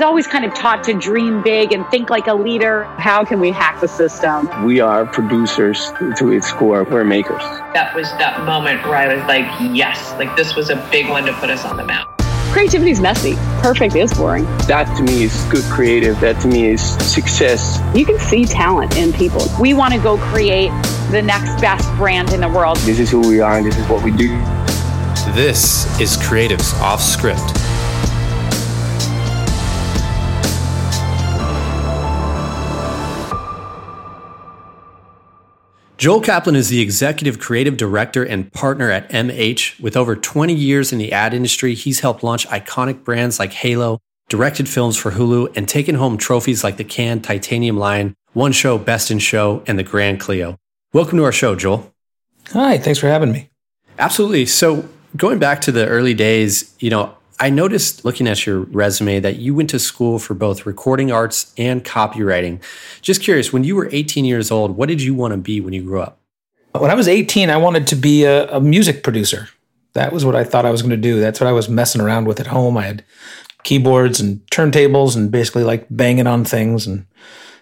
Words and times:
was 0.00 0.06
always 0.06 0.26
kind 0.26 0.46
of 0.46 0.54
taught 0.54 0.82
to 0.82 0.94
dream 0.94 1.42
big 1.42 1.74
and 1.74 1.86
think 1.90 2.08
like 2.08 2.26
a 2.26 2.32
leader. 2.32 2.84
How 2.96 3.22
can 3.22 3.38
we 3.38 3.50
hack 3.50 3.82
the 3.82 3.86
system? 3.86 4.64
We 4.64 4.80
are 4.80 5.04
producers 5.04 5.92
to 6.16 6.32
its 6.32 6.50
core. 6.52 6.84
We're 6.84 7.04
makers. 7.04 7.42
That 7.74 7.94
was 7.94 8.10
that 8.12 8.42
moment 8.46 8.82
where 8.84 8.96
I 8.96 9.14
was 9.14 9.22
like, 9.26 9.44
yes, 9.60 10.10
like 10.12 10.34
this 10.36 10.56
was 10.56 10.70
a 10.70 10.76
big 10.90 11.10
one 11.10 11.26
to 11.26 11.34
put 11.34 11.50
us 11.50 11.66
on 11.66 11.76
the 11.76 11.84
map. 11.84 12.08
Creativity 12.50 12.92
is 12.92 13.00
messy. 13.02 13.34
Perfect 13.60 13.94
is 13.94 14.14
boring. 14.14 14.44
That 14.68 14.84
to 14.96 15.02
me 15.02 15.24
is 15.24 15.44
good 15.50 15.64
creative. 15.64 16.18
That 16.20 16.40
to 16.40 16.48
me 16.48 16.70
is 16.70 16.80
success. 17.06 17.78
You 17.94 18.06
can 18.06 18.18
see 18.18 18.46
talent 18.46 18.96
in 18.96 19.12
people. 19.12 19.46
We 19.60 19.74
want 19.74 19.92
to 19.92 20.00
go 20.00 20.16
create 20.16 20.70
the 21.10 21.20
next 21.20 21.60
best 21.60 21.86
brand 21.96 22.32
in 22.32 22.40
the 22.40 22.48
world. 22.48 22.78
This 22.78 23.00
is 23.00 23.10
who 23.10 23.20
we 23.20 23.40
are 23.40 23.58
and 23.58 23.66
this 23.66 23.76
is 23.76 23.86
what 23.86 24.02
we 24.02 24.12
do. 24.12 24.28
This 25.34 25.84
is 26.00 26.16
Creatives 26.16 26.72
Off 26.80 27.02
Script. 27.02 27.59
Joel 36.00 36.22
Kaplan 36.22 36.56
is 36.56 36.70
the 36.70 36.80
executive 36.80 37.38
creative 37.38 37.76
director 37.76 38.24
and 38.24 38.50
partner 38.54 38.90
at 38.90 39.10
MH. 39.10 39.78
With 39.80 39.98
over 39.98 40.16
20 40.16 40.54
years 40.54 40.94
in 40.94 40.98
the 40.98 41.12
ad 41.12 41.34
industry, 41.34 41.74
he's 41.74 42.00
helped 42.00 42.22
launch 42.22 42.48
iconic 42.48 43.04
brands 43.04 43.38
like 43.38 43.52
Halo, 43.52 43.98
directed 44.30 44.66
films 44.66 44.96
for 44.96 45.10
Hulu, 45.10 45.54
and 45.54 45.68
taken 45.68 45.96
home 45.96 46.16
trophies 46.16 46.64
like 46.64 46.78
the 46.78 46.84
Cannes 46.84 47.20
Titanium 47.20 47.76
Lion, 47.76 48.16
One 48.32 48.52
Show 48.52 48.78
Best 48.78 49.10
in 49.10 49.18
Show, 49.18 49.62
and 49.66 49.78
the 49.78 49.82
Grand 49.82 50.20
Clio. 50.20 50.56
Welcome 50.94 51.18
to 51.18 51.24
our 51.24 51.32
show, 51.32 51.54
Joel. 51.54 51.92
Hi, 52.52 52.78
thanks 52.78 52.98
for 52.98 53.08
having 53.08 53.30
me. 53.30 53.50
Absolutely. 53.98 54.46
So, 54.46 54.88
going 55.18 55.38
back 55.38 55.60
to 55.60 55.70
the 55.70 55.86
early 55.86 56.14
days, 56.14 56.74
you 56.80 56.88
know, 56.88 57.14
I 57.40 57.48
noticed 57.48 58.04
looking 58.04 58.28
at 58.28 58.44
your 58.44 58.60
resume 58.60 59.18
that 59.20 59.36
you 59.36 59.54
went 59.54 59.70
to 59.70 59.78
school 59.78 60.18
for 60.18 60.34
both 60.34 60.66
recording 60.66 61.10
arts 61.10 61.54
and 61.56 61.82
copywriting. 61.82 62.62
Just 63.00 63.22
curious, 63.22 63.50
when 63.50 63.64
you 63.64 63.74
were 63.74 63.88
18 63.90 64.26
years 64.26 64.50
old, 64.50 64.76
what 64.76 64.90
did 64.90 65.00
you 65.00 65.14
want 65.14 65.32
to 65.32 65.38
be 65.38 65.58
when 65.58 65.72
you 65.72 65.82
grew 65.82 66.02
up? 66.02 66.18
When 66.72 66.90
I 66.90 66.94
was 66.94 67.08
18, 67.08 67.48
I 67.48 67.56
wanted 67.56 67.86
to 67.88 67.96
be 67.96 68.24
a, 68.24 68.46
a 68.50 68.60
music 68.60 69.02
producer. 69.02 69.48
That 69.94 70.12
was 70.12 70.24
what 70.24 70.36
I 70.36 70.44
thought 70.44 70.66
I 70.66 70.70
was 70.70 70.82
going 70.82 70.90
to 70.90 70.98
do. 70.98 71.18
That's 71.18 71.40
what 71.40 71.48
I 71.48 71.52
was 71.52 71.68
messing 71.68 72.02
around 72.02 72.26
with 72.26 72.40
at 72.40 72.48
home. 72.48 72.76
I 72.76 72.82
had 72.82 73.04
keyboards 73.64 74.20
and 74.20 74.46
turntables 74.50 75.16
and 75.16 75.30
basically 75.30 75.64
like 75.64 75.86
banging 75.90 76.26
on 76.26 76.44
things 76.44 76.86
and 76.86 77.06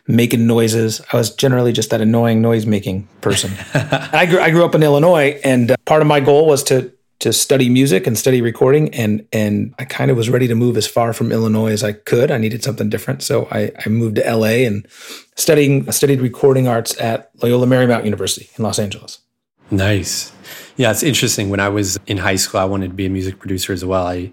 making 0.09 0.47
noises. 0.47 1.01
I 1.13 1.17
was 1.17 1.35
generally 1.35 1.73
just 1.73 1.91
that 1.91 2.01
annoying 2.01 2.43
noise 2.43 2.67
making 2.67 3.09
person. 3.21 3.53
I, 3.75 4.27
grew, 4.27 4.41
I 4.41 4.51
grew 4.51 4.65
up 4.65 4.75
in 4.75 4.83
Illinois, 4.83 5.41
and 5.45 5.71
uh, 5.71 5.77
part 5.85 6.03
of 6.03 6.09
my 6.09 6.19
goal 6.19 6.47
was 6.47 6.65
to 6.65 6.93
to 7.21 7.33
study 7.33 7.69
music 7.69 8.07
and 8.07 8.17
study 8.17 8.41
recording 8.41 8.95
and 8.95 9.27
and 9.33 9.75
I 9.79 9.85
kind 9.85 10.11
of 10.11 10.17
was 10.17 10.31
ready 10.31 10.47
to 10.47 10.55
move 10.55 10.77
as 10.77 10.87
far 10.87 11.13
from 11.13 11.33
Illinois 11.33 11.73
as 11.73 11.83
I 11.83 11.93
could. 11.93 12.31
I 12.31 12.39
needed 12.39 12.63
something 12.63 12.89
different. 12.89 13.23
So 13.23 13.49
I, 13.51 13.73
I 13.85 13.89
moved 13.89 14.17
to 14.17 14.37
LA 14.37 14.67
and 14.67 14.87
studying 15.35 15.91
studied 15.91 16.21
recording 16.21 16.69
arts 16.69 16.99
at 17.01 17.31
Loyola 17.43 17.67
Marymount 17.67 18.05
University 18.05 18.49
in 18.57 18.65
Los 18.65 18.79
Angeles. 18.79 19.19
Nice. 19.71 20.33
Yeah, 20.77 20.91
it's 20.91 21.03
interesting. 21.03 21.51
When 21.51 21.61
I 21.61 21.69
was 21.69 21.99
in 22.07 22.19
high 22.19 22.37
school, 22.37 22.61
I 22.61 22.65
wanted 22.65 22.89
to 22.89 22.95
be 22.95 23.07
a 23.07 23.11
music 23.11 23.39
producer 23.39 23.73
as 23.73 23.85
well. 23.85 24.07
I 24.07 24.33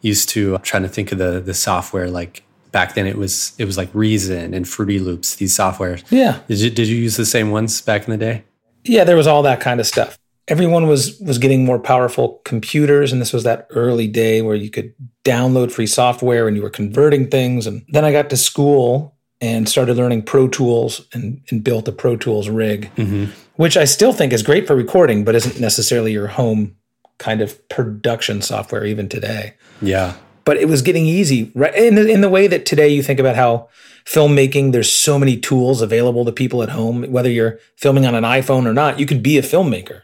used 0.00 0.28
to 0.30 0.56
I'm 0.56 0.62
trying 0.62 0.82
to 0.82 0.88
think 0.88 1.12
of 1.12 1.18
the 1.18 1.40
the 1.40 1.54
software 1.54 2.08
like 2.08 2.44
back 2.72 2.94
then 2.94 3.06
it 3.06 3.18
was 3.18 3.52
it 3.58 3.66
was 3.66 3.76
like 3.76 3.90
Reason 3.92 4.54
and 4.54 4.66
Fruity 4.66 4.98
Loops, 4.98 5.36
these 5.36 5.54
softwares. 5.54 6.02
Yeah. 6.10 6.40
Did 6.48 6.60
you 6.60 6.70
did 6.70 6.88
you 6.88 6.96
use 6.96 7.18
the 7.18 7.26
same 7.26 7.50
ones 7.50 7.82
back 7.82 8.04
in 8.04 8.10
the 8.10 8.16
day? 8.16 8.44
Yeah, 8.84 9.04
there 9.04 9.16
was 9.16 9.26
all 9.26 9.42
that 9.42 9.60
kind 9.60 9.78
of 9.78 9.86
stuff 9.86 10.18
everyone 10.48 10.86
was 10.86 11.18
was 11.20 11.38
getting 11.38 11.64
more 11.64 11.78
powerful 11.78 12.40
computers 12.44 13.12
and 13.12 13.20
this 13.20 13.32
was 13.32 13.44
that 13.44 13.66
early 13.70 14.06
day 14.06 14.42
where 14.42 14.56
you 14.56 14.70
could 14.70 14.94
download 15.24 15.70
free 15.70 15.86
software 15.86 16.48
and 16.48 16.56
you 16.56 16.62
were 16.62 16.70
converting 16.70 17.28
things. 17.28 17.66
And 17.66 17.84
then 17.88 18.04
i 18.04 18.12
got 18.12 18.30
to 18.30 18.36
school 18.36 19.14
and 19.40 19.68
started 19.68 19.96
learning 19.96 20.22
pro 20.22 20.48
tools 20.48 21.06
and, 21.12 21.42
and 21.50 21.64
built 21.64 21.88
a 21.88 21.92
pro 21.92 22.16
tools 22.16 22.48
rig 22.48 22.90
mm-hmm. 22.96 23.32
which 23.56 23.76
i 23.76 23.84
still 23.84 24.12
think 24.12 24.32
is 24.32 24.42
great 24.42 24.66
for 24.66 24.76
recording 24.76 25.24
but 25.24 25.34
isn't 25.34 25.60
necessarily 25.60 26.12
your 26.12 26.28
home 26.28 26.76
kind 27.22 27.40
of 27.40 27.68
production 27.68 28.42
software 28.42 28.84
even 28.84 29.08
today. 29.08 29.54
Yeah. 29.80 30.14
But 30.44 30.56
it 30.56 30.66
was 30.66 30.82
getting 30.82 31.06
easy 31.06 31.52
right? 31.54 31.72
In 31.74 31.94
the, 31.94 32.08
in 32.08 32.20
the 32.20 32.28
way 32.28 32.48
that 32.48 32.66
today 32.66 32.88
you 32.88 33.00
think 33.00 33.20
about 33.20 33.36
how 33.36 33.68
filmmaking 34.04 34.72
there's 34.72 34.92
so 34.92 35.20
many 35.20 35.36
tools 35.36 35.80
available 35.80 36.24
to 36.24 36.32
people 36.32 36.64
at 36.64 36.70
home 36.70 37.04
whether 37.12 37.30
you're 37.30 37.60
filming 37.76 38.04
on 38.04 38.16
an 38.16 38.24
iphone 38.24 38.66
or 38.66 38.74
not 38.74 38.98
you 38.98 39.06
could 39.06 39.22
be 39.22 39.38
a 39.38 39.42
filmmaker 39.42 40.02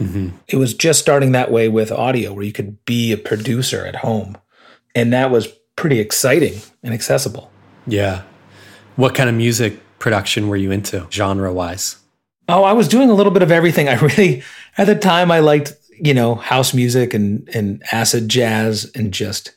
Mm-hmm. 0.00 0.30
It 0.48 0.56
was 0.56 0.74
just 0.74 0.98
starting 1.00 1.32
that 1.32 1.50
way 1.50 1.68
with 1.68 1.92
audio, 1.92 2.32
where 2.32 2.44
you 2.44 2.52
could 2.52 2.84
be 2.84 3.12
a 3.12 3.18
producer 3.18 3.84
at 3.86 3.96
home. 3.96 4.36
And 4.94 5.12
that 5.12 5.30
was 5.30 5.48
pretty 5.76 6.00
exciting 6.00 6.60
and 6.82 6.92
accessible. 6.94 7.50
Yeah. 7.86 8.22
What 8.96 9.14
kind 9.14 9.28
of 9.28 9.34
music 9.34 9.78
production 9.98 10.48
were 10.48 10.56
you 10.56 10.70
into, 10.70 11.06
genre 11.10 11.52
wise? 11.52 11.96
Oh, 12.48 12.64
I 12.64 12.72
was 12.72 12.88
doing 12.88 13.10
a 13.10 13.14
little 13.14 13.32
bit 13.32 13.42
of 13.42 13.52
everything. 13.52 13.88
I 13.90 13.94
really, 13.94 14.42
at 14.78 14.86
the 14.86 14.96
time, 14.96 15.30
I 15.30 15.40
liked, 15.40 15.74
you 15.90 16.14
know, 16.14 16.34
house 16.34 16.74
music 16.74 17.14
and, 17.14 17.48
and 17.54 17.82
acid 17.92 18.28
jazz 18.28 18.90
and 18.94 19.12
just 19.12 19.52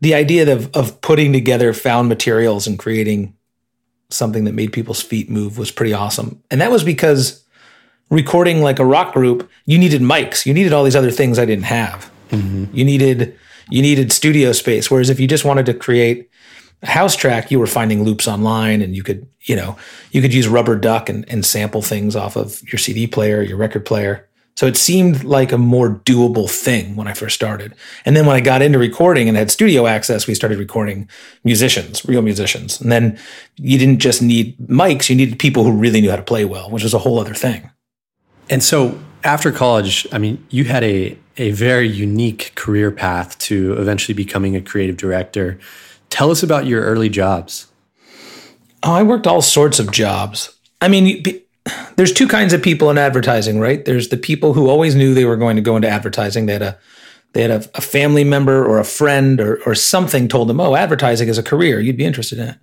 the 0.00 0.14
idea 0.14 0.52
of, 0.52 0.74
of 0.74 1.00
putting 1.00 1.32
together 1.32 1.72
found 1.72 2.08
materials 2.08 2.66
and 2.66 2.78
creating 2.78 3.34
something 4.10 4.44
that 4.44 4.52
made 4.52 4.72
people's 4.72 5.02
feet 5.02 5.30
move 5.30 5.56
was 5.58 5.70
pretty 5.70 5.92
awesome. 5.92 6.42
And 6.50 6.60
that 6.60 6.70
was 6.70 6.84
because 6.84 7.44
recording 8.12 8.60
like 8.60 8.78
a 8.78 8.84
rock 8.84 9.14
group, 9.14 9.50
you 9.64 9.78
needed 9.78 10.02
mics. 10.02 10.44
You 10.44 10.52
needed 10.52 10.72
all 10.72 10.84
these 10.84 10.94
other 10.94 11.10
things 11.10 11.38
I 11.38 11.46
didn't 11.46 11.64
have. 11.64 12.10
Mm-hmm. 12.30 12.76
You 12.76 12.84
needed 12.84 13.38
you 13.70 13.80
needed 13.80 14.12
studio 14.12 14.52
space. 14.52 14.90
Whereas 14.90 15.08
if 15.08 15.18
you 15.18 15.26
just 15.26 15.44
wanted 15.44 15.66
to 15.66 15.74
create 15.74 16.28
a 16.82 16.88
house 16.88 17.16
track, 17.16 17.50
you 17.50 17.58
were 17.58 17.66
finding 17.66 18.04
loops 18.04 18.28
online 18.28 18.82
and 18.82 18.94
you 18.94 19.02
could, 19.02 19.26
you 19.42 19.56
know, 19.56 19.76
you 20.10 20.20
could 20.20 20.34
use 20.34 20.46
rubber 20.46 20.76
duck 20.76 21.08
and, 21.08 21.26
and 21.28 21.46
sample 21.46 21.80
things 21.80 22.14
off 22.14 22.36
of 22.36 22.60
your 22.70 22.78
CD 22.78 23.06
player, 23.06 23.40
your 23.40 23.56
record 23.56 23.86
player. 23.86 24.28
So 24.56 24.66
it 24.66 24.76
seemed 24.76 25.24
like 25.24 25.52
a 25.52 25.58
more 25.58 25.88
doable 26.04 26.50
thing 26.50 26.96
when 26.96 27.08
I 27.08 27.14
first 27.14 27.34
started. 27.34 27.74
And 28.04 28.14
then 28.14 28.26
when 28.26 28.36
I 28.36 28.40
got 28.40 28.60
into 28.60 28.78
recording 28.78 29.26
and 29.26 29.38
had 29.38 29.50
studio 29.50 29.86
access, 29.86 30.26
we 30.26 30.34
started 30.34 30.58
recording 30.58 31.08
musicians, 31.44 32.04
real 32.04 32.20
musicians. 32.20 32.78
And 32.78 32.92
then 32.92 33.18
you 33.56 33.78
didn't 33.78 34.00
just 34.00 34.20
need 34.20 34.58
mics, 34.58 35.08
you 35.08 35.16
needed 35.16 35.38
people 35.38 35.64
who 35.64 35.72
really 35.72 36.02
knew 36.02 36.10
how 36.10 36.16
to 36.16 36.22
play 36.22 36.44
well, 36.44 36.68
which 36.68 36.82
was 36.82 36.92
a 36.92 36.98
whole 36.98 37.18
other 37.18 37.32
thing. 37.32 37.70
And 38.50 38.62
so 38.62 38.98
after 39.24 39.52
college, 39.52 40.06
I 40.12 40.18
mean, 40.18 40.44
you 40.50 40.64
had 40.64 40.84
a, 40.84 41.16
a 41.36 41.52
very 41.52 41.88
unique 41.88 42.52
career 42.54 42.90
path 42.90 43.38
to 43.38 43.74
eventually 43.74 44.14
becoming 44.14 44.56
a 44.56 44.60
creative 44.60 44.96
director. 44.96 45.58
Tell 46.10 46.30
us 46.30 46.42
about 46.42 46.66
your 46.66 46.82
early 46.82 47.08
jobs. 47.08 47.68
Oh, 48.82 48.92
I 48.92 49.02
worked 49.02 49.26
all 49.26 49.42
sorts 49.42 49.78
of 49.78 49.92
jobs. 49.92 50.54
I 50.80 50.88
mean, 50.88 51.22
there's 51.96 52.12
two 52.12 52.26
kinds 52.26 52.52
of 52.52 52.62
people 52.62 52.90
in 52.90 52.98
advertising, 52.98 53.60
right? 53.60 53.84
There's 53.84 54.08
the 54.08 54.16
people 54.16 54.54
who 54.54 54.68
always 54.68 54.94
knew 54.94 55.14
they 55.14 55.24
were 55.24 55.36
going 55.36 55.56
to 55.56 55.62
go 55.62 55.76
into 55.76 55.88
advertising. 55.88 56.46
They 56.46 56.54
had 56.54 56.62
a 56.62 56.78
they 57.32 57.42
had 57.42 57.50
a, 57.50 57.64
a 57.74 57.80
family 57.80 58.24
member 58.24 58.62
or 58.62 58.78
a 58.78 58.84
friend 58.84 59.40
or, 59.40 59.62
or 59.64 59.74
something 59.74 60.28
told 60.28 60.48
them, 60.48 60.60
oh, 60.60 60.74
advertising 60.74 61.28
is 61.28 61.38
a 61.38 61.42
career. 61.42 61.80
You'd 61.80 61.96
be 61.96 62.04
interested 62.04 62.38
in 62.38 62.48
it. 62.48 62.58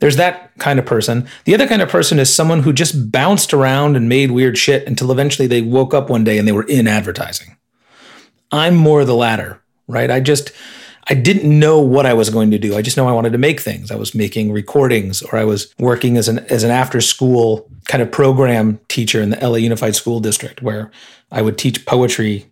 There's 0.00 0.16
that 0.16 0.56
kind 0.58 0.78
of 0.78 0.86
person. 0.86 1.28
The 1.44 1.54
other 1.54 1.68
kind 1.68 1.82
of 1.82 1.88
person 1.88 2.18
is 2.18 2.34
someone 2.34 2.62
who 2.62 2.72
just 2.72 3.12
bounced 3.12 3.54
around 3.54 3.96
and 3.96 4.08
made 4.08 4.30
weird 4.30 4.58
shit 4.58 4.86
until 4.86 5.12
eventually 5.12 5.46
they 5.46 5.62
woke 5.62 5.94
up 5.94 6.10
one 6.10 6.24
day 6.24 6.38
and 6.38 6.48
they 6.48 6.52
were 6.52 6.64
in 6.64 6.88
advertising. 6.88 7.56
I'm 8.50 8.74
more 8.74 9.04
the 9.04 9.14
latter, 9.14 9.62
right? 9.86 10.10
I 10.10 10.20
just, 10.20 10.52
I 11.08 11.14
didn't 11.14 11.58
know 11.58 11.80
what 11.80 12.06
I 12.06 12.14
was 12.14 12.30
going 12.30 12.50
to 12.50 12.58
do. 12.58 12.76
I 12.76 12.82
just 12.82 12.96
know 12.96 13.08
I 13.08 13.12
wanted 13.12 13.32
to 13.32 13.38
make 13.38 13.60
things. 13.60 13.90
I 13.90 13.96
was 13.96 14.14
making 14.14 14.52
recordings 14.52 15.22
or 15.22 15.36
I 15.36 15.44
was 15.44 15.72
working 15.78 16.16
as 16.16 16.28
an, 16.28 16.40
as 16.50 16.64
an 16.64 16.70
after 16.70 17.00
school 17.00 17.70
kind 17.86 18.02
of 18.02 18.10
program 18.10 18.80
teacher 18.88 19.20
in 19.20 19.30
the 19.30 19.36
LA 19.36 19.56
Unified 19.56 19.94
School 19.94 20.18
District 20.18 20.62
where 20.62 20.90
I 21.30 21.42
would 21.42 21.58
teach 21.58 21.84
poetry 21.84 22.49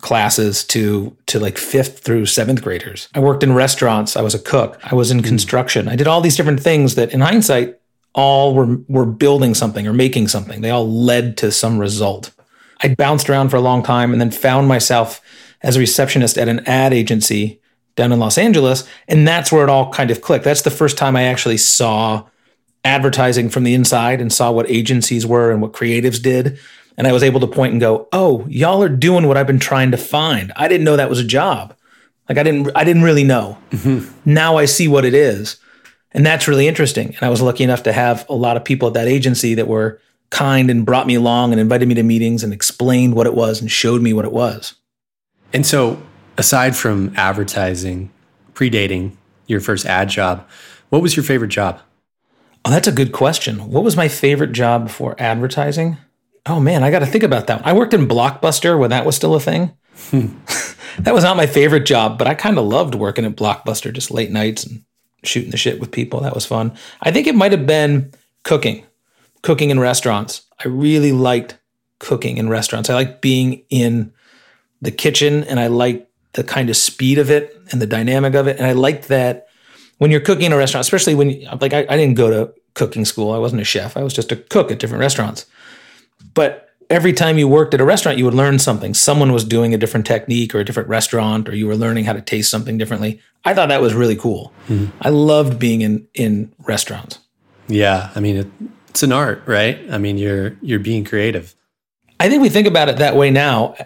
classes 0.00 0.64
to 0.64 1.16
to 1.26 1.40
like 1.40 1.58
fifth 1.58 2.00
through 2.00 2.26
seventh 2.26 2.62
graders. 2.62 3.08
I 3.14 3.20
worked 3.20 3.42
in 3.42 3.52
restaurants. 3.52 4.16
I 4.16 4.22
was 4.22 4.34
a 4.34 4.38
cook. 4.38 4.78
I 4.84 4.94
was 4.94 5.10
in 5.10 5.18
hmm. 5.18 5.24
construction. 5.24 5.88
I 5.88 5.96
did 5.96 6.06
all 6.06 6.20
these 6.20 6.36
different 6.36 6.60
things 6.60 6.94
that, 6.94 7.12
in 7.12 7.20
hindsight, 7.20 7.78
all 8.14 8.54
were 8.54 8.78
were 8.88 9.06
building 9.06 9.54
something 9.54 9.86
or 9.86 9.92
making 9.92 10.28
something. 10.28 10.60
They 10.60 10.70
all 10.70 10.88
led 10.88 11.36
to 11.38 11.50
some 11.50 11.78
result. 11.78 12.32
I 12.80 12.94
bounced 12.94 13.28
around 13.28 13.48
for 13.48 13.56
a 13.56 13.60
long 13.60 13.82
time 13.82 14.12
and 14.12 14.20
then 14.20 14.30
found 14.30 14.68
myself 14.68 15.20
as 15.62 15.76
a 15.76 15.80
receptionist 15.80 16.38
at 16.38 16.48
an 16.48 16.60
ad 16.60 16.92
agency 16.92 17.60
down 17.96 18.12
in 18.12 18.20
Los 18.20 18.38
Angeles, 18.38 18.88
and 19.08 19.26
that's 19.26 19.50
where 19.50 19.64
it 19.64 19.70
all 19.70 19.92
kind 19.92 20.12
of 20.12 20.20
clicked. 20.20 20.44
That's 20.44 20.62
the 20.62 20.70
first 20.70 20.96
time 20.96 21.16
I 21.16 21.24
actually 21.24 21.56
saw 21.56 22.24
advertising 22.84 23.50
from 23.50 23.64
the 23.64 23.74
inside 23.74 24.20
and 24.20 24.32
saw 24.32 24.52
what 24.52 24.70
agencies 24.70 25.26
were 25.26 25.50
and 25.50 25.60
what 25.60 25.72
creatives 25.72 26.22
did 26.22 26.60
and 26.98 27.06
I 27.06 27.12
was 27.12 27.22
able 27.22 27.40
to 27.40 27.46
point 27.46 27.72
and 27.72 27.80
go, 27.80 28.08
"Oh, 28.12 28.44
y'all 28.48 28.82
are 28.82 28.88
doing 28.90 29.26
what 29.26 29.38
I've 29.38 29.46
been 29.46 29.58
trying 29.58 29.92
to 29.92 29.96
find. 29.96 30.52
I 30.56 30.68
didn't 30.68 30.84
know 30.84 30.96
that 30.96 31.08
was 31.08 31.20
a 31.20 31.24
job. 31.24 31.74
Like 32.28 32.36
I 32.36 32.42
didn't 32.42 32.70
I 32.74 32.84
didn't 32.84 33.04
really 33.04 33.24
know. 33.24 33.56
Mm-hmm. 33.70 34.10
Now 34.26 34.58
I 34.58 34.66
see 34.66 34.88
what 34.88 35.06
it 35.06 35.14
is." 35.14 35.56
And 36.12 36.26
that's 36.26 36.48
really 36.48 36.68
interesting. 36.68 37.08
And 37.08 37.22
I 37.22 37.28
was 37.28 37.40
lucky 37.40 37.64
enough 37.64 37.82
to 37.84 37.92
have 37.92 38.26
a 38.28 38.34
lot 38.34 38.56
of 38.56 38.64
people 38.64 38.88
at 38.88 38.94
that 38.94 39.08
agency 39.08 39.54
that 39.54 39.68
were 39.68 40.00
kind 40.30 40.70
and 40.70 40.84
brought 40.84 41.06
me 41.06 41.14
along 41.14 41.52
and 41.52 41.60
invited 41.60 41.86
me 41.88 41.94
to 41.94 42.02
meetings 42.02 42.42
and 42.42 42.52
explained 42.52 43.14
what 43.14 43.26
it 43.26 43.34
was 43.34 43.60
and 43.60 43.70
showed 43.70 44.02
me 44.02 44.12
what 44.12 44.24
it 44.24 44.32
was. 44.32 44.74
And 45.52 45.66
so, 45.66 46.02
aside 46.36 46.76
from 46.76 47.12
advertising, 47.16 48.10
predating 48.54 49.12
your 49.46 49.60
first 49.60 49.86
ad 49.86 50.08
job. 50.08 50.46
What 50.88 51.02
was 51.02 51.16
your 51.16 51.24
favorite 51.24 51.48
job? 51.48 51.80
Oh, 52.64 52.70
that's 52.70 52.88
a 52.88 52.92
good 52.92 53.12
question. 53.12 53.70
What 53.70 53.84
was 53.84 53.96
my 53.96 54.08
favorite 54.08 54.52
job 54.52 54.84
before 54.84 55.14
advertising? 55.18 55.98
Oh 56.48 56.60
man, 56.60 56.82
I 56.82 56.90
got 56.90 57.00
to 57.00 57.06
think 57.06 57.24
about 57.24 57.46
that. 57.48 57.66
I 57.66 57.72
worked 57.74 57.94
in 57.94 58.08
Blockbuster 58.08 58.78
when 58.78 58.90
that 58.90 59.04
was 59.04 59.14
still 59.14 59.34
a 59.34 59.40
thing. 59.40 59.72
Hmm. 60.10 60.28
that 61.00 61.14
was 61.14 61.24
not 61.24 61.36
my 61.36 61.46
favorite 61.46 61.84
job, 61.84 62.18
but 62.18 62.26
I 62.26 62.34
kind 62.34 62.58
of 62.58 62.64
loved 62.64 62.94
working 62.94 63.24
at 63.24 63.36
Blockbuster, 63.36 63.92
just 63.92 64.10
late 64.10 64.30
nights 64.30 64.64
and 64.64 64.82
shooting 65.24 65.50
the 65.50 65.56
shit 65.56 65.78
with 65.78 65.92
people. 65.92 66.20
That 66.20 66.34
was 66.34 66.46
fun. 66.46 66.74
I 67.02 67.10
think 67.10 67.26
it 67.26 67.34
might 67.34 67.52
have 67.52 67.66
been 67.66 68.12
cooking, 68.44 68.86
cooking 69.42 69.70
in 69.70 69.78
restaurants. 69.78 70.42
I 70.64 70.68
really 70.68 71.12
liked 71.12 71.58
cooking 71.98 72.38
in 72.38 72.48
restaurants. 72.48 72.88
I 72.88 72.94
liked 72.94 73.20
being 73.20 73.64
in 73.68 74.12
the 74.80 74.90
kitchen 74.90 75.44
and 75.44 75.60
I 75.60 75.66
liked 75.66 76.08
the 76.32 76.44
kind 76.44 76.70
of 76.70 76.76
speed 76.76 77.18
of 77.18 77.30
it 77.30 77.60
and 77.72 77.82
the 77.82 77.86
dynamic 77.86 78.34
of 78.34 78.46
it. 78.46 78.56
And 78.56 78.66
I 78.66 78.72
liked 78.72 79.08
that 79.08 79.48
when 79.98 80.10
you're 80.10 80.20
cooking 80.20 80.46
in 80.46 80.52
a 80.52 80.56
restaurant, 80.56 80.82
especially 80.82 81.14
when, 81.14 81.44
like, 81.60 81.72
I, 81.72 81.80
I 81.88 81.96
didn't 81.96 82.14
go 82.14 82.30
to 82.30 82.54
cooking 82.74 83.04
school. 83.04 83.32
I 83.32 83.38
wasn't 83.38 83.60
a 83.60 83.64
chef. 83.64 83.96
I 83.96 84.02
was 84.02 84.14
just 84.14 84.30
a 84.30 84.36
cook 84.36 84.70
at 84.70 84.78
different 84.78 85.00
restaurants. 85.00 85.46
But 86.34 86.68
every 86.90 87.12
time 87.12 87.38
you 87.38 87.48
worked 87.48 87.74
at 87.74 87.80
a 87.80 87.84
restaurant, 87.84 88.18
you 88.18 88.24
would 88.24 88.34
learn 88.34 88.58
something. 88.58 88.94
Someone 88.94 89.32
was 89.32 89.44
doing 89.44 89.74
a 89.74 89.78
different 89.78 90.06
technique 90.06 90.54
or 90.54 90.60
a 90.60 90.64
different 90.64 90.88
restaurant, 90.88 91.48
or 91.48 91.54
you 91.54 91.66
were 91.66 91.76
learning 91.76 92.04
how 92.04 92.12
to 92.12 92.20
taste 92.20 92.50
something 92.50 92.78
differently. 92.78 93.20
I 93.44 93.54
thought 93.54 93.68
that 93.68 93.80
was 93.80 93.94
really 93.94 94.16
cool. 94.16 94.52
Mm-hmm. 94.68 94.96
I 95.00 95.10
loved 95.10 95.58
being 95.58 95.80
in 95.80 96.06
in 96.14 96.52
restaurants. 96.58 97.18
Yeah, 97.68 98.10
I 98.14 98.20
mean, 98.20 98.36
it, 98.36 98.46
it's 98.88 99.02
an 99.02 99.12
art, 99.12 99.42
right? 99.46 99.78
I 99.90 99.98
mean, 99.98 100.18
you're 100.18 100.56
you're 100.62 100.80
being 100.80 101.04
creative. 101.04 101.54
I 102.20 102.28
think 102.28 102.42
we 102.42 102.48
think 102.48 102.66
about 102.66 102.88
it 102.88 102.96
that 102.96 103.14
way 103.14 103.30
now. 103.30 103.76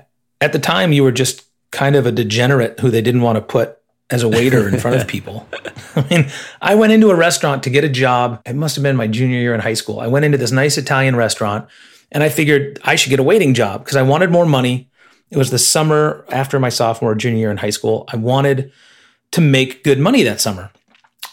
At 0.40 0.52
the 0.52 0.58
time, 0.58 0.92
you 0.92 1.02
were 1.02 1.12
just 1.12 1.44
kind 1.70 1.96
of 1.96 2.06
a 2.06 2.12
degenerate 2.12 2.80
who 2.80 2.90
they 2.90 3.02
didn't 3.02 3.22
want 3.22 3.36
to 3.36 3.42
put 3.42 3.78
as 4.10 4.22
a 4.22 4.28
waiter 4.28 4.68
in 4.68 4.78
front 4.78 5.00
of 5.00 5.06
people. 5.14 5.46
I 5.96 6.06
mean, 6.08 6.30
I 6.60 6.74
went 6.74 6.92
into 6.92 7.10
a 7.10 7.14
restaurant 7.14 7.62
to 7.64 7.70
get 7.70 7.84
a 7.84 7.88
job. 7.88 8.42
It 8.46 8.54
must 8.54 8.76
have 8.76 8.82
been 8.82 8.96
my 8.96 9.06
junior 9.06 9.38
year 9.38 9.54
in 9.54 9.60
high 9.60 9.74
school. 9.74 10.00
I 10.00 10.06
went 10.06 10.24
into 10.24 10.38
this 10.38 10.52
nice 10.52 10.76
Italian 10.76 11.16
restaurant 11.16 11.68
and 12.12 12.22
I 12.22 12.28
figured 12.28 12.78
I 12.84 12.94
should 12.94 13.10
get 13.10 13.18
a 13.18 13.24
waiting 13.24 13.54
job 13.54 13.82
because 13.82 13.96
I 13.96 14.02
wanted 14.02 14.30
more 14.30 14.46
money. 14.46 14.88
It 15.30 15.38
was 15.38 15.50
the 15.50 15.58
summer 15.58 16.24
after 16.28 16.60
my 16.60 16.68
sophomore 16.68 17.14
junior 17.14 17.38
year 17.38 17.50
in 17.50 17.56
high 17.56 17.70
school. 17.70 18.04
I 18.12 18.16
wanted 18.16 18.70
to 19.32 19.40
make 19.40 19.82
good 19.82 19.98
money 19.98 20.22
that 20.22 20.40
summer. 20.40 20.70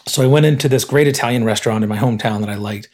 So 0.06 0.22
I 0.22 0.26
went 0.26 0.46
into 0.46 0.68
this 0.68 0.86
great 0.86 1.06
Italian 1.06 1.44
restaurant 1.44 1.84
in 1.84 1.90
my 1.90 1.98
hometown 1.98 2.40
that 2.40 2.48
I 2.48 2.54
liked. 2.54 2.88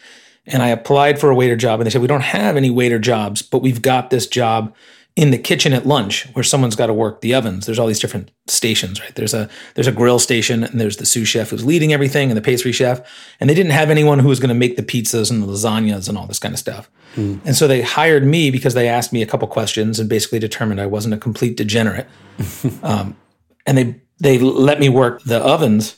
And 0.47 0.63
I 0.63 0.69
applied 0.69 1.21
for 1.21 1.31
a 1.31 1.35
waiter 1.35 1.57
job. 1.57 1.81
And 1.81 1.87
they 1.87 1.91
said, 1.91 2.01
We 2.01 2.09
don't 2.09 2.21
have 2.23 2.57
any 2.57 2.71
waiter 2.71 2.99
jobs, 2.99 3.41
but 3.41 3.63
we've 3.63 3.83
got 3.83 4.11
this 4.11 4.27
job 4.27 4.75
in 5.17 5.31
the 5.31 5.39
kitchen 5.39 5.73
at 5.73 5.87
lunch 5.87 6.27
where 6.35 6.43
someone's 6.43 6.77
got 6.77 6.87
to 6.87 6.93
work 6.93 7.23
the 7.23 7.35
ovens. 7.35 7.65
There's 7.65 7.79
all 7.79 7.87
these 7.87 7.99
different 7.99 8.31
stations, 8.47 9.01
right? 9.01 9.15
There's 9.15 9.33
a 9.33 9.49
there's 9.75 9.87
a 9.87 9.93
grill 9.93 10.19
station 10.19 10.63
and 10.63 10.79
there's 10.79 10.99
the 10.99 11.07
sous 11.07 11.27
chef 11.27 11.51
who's 11.51 11.65
leading 11.65 11.95
everything 11.95 12.31
and 12.31 12.37
the 12.37 12.43
pastry 12.43 12.71
chef. 12.71 13.01
And 13.41 13.49
they 13.49 13.55
didn't 13.55 13.73
have 13.73 13.89
anyone 13.89 14.19
who 14.19 14.29
was 14.29 14.39
going 14.39 14.51
to 14.51 14.55
make 14.55 14.77
the 14.77 14.83
pizzas 14.83 15.31
and 15.31 15.43
the 15.43 15.47
lasagnas 15.47 16.09
and 16.09 16.19
all 16.19 16.27
this 16.27 16.39
kind 16.39 16.53
of 16.53 16.59
stuff. 16.59 16.91
Mm. 17.15 17.41
And 17.47 17.57
so 17.57 17.67
they 17.67 17.81
hired 17.81 18.27
me 18.27 18.51
because 18.51 18.75
they 18.75 18.89
asked 18.89 19.13
me 19.13 19.23
a 19.23 19.27
couple 19.27 19.49
questions 19.49 19.99
and 19.99 20.09
basically 20.09 20.39
determined 20.39 20.83
I 20.83 20.87
wasn't 20.87 21.15
a 21.15 21.19
complete 21.19 21.57
degenerate. 21.57 22.09
um, 22.83 23.17
and 23.65 23.79
they 23.79 24.01
they 24.21 24.39
let 24.39 24.81
me 24.81 24.91
work 24.91 25.23
the 25.23 25.39
ovens, 25.39 25.97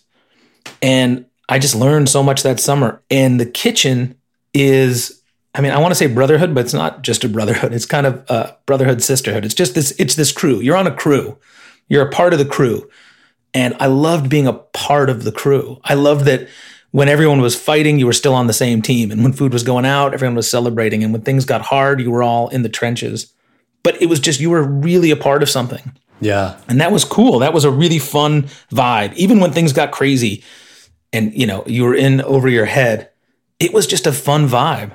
and 0.81 1.27
I 1.49 1.59
just 1.59 1.75
learned 1.75 2.09
so 2.09 2.23
much 2.23 2.45
that 2.45 2.61
summer. 2.61 3.03
And 3.11 3.41
the 3.41 3.47
kitchen 3.47 4.17
is 4.55 5.18
I 5.59 5.61
mean, 5.61 5.73
I 5.73 5.79
want 5.79 5.91
to 5.91 5.97
say 5.97 6.07
brotherhood, 6.07 6.55
but 6.55 6.65
it's 6.65 6.73
not 6.73 7.03
just 7.03 7.25
a 7.25 7.29
brotherhood. 7.29 7.75
It's 7.75 7.85
kind 7.85 8.07
of 8.07 8.25
a 8.31 8.57
brotherhood, 8.65 9.03
sisterhood. 9.03 9.45
It's 9.45 9.55
just 9.55 9.75
this, 9.75 9.93
it's 9.99 10.15
this 10.15 10.31
crew. 10.31 10.61
You're 10.61 10.77
on 10.77 10.87
a 10.87 10.95
crew. 10.95 11.37
You're 11.89 12.07
a 12.07 12.11
part 12.11 12.33
of 12.33 12.39
the 12.39 12.45
crew. 12.45 12.89
And 13.53 13.75
I 13.81 13.87
loved 13.87 14.31
being 14.31 14.47
a 14.47 14.53
part 14.53 15.11
of 15.11 15.25
the 15.25 15.33
crew. 15.33 15.81
I 15.83 15.95
loved 15.95 16.27
that 16.27 16.49
when 16.93 17.09
everyone 17.09 17.41
was 17.41 17.57
fighting, 17.57 17.99
you 17.99 18.07
were 18.07 18.13
still 18.13 18.35
on 18.35 18.47
the 18.47 18.53
same 18.53 18.83
team. 18.83 19.11
And 19.11 19.25
when 19.25 19.33
food 19.33 19.53
was 19.53 19.65
going 19.65 19.85
out, 19.85 20.15
everyone 20.15 20.37
was 20.37 20.49
celebrating. 20.49 21.03
And 21.03 21.13
when 21.13 21.23
things 21.23 21.45
got 21.45 21.63
hard, 21.63 22.01
you 22.01 22.13
were 22.13 22.23
all 22.23 22.49
in 22.51 22.63
the 22.63 22.69
trenches. 22.69 23.33
But 23.83 24.01
it 24.01 24.07
was 24.07 24.21
just, 24.21 24.39
you 24.39 24.51
were 24.51 24.63
really 24.63 25.11
a 25.11 25.17
part 25.17 25.43
of 25.43 25.51
something. 25.51 25.93
Yeah. 26.21 26.57
And 26.69 26.81
that 26.81 26.93
was 26.93 27.05
cool. 27.05 27.41
That 27.41 27.53
was 27.53 27.65
a 27.65 27.71
really 27.71 27.99
fun 27.99 28.45
vibe. 28.71 29.13
Even 29.15 29.41
when 29.41 29.53
things 29.53 29.73
got 29.73 29.91
crazy 29.91 30.45
and, 31.13 31.35
you 31.35 31.49
know, 31.49 31.65
you 31.67 31.83
were 31.83 31.97
in 31.97 32.21
over 32.21 32.49
your 32.49 32.67
head, 32.67 33.11
it 33.59 33.75
was 33.75 33.89
just 33.89 34.07
a 34.07 34.13
fun 34.13 34.49
vibe. 34.49 34.93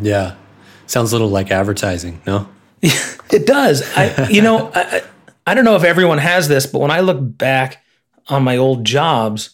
Yeah. 0.00 0.34
Sounds 0.86 1.12
a 1.12 1.14
little 1.14 1.30
like 1.30 1.50
advertising, 1.50 2.20
no? 2.26 2.48
it 2.82 3.46
does. 3.46 3.82
I, 3.96 4.28
you 4.28 4.42
know, 4.42 4.70
I, 4.74 5.02
I 5.46 5.54
don't 5.54 5.64
know 5.64 5.76
if 5.76 5.84
everyone 5.84 6.18
has 6.18 6.48
this, 6.48 6.66
but 6.66 6.80
when 6.80 6.90
I 6.90 7.00
look 7.00 7.18
back 7.20 7.82
on 8.28 8.42
my 8.42 8.56
old 8.56 8.84
jobs, 8.84 9.50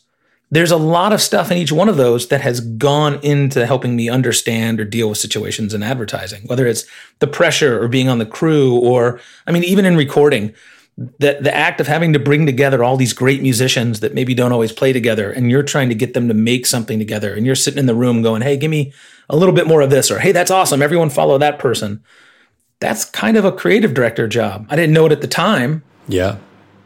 there's 0.51 0.73
a 0.73 0.77
lot 0.77 1.13
of 1.13 1.21
stuff 1.21 1.51
in 1.51 1.59
each 1.59 1.71
one 1.71 1.89
of 1.89 1.97
those 1.97 2.29
that 2.29 2.41
has 2.41 2.61
gone 2.61 3.21
into 3.23 3.67
helping 3.67 3.95
me 3.95 4.09
understand 4.09 4.81
or 4.81 4.85
deal 4.85 5.09
with 5.09 5.19
situations 5.19 5.73
in 5.73 5.83
advertising, 5.83 6.43
whether 6.47 6.67
it's 6.67 6.85
the 7.21 7.27
pressure 7.29 7.81
or 7.81 7.87
being 7.87 8.09
on 8.09 8.19
the 8.19 8.27
crew, 8.27 8.77
or 8.79 9.21
I 9.47 9.53
mean, 9.53 9.63
even 9.63 9.85
in 9.85 9.97
recording, 9.97 10.53
the, 10.97 11.39
the 11.41 11.55
act 11.55 11.81
of 11.81 11.87
having 11.87 12.13
to 12.13 12.19
bring 12.19 12.47
together 12.47 12.83
all 12.83 12.97
these 12.97 13.13
great 13.13 13.43
musicians 13.43 14.01
that 14.01 14.13
maybe 14.13 14.35
don't 14.35 14.53
always 14.53 14.73
play 14.73 14.93
together, 14.93 15.31
and 15.31 15.51
you're 15.51 15.63
trying 15.63 15.89
to 15.89 15.95
get 15.95 16.15
them 16.15 16.27
to 16.29 16.35
make 16.35 16.67
something 16.67 16.99
together, 16.99 17.33
and 17.33 17.47
you're 17.47 17.55
sitting 17.55 17.79
in 17.79 17.87
the 17.87 17.95
room 17.95 18.21
going, 18.21 18.43
Hey, 18.43 18.57
give 18.57 18.71
me 18.71 18.93
a 19.31 19.37
little 19.37 19.55
bit 19.55 19.67
more 19.67 19.81
of 19.81 19.91
this, 19.91 20.11
or 20.11 20.19
Hey, 20.19 20.33
that's 20.33 20.51
awesome. 20.51 20.83
Everyone 20.83 21.09
follow 21.09 21.39
that 21.39 21.59
person. 21.59 22.03
That's 22.81 23.05
kind 23.05 23.37
of 23.37 23.45
a 23.45 23.53
creative 23.53 23.95
director 23.95 24.27
job. 24.29 24.67
I 24.69 24.77
didn't 24.77 24.95
know 24.95 25.07
it 25.07 25.13
at 25.13 25.21
the 25.21 25.29
time. 25.29 25.83
Yeah. 26.09 26.39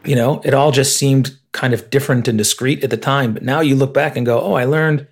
You 0.03 0.15
know, 0.15 0.41
it 0.43 0.53
all 0.53 0.71
just 0.71 0.97
seemed 0.97 1.37
kind 1.51 1.73
of 1.73 1.89
different 1.89 2.27
and 2.27 2.37
discreet 2.37 2.83
at 2.83 2.89
the 2.89 2.97
time. 2.97 3.33
But 3.33 3.43
now 3.43 3.61
you 3.61 3.75
look 3.75 3.93
back 3.93 4.15
and 4.15 4.25
go, 4.25 4.39
oh, 4.39 4.53
I 4.53 4.65
learned 4.65 5.07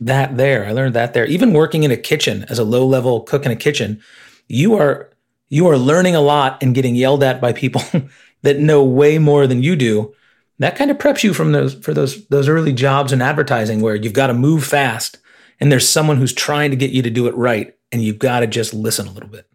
that 0.00 0.36
there. 0.36 0.66
I 0.66 0.72
learned 0.72 0.94
that 0.94 1.14
there. 1.14 1.26
Even 1.26 1.52
working 1.52 1.84
in 1.84 1.90
a 1.90 1.96
kitchen 1.96 2.44
as 2.48 2.58
a 2.58 2.64
low 2.64 2.86
level 2.86 3.22
cook 3.22 3.46
in 3.46 3.52
a 3.52 3.56
kitchen, 3.56 4.02
you 4.48 4.74
are 4.74 5.10
you 5.48 5.68
are 5.68 5.78
learning 5.78 6.16
a 6.16 6.20
lot 6.20 6.60
and 6.62 6.74
getting 6.74 6.96
yelled 6.96 7.22
at 7.22 7.40
by 7.40 7.52
people 7.52 7.82
that 8.42 8.58
know 8.58 8.84
way 8.84 9.18
more 9.18 9.46
than 9.46 9.62
you 9.62 9.76
do. 9.76 10.12
That 10.58 10.76
kind 10.76 10.90
of 10.90 10.98
preps 10.98 11.22
you 11.22 11.32
from 11.32 11.52
those 11.52 11.74
for 11.74 11.94
those 11.94 12.26
those 12.26 12.48
early 12.48 12.72
jobs 12.72 13.12
in 13.12 13.22
advertising 13.22 13.80
where 13.80 13.94
you've 13.94 14.12
got 14.12 14.26
to 14.26 14.34
move 14.34 14.64
fast 14.64 15.18
and 15.60 15.72
there's 15.72 15.88
someone 15.88 16.16
who's 16.16 16.32
trying 16.32 16.70
to 16.70 16.76
get 16.76 16.90
you 16.90 17.02
to 17.02 17.10
do 17.10 17.26
it 17.26 17.34
right 17.34 17.74
and 17.92 18.02
you've 18.02 18.18
got 18.18 18.40
to 18.40 18.46
just 18.46 18.74
listen 18.74 19.06
a 19.06 19.12
little 19.12 19.28
bit. 19.28 19.46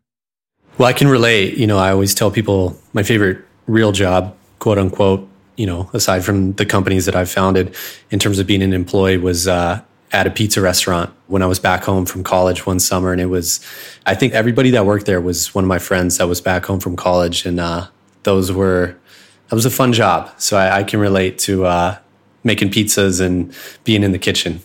Well, 0.78 0.88
I 0.88 0.94
can 0.94 1.08
relate. 1.08 1.58
You 1.58 1.68
know, 1.68 1.78
I 1.78 1.92
always 1.92 2.16
tell 2.16 2.32
people 2.32 2.78
my 2.94 3.04
favorite 3.04 3.40
real 3.68 3.92
job, 3.92 4.36
quote 4.60 4.78
unquote, 4.78 5.28
you 5.58 5.66
know, 5.66 5.90
aside 5.94 6.24
from 6.24 6.54
the 6.54 6.66
companies 6.66 7.06
that 7.06 7.16
I've 7.16 7.30
founded 7.30 7.76
in 8.10 8.20
terms 8.20 8.40
of 8.40 8.48
being 8.48 8.64
an 8.64 8.74
employee 8.74 9.18
was 9.18 9.48
uh, 9.48 9.82
at 10.12 10.28
a 10.28 10.32
pizza 10.32 10.62
restaurant 10.62 11.14
when 11.28 11.42
I 11.42 11.46
was 11.46 11.60
back 11.60 11.84
home 11.84 12.06
from 12.06 12.24
college 12.24 12.66
one 12.66 12.80
summer. 12.80 13.12
And 13.12 13.22
it 13.22 13.28
was, 13.28 13.60
I 14.06 14.16
think 14.16 14.34
everybody 14.34 14.72
that 14.72 14.86
worked 14.86 15.06
there 15.06 15.22
was 15.22 15.54
one 15.54 15.64
of 15.64 15.68
my 15.68 15.80
friends 15.80 16.18
that 16.18 16.28
was 16.28 16.42
back 16.42 16.66
home 16.66 16.80
from 16.80 16.96
college. 16.96 17.46
And 17.46 17.60
uh, 17.60 17.88
those 18.24 18.52
were, 18.52 18.96
that 19.50 19.56
was 19.56 19.66
a 19.66 19.70
fun 19.70 19.94
job. 19.94 20.32
So 20.38 20.58
I, 20.58 20.80
I 20.80 20.84
can 20.84 21.00
relate 21.00 21.38
to 21.40 21.66
uh, 21.66 21.98
making 22.44 22.70
pizzas 22.70 23.22
and 23.22 23.54
being 23.84 24.04
in 24.04 24.14
the 24.14 24.20
kitchen. 24.20 24.62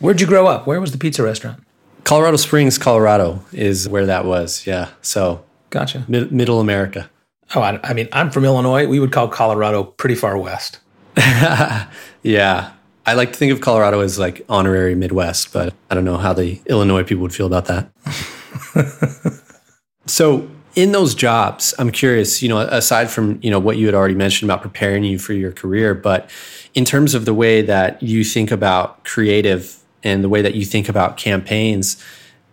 Where'd 0.00 0.20
you 0.20 0.26
grow 0.26 0.46
up? 0.46 0.66
Where 0.66 0.80
was 0.80 0.92
the 0.92 0.98
pizza 0.98 1.22
restaurant? 1.22 1.62
Colorado 2.04 2.36
Springs, 2.36 2.78
Colorado 2.78 3.44
is 3.52 3.88
where 3.88 4.06
that 4.06 4.24
was. 4.24 4.66
Yeah. 4.66 4.90
So, 5.02 5.44
gotcha. 5.70 6.04
Mid- 6.08 6.32
middle 6.32 6.60
America. 6.60 7.10
Oh, 7.54 7.60
I, 7.60 7.80
I, 7.82 7.94
mean, 7.94 8.08
I'm 8.12 8.30
from 8.30 8.44
Illinois. 8.44 8.86
We 8.86 9.00
would 9.00 9.12
call 9.12 9.28
Colorado 9.28 9.82
pretty 9.82 10.14
far 10.14 10.38
west. 10.38 10.78
yeah. 11.16 12.72
I 13.06 13.14
like 13.14 13.32
to 13.32 13.38
think 13.38 13.52
of 13.52 13.60
Colorado 13.60 14.00
as 14.00 14.18
like 14.18 14.44
honorary 14.48 14.94
Midwest, 14.94 15.52
but 15.52 15.74
I 15.90 15.94
don't 15.94 16.04
know 16.04 16.18
how 16.18 16.32
the 16.32 16.60
Illinois 16.66 17.02
people 17.02 17.22
would 17.22 17.34
feel 17.34 17.46
about 17.46 17.64
that. 17.66 19.42
so, 20.06 20.48
in 20.74 20.92
those 20.92 21.14
jobs, 21.14 21.74
I'm 21.78 21.90
curious, 21.90 22.40
you 22.42 22.48
know, 22.48 22.58
aside 22.58 23.10
from, 23.10 23.40
you 23.42 23.50
know, 23.50 23.58
what 23.58 23.78
you 23.78 23.86
had 23.86 23.94
already 23.94 24.14
mentioned 24.14 24.48
about 24.48 24.62
preparing 24.62 25.02
you 25.04 25.18
for 25.18 25.32
your 25.32 25.50
career, 25.50 25.94
but 25.94 26.30
in 26.74 26.84
terms 26.84 27.14
of 27.14 27.24
the 27.24 27.34
way 27.34 27.62
that 27.62 28.00
you 28.02 28.22
think 28.22 28.50
about 28.50 29.04
creative 29.04 29.77
and 30.02 30.22
the 30.22 30.28
way 30.28 30.42
that 30.42 30.54
you 30.54 30.64
think 30.64 30.88
about 30.88 31.16
campaigns, 31.16 32.02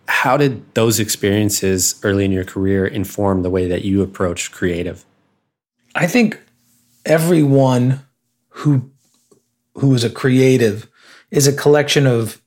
how 0.08 0.36
did 0.36 0.74
those 0.74 1.00
experiences 1.00 2.00
early 2.02 2.24
in 2.24 2.32
your 2.32 2.44
career 2.44 2.86
inform 2.86 3.42
the 3.42 3.50
way 3.50 3.66
that 3.66 3.84
you 3.84 4.02
approach 4.02 4.52
creative? 4.52 5.04
I 5.94 6.06
think 6.06 6.40
everyone 7.04 8.00
who 8.48 8.90
who 9.74 9.94
is 9.94 10.04
a 10.04 10.10
creative 10.10 10.88
is 11.30 11.46
a 11.46 11.52
collection 11.52 12.06
of 12.06 12.40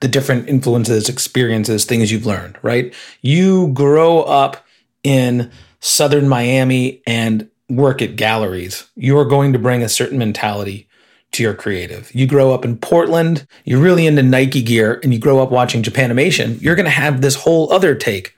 the 0.00 0.08
different 0.08 0.48
influences, 0.48 1.08
experiences, 1.08 1.84
things 1.84 2.10
you've 2.10 2.24
learned, 2.24 2.58
right? 2.62 2.94
You 3.20 3.68
grow 3.74 4.22
up 4.22 4.64
in 5.02 5.50
southern 5.80 6.26
Miami 6.26 7.02
and 7.06 7.50
work 7.68 8.00
at 8.00 8.16
galleries. 8.16 8.88
You're 8.96 9.26
going 9.26 9.52
to 9.52 9.58
bring 9.58 9.82
a 9.82 9.88
certain 9.90 10.18
mentality 10.18 10.88
to 11.32 11.42
your 11.42 11.54
creative. 11.54 12.12
You 12.14 12.26
grow 12.26 12.52
up 12.52 12.64
in 12.64 12.76
Portland, 12.76 13.46
you're 13.64 13.80
really 13.80 14.06
into 14.06 14.22
Nike 14.22 14.62
gear, 14.62 15.00
and 15.02 15.12
you 15.14 15.20
grow 15.20 15.40
up 15.40 15.50
watching 15.50 15.82
Japanimation, 15.82 16.60
you're 16.60 16.74
going 16.74 16.84
to 16.84 16.90
have 16.90 17.20
this 17.20 17.36
whole 17.36 17.72
other 17.72 17.94
take 17.94 18.34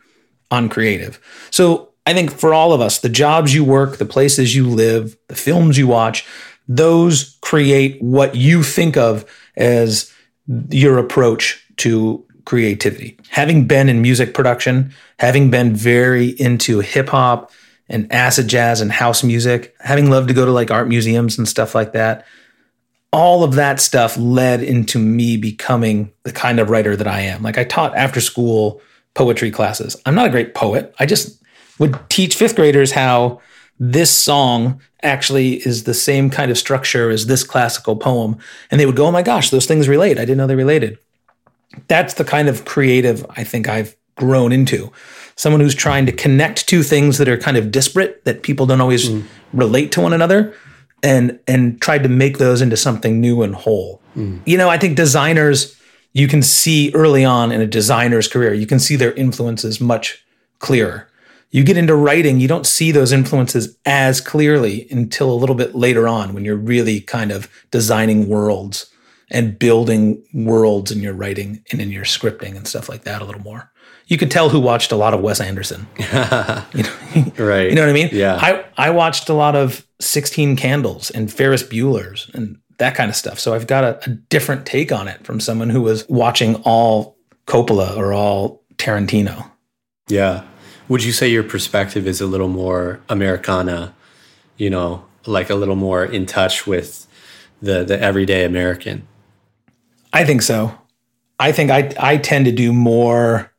on 0.51 0.69
creative. 0.69 1.19
So 1.51 1.91
I 2.07 2.13
think 2.13 2.31
for 2.31 2.53
all 2.53 2.73
of 2.73 2.81
us, 2.81 2.99
the 2.99 3.09
jobs 3.09 3.55
you 3.55 3.65
work, 3.65 3.97
the 3.97 4.05
places 4.05 4.55
you 4.55 4.69
live, 4.69 5.17
the 5.29 5.35
films 5.35 5.79
you 5.79 5.87
watch, 5.87 6.27
those 6.69 7.39
create 7.41 8.01
what 8.03 8.35
you 8.35 8.63
think 8.63 8.97
of 8.97 9.25
as 9.57 10.13
your 10.69 10.99
approach 10.99 11.65
to 11.79 12.25
creativity. 12.45 13.19
Having 13.31 13.67
been 13.67 13.89
in 13.89 14.03
music 14.03 14.35
production, 14.35 14.93
having 15.19 15.51
been 15.51 15.75
very 15.75 16.29
into 16.29 16.81
hip 16.81 17.09
hop 17.09 17.51
and 17.89 18.13
acid 18.13 18.49
jazz 18.49 18.81
and 18.81 18.91
house 18.91 19.23
music, 19.23 19.75
having 19.81 20.11
loved 20.11 20.29
to 20.29 20.35
go 20.35 20.45
to 20.45 20.51
like 20.51 20.71
art 20.71 20.89
museums 20.89 21.39
and 21.39 21.49
stuff 21.49 21.75
like 21.75 21.93
that, 21.93 22.27
all 23.13 23.45
of 23.45 23.55
that 23.55 23.81
stuff 23.81 24.17
led 24.17 24.63
into 24.63 24.99
me 24.99 25.37
becoming 25.37 26.11
the 26.23 26.33
kind 26.33 26.59
of 26.59 26.71
writer 26.71 26.97
that 26.97 27.07
I 27.07 27.21
am. 27.21 27.43
Like 27.43 27.59
I 27.59 27.65
taught 27.65 27.95
after 27.95 28.21
school 28.21 28.81
poetry 29.15 29.51
classes. 29.51 29.97
I'm 30.07 30.15
not 30.15 30.27
a 30.27 30.31
great 30.31 30.55
poet. 30.55 30.95
I 30.99 31.07
just 31.07 31.43
would 31.79 31.99
teach 32.09 32.37
fifth 32.37 32.57
graders 32.57 32.93
how 32.93 33.41
this 33.79 34.11
song 34.11 34.81
actually 35.03 35.55
is 35.67 35.85
the 35.85 35.95
same 35.95 36.31
kind 36.31 36.51
of 36.51 36.57
structure 36.57 37.11
as 37.11 37.27
this 37.27 37.45
classical 37.45 37.97
poem. 37.97 38.39
And 38.71 38.81
they 38.81 38.87
would 38.87 38.97
go, 38.97 39.07
oh 39.07 39.13
my 39.13 39.23
gosh, 39.23 39.51
those 39.51 39.67
things 39.67 39.89
relate. 39.89 40.19
I 40.19 40.23
didn't 40.23 40.39
know 40.39 40.47
they 40.47 40.55
related. 40.55 40.99
That's 41.89 42.15
the 42.15 42.25
kind 42.25 42.49
of 42.49 42.65
creative 42.65 43.27
I 43.31 43.45
think 43.45 43.69
I've 43.69 43.97
grown 44.17 44.53
into. 44.53 44.93
Someone 45.37 45.61
who's 45.61 45.75
trying 45.75 46.07
to 46.07 46.13
connect 46.13 46.69
two 46.69 46.83
things 46.83 47.19
that 47.19 47.29
are 47.29 47.39
kind 47.39 47.57
of 47.57 47.71
disparate, 47.71 48.25
that 48.25 48.43
people 48.43 48.67
don't 48.67 48.81
always 48.81 49.09
mm. 49.09 49.25
relate 49.53 49.91
to 49.93 50.01
one 50.01 50.13
another, 50.13 50.55
and 51.03 51.39
and 51.47 51.81
tried 51.81 52.03
to 52.03 52.09
make 52.09 52.39
those 52.39 52.61
into 52.61 52.77
something 52.77 53.21
new 53.21 53.43
and 53.43 53.55
whole. 53.55 54.01
Mm. 54.17 54.41
You 54.47 54.59
know, 54.59 54.69
I 54.69 54.79
think 54.79 54.97
designers 54.97 55.79
you 56.13 56.29
can 56.29 56.43
see 56.43 56.93
early 56.95 57.25
on 57.25 57.51
in 57.53 57.61
a 57.61 57.67
designer's 57.67 58.29
career, 58.29 58.53
you 58.53 58.67
can 58.67 58.79
see 58.79 58.97
their 58.97 59.15
influences 59.15 59.81
much 59.81 60.25
clearer 60.59 61.09
you 61.53 61.63
get 61.63 61.77
into 61.77 61.95
writing, 61.95 62.41
you 62.41 62.49
don't 62.49 62.67
see 62.67 62.91
those 62.91 63.13
influences 63.13 63.77
as 63.85 64.23
clearly 64.23 64.89
until 64.91 65.31
a 65.31 65.37
little 65.37 65.55
bit 65.55 65.75
later 65.75 66.09
on 66.09 66.33
when 66.33 66.47
you're 66.47 66.57
really 66.57 67.01
kind 67.01 67.31
of 67.31 67.49
designing 67.71 68.27
worlds 68.27 68.91
and 69.31 69.59
building 69.59 70.23
worlds 70.33 70.91
in 70.91 71.01
your 71.01 71.13
writing 71.13 71.63
and 71.71 71.81
in 71.81 71.91
your 71.91 72.05
scripting 72.05 72.57
and 72.57 72.67
stuff 72.67 72.89
like 72.89 73.05
that 73.05 73.21
a 73.21 73.27
little 73.27 73.43
more. 73.43 73.71
You 74.07 74.19
could 74.19 74.31
tell 74.31 74.49
who 74.49 74.61
watched 74.61 74.93
a 74.93 74.97
lot 74.97 75.15
of 75.15 75.21
Wes 75.21 75.41
Anderson. 75.41 75.87
you 75.99 76.05
know, 76.07 76.65
right. 77.39 77.69
You 77.69 77.75
know 77.75 77.83
what 77.83 77.91
I 77.91 77.93
mean? 77.93 78.11
Yeah. 78.13 78.37
I, 78.37 78.65
I 78.77 78.91
watched 78.91 79.29
a 79.29 79.35
lot 79.35 79.57
of 79.57 79.87
16 80.01 80.57
Candles 80.57 81.11
and 81.11 81.33
Ferris 81.33 81.63
Bueller's 81.63 82.31
and 82.35 82.59
that 82.79 82.95
kind 82.95 83.09
of 83.09 83.17
stuff. 83.17 83.39
So 83.39 83.55
I've 83.55 83.67
got 83.67 83.85
a, 83.85 84.11
a 84.11 84.15
different 84.15 84.67
take 84.67 84.93
on 84.93 85.09
it 85.09 85.25
from 85.25 85.41
someone 85.41 85.71
who 85.71 85.83
was 85.83 86.07
watching 86.09 86.57
all 86.65 87.17
Coppola 87.47 87.97
or 87.97 88.13
all 88.13 88.63
Tarantino. 88.77 89.51
Yeah. 90.09 90.45
Would 90.89 91.05
you 91.05 91.13
say 91.13 91.29
your 91.29 91.45
perspective 91.45 92.07
is 92.07 92.21
a 92.21 92.27
little 92.27 92.49
more 92.49 93.01
Americana, 93.09 93.95
you 94.57 94.69
know, 94.69 95.05
like 95.27 95.49
a 95.49 95.55
little 95.55 95.77
more 95.77 96.05
in 96.05 96.27
touch 96.27 96.67
with 96.67 97.07
the 97.61 97.85
the 97.85 98.01
everyday 98.01 98.45
American? 98.45 99.07
I 100.13 100.25
think 100.25 100.43
so. 100.43 100.77
I 101.39 101.53
think 101.53 101.71
I 101.71 101.93
I 101.99 102.17
tend 102.17 102.45
to 102.47 102.53
do 102.53 102.73
more 102.73 103.52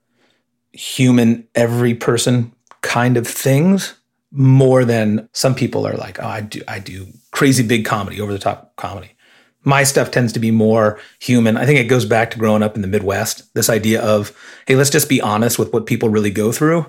human 0.73 1.47
every 1.55 1.93
person 1.93 2.51
kind 2.81 3.17
of 3.17 3.27
things 3.27 3.95
more 4.31 4.83
than 4.83 5.29
some 5.31 5.55
people 5.55 5.87
are 5.87 5.95
like, 5.95 6.19
oh, 6.21 6.27
I 6.27 6.41
do 6.41 6.61
I 6.67 6.79
do 6.79 7.07
crazy 7.31 7.63
big 7.63 7.85
comedy, 7.85 8.19
over 8.19 8.33
the 8.33 8.39
top 8.39 8.75
comedy. 8.75 9.11
My 9.65 9.83
stuff 9.83 10.11
tends 10.11 10.33
to 10.33 10.39
be 10.39 10.51
more 10.51 10.99
human. 11.19 11.55
I 11.55 11.65
think 11.65 11.79
it 11.79 11.85
goes 11.85 12.03
back 12.03 12.31
to 12.31 12.39
growing 12.39 12.61
up 12.61 12.75
in 12.75 12.81
the 12.81 12.87
Midwest. 12.87 13.53
This 13.53 13.69
idea 13.69 14.01
of, 14.01 14.37
hey, 14.67 14.75
let's 14.75 14.89
just 14.89 15.07
be 15.07 15.21
honest 15.21 15.57
with 15.57 15.71
what 15.71 15.85
people 15.85 16.09
really 16.09 16.31
go 16.31 16.51
through 16.51 16.85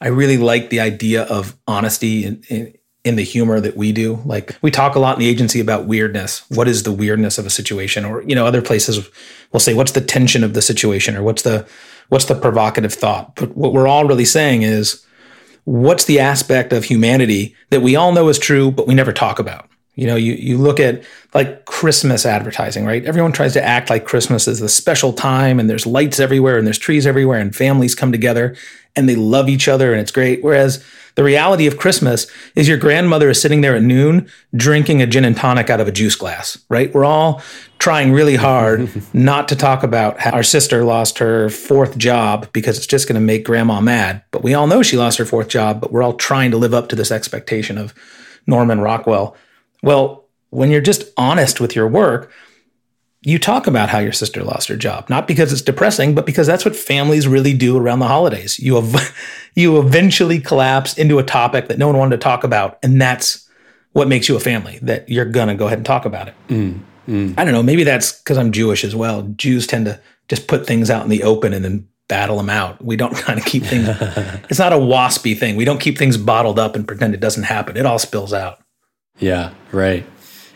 I 0.00 0.08
really 0.08 0.36
like 0.36 0.70
the 0.70 0.80
idea 0.80 1.22
of 1.24 1.56
honesty 1.66 2.24
in, 2.24 2.42
in, 2.48 2.74
in, 3.04 3.16
the 3.16 3.22
humor 3.22 3.60
that 3.60 3.76
we 3.76 3.92
do. 3.92 4.20
Like 4.24 4.56
we 4.60 4.70
talk 4.70 4.94
a 4.94 4.98
lot 4.98 5.16
in 5.16 5.20
the 5.20 5.28
agency 5.28 5.60
about 5.60 5.86
weirdness. 5.86 6.48
What 6.50 6.68
is 6.68 6.82
the 6.82 6.92
weirdness 6.92 7.38
of 7.38 7.46
a 7.46 7.50
situation? 7.50 8.04
Or, 8.04 8.22
you 8.22 8.34
know, 8.34 8.46
other 8.46 8.62
places 8.62 9.08
will 9.52 9.60
say, 9.60 9.74
what's 9.74 9.92
the 9.92 10.00
tension 10.00 10.44
of 10.44 10.54
the 10.54 10.62
situation 10.62 11.16
or 11.16 11.22
what's 11.22 11.42
the, 11.42 11.66
what's 12.08 12.26
the 12.26 12.34
provocative 12.34 12.94
thought? 12.94 13.34
But 13.36 13.56
what 13.56 13.72
we're 13.72 13.88
all 13.88 14.06
really 14.06 14.24
saying 14.24 14.62
is, 14.62 15.04
what's 15.64 16.04
the 16.04 16.20
aspect 16.20 16.72
of 16.72 16.84
humanity 16.84 17.54
that 17.70 17.82
we 17.82 17.96
all 17.96 18.12
know 18.12 18.28
is 18.28 18.38
true, 18.38 18.70
but 18.70 18.86
we 18.86 18.94
never 18.94 19.12
talk 19.12 19.38
about? 19.38 19.68
You 19.96 20.06
know, 20.06 20.16
you, 20.16 20.34
you 20.34 20.58
look 20.58 20.78
at 20.78 21.02
like 21.34 21.64
Christmas 21.64 22.24
advertising, 22.26 22.84
right? 22.84 23.04
Everyone 23.04 23.32
tries 23.32 23.54
to 23.54 23.64
act 23.64 23.90
like 23.90 24.04
Christmas 24.04 24.46
is 24.46 24.60
the 24.60 24.68
special 24.68 25.12
time 25.12 25.58
and 25.58 25.68
there's 25.68 25.86
lights 25.86 26.20
everywhere 26.20 26.58
and 26.58 26.66
there's 26.66 26.78
trees 26.78 27.06
everywhere 27.06 27.40
and 27.40 27.56
families 27.56 27.94
come 27.94 28.12
together 28.12 28.54
and 28.94 29.08
they 29.08 29.16
love 29.16 29.48
each 29.48 29.68
other 29.68 29.92
and 29.92 30.00
it's 30.00 30.10
great. 30.10 30.44
Whereas 30.44 30.84
the 31.14 31.24
reality 31.24 31.66
of 31.66 31.78
Christmas 31.78 32.26
is 32.54 32.68
your 32.68 32.76
grandmother 32.76 33.30
is 33.30 33.40
sitting 33.40 33.62
there 33.62 33.74
at 33.74 33.82
noon 33.82 34.28
drinking 34.54 35.00
a 35.00 35.06
gin 35.06 35.24
and 35.24 35.34
tonic 35.34 35.70
out 35.70 35.80
of 35.80 35.88
a 35.88 35.92
juice 35.92 36.14
glass, 36.14 36.58
right? 36.68 36.92
We're 36.92 37.06
all 37.06 37.42
trying 37.78 38.12
really 38.12 38.36
hard 38.36 38.90
not 39.14 39.48
to 39.48 39.56
talk 39.56 39.82
about 39.82 40.20
how 40.20 40.32
our 40.32 40.42
sister 40.42 40.84
lost 40.84 41.18
her 41.18 41.48
fourth 41.48 41.96
job 41.96 42.52
because 42.52 42.76
it's 42.76 42.86
just 42.86 43.08
going 43.08 43.14
to 43.18 43.26
make 43.26 43.46
grandma 43.46 43.80
mad. 43.80 44.22
But 44.30 44.42
we 44.42 44.52
all 44.52 44.66
know 44.66 44.82
she 44.82 44.98
lost 44.98 45.16
her 45.16 45.24
fourth 45.24 45.48
job, 45.48 45.80
but 45.80 45.90
we're 45.90 46.02
all 46.02 46.12
trying 46.12 46.50
to 46.50 46.58
live 46.58 46.74
up 46.74 46.90
to 46.90 46.96
this 46.96 47.10
expectation 47.10 47.78
of 47.78 47.94
Norman 48.46 48.80
Rockwell 48.80 49.36
well, 49.82 50.24
when 50.50 50.70
you're 50.70 50.80
just 50.80 51.04
honest 51.16 51.60
with 51.60 51.76
your 51.76 51.88
work, 51.88 52.32
you 53.22 53.38
talk 53.38 53.66
about 53.66 53.88
how 53.88 53.98
your 53.98 54.12
sister 54.12 54.44
lost 54.44 54.68
her 54.68 54.76
job, 54.76 55.10
not 55.10 55.26
because 55.26 55.52
it's 55.52 55.62
depressing, 55.62 56.14
but 56.14 56.26
because 56.26 56.46
that's 56.46 56.64
what 56.64 56.76
families 56.76 57.26
really 57.26 57.52
do 57.52 57.76
around 57.76 57.98
the 57.98 58.06
holidays. 58.06 58.58
You 58.58 58.78
ev- 58.78 59.16
you 59.54 59.80
eventually 59.80 60.38
collapse 60.38 60.96
into 60.96 61.18
a 61.18 61.24
topic 61.24 61.68
that 61.68 61.78
no 61.78 61.88
one 61.88 61.98
wanted 61.98 62.16
to 62.16 62.22
talk 62.22 62.44
about, 62.44 62.78
and 62.82 63.00
that's 63.00 63.48
what 63.92 64.06
makes 64.06 64.28
you 64.28 64.36
a 64.36 64.40
family. 64.40 64.78
That 64.82 65.08
you're 65.08 65.24
gonna 65.24 65.56
go 65.56 65.66
ahead 65.66 65.78
and 65.78 65.86
talk 65.86 66.04
about 66.04 66.28
it. 66.28 66.34
Mm, 66.48 66.80
mm. 67.08 67.34
I 67.36 67.44
don't 67.44 67.52
know. 67.52 67.64
Maybe 67.64 67.82
that's 67.82 68.12
because 68.12 68.38
I'm 68.38 68.52
Jewish 68.52 68.84
as 68.84 68.94
well. 68.94 69.22
Jews 69.36 69.66
tend 69.66 69.86
to 69.86 70.00
just 70.28 70.46
put 70.46 70.66
things 70.66 70.88
out 70.90 71.02
in 71.02 71.08
the 71.08 71.24
open 71.24 71.52
and 71.52 71.64
then 71.64 71.88
battle 72.08 72.36
them 72.36 72.50
out. 72.50 72.84
We 72.84 72.96
don't 72.96 73.14
kind 73.16 73.38
of 73.38 73.44
keep 73.44 73.64
things. 73.64 73.88
it's 74.48 74.58
not 74.58 74.72
a 74.72 74.76
waspy 74.76 75.36
thing. 75.36 75.56
We 75.56 75.64
don't 75.64 75.80
keep 75.80 75.98
things 75.98 76.16
bottled 76.16 76.58
up 76.58 76.76
and 76.76 76.86
pretend 76.86 77.14
it 77.14 77.20
doesn't 77.20 77.44
happen. 77.44 77.76
It 77.76 77.86
all 77.86 77.98
spills 77.98 78.32
out. 78.32 78.60
Yeah, 79.18 79.52
right. 79.72 80.06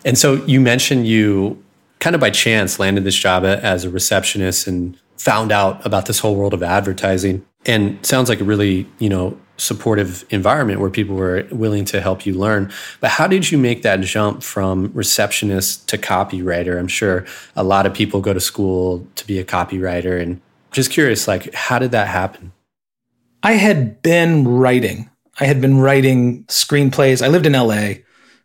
And 0.04 0.16
so 0.18 0.34
you 0.44 0.60
mentioned 0.60 1.06
you 1.06 1.62
kind 1.98 2.14
of 2.14 2.20
by 2.20 2.30
chance 2.30 2.78
landed 2.78 3.04
this 3.04 3.14
job 3.14 3.44
as 3.44 3.84
a 3.84 3.90
receptionist 3.90 4.66
and 4.66 4.98
found 5.16 5.52
out 5.52 5.84
about 5.84 6.06
this 6.06 6.18
whole 6.18 6.34
world 6.34 6.54
of 6.54 6.62
advertising 6.62 7.44
and 7.66 8.04
sounds 8.04 8.28
like 8.28 8.40
a 8.40 8.44
really, 8.44 8.86
you 8.98 9.08
know, 9.08 9.38
supportive 9.58 10.24
environment 10.30 10.80
where 10.80 10.88
people 10.88 11.14
were 11.14 11.46
willing 11.50 11.84
to 11.84 12.00
help 12.00 12.24
you 12.24 12.32
learn. 12.32 12.72
But 13.00 13.10
how 13.10 13.26
did 13.26 13.50
you 13.50 13.58
make 13.58 13.82
that 13.82 14.00
jump 14.00 14.42
from 14.42 14.90
receptionist 14.94 15.86
to 15.90 15.98
copywriter? 15.98 16.78
I'm 16.78 16.88
sure 16.88 17.26
a 17.54 17.62
lot 17.62 17.84
of 17.84 17.92
people 17.92 18.22
go 18.22 18.32
to 18.32 18.40
school 18.40 19.06
to 19.16 19.26
be 19.26 19.38
a 19.38 19.44
copywriter 19.44 20.20
and 20.20 20.40
just 20.72 20.90
curious 20.90 21.28
like 21.28 21.52
how 21.52 21.78
did 21.78 21.90
that 21.90 22.08
happen? 22.08 22.52
I 23.42 23.52
had 23.52 24.00
been 24.00 24.48
writing. 24.48 25.10
I 25.38 25.44
had 25.44 25.60
been 25.60 25.78
writing 25.80 26.44
screenplays. 26.44 27.22
I 27.22 27.28
lived 27.28 27.46
in 27.46 27.52
LA 27.52 27.94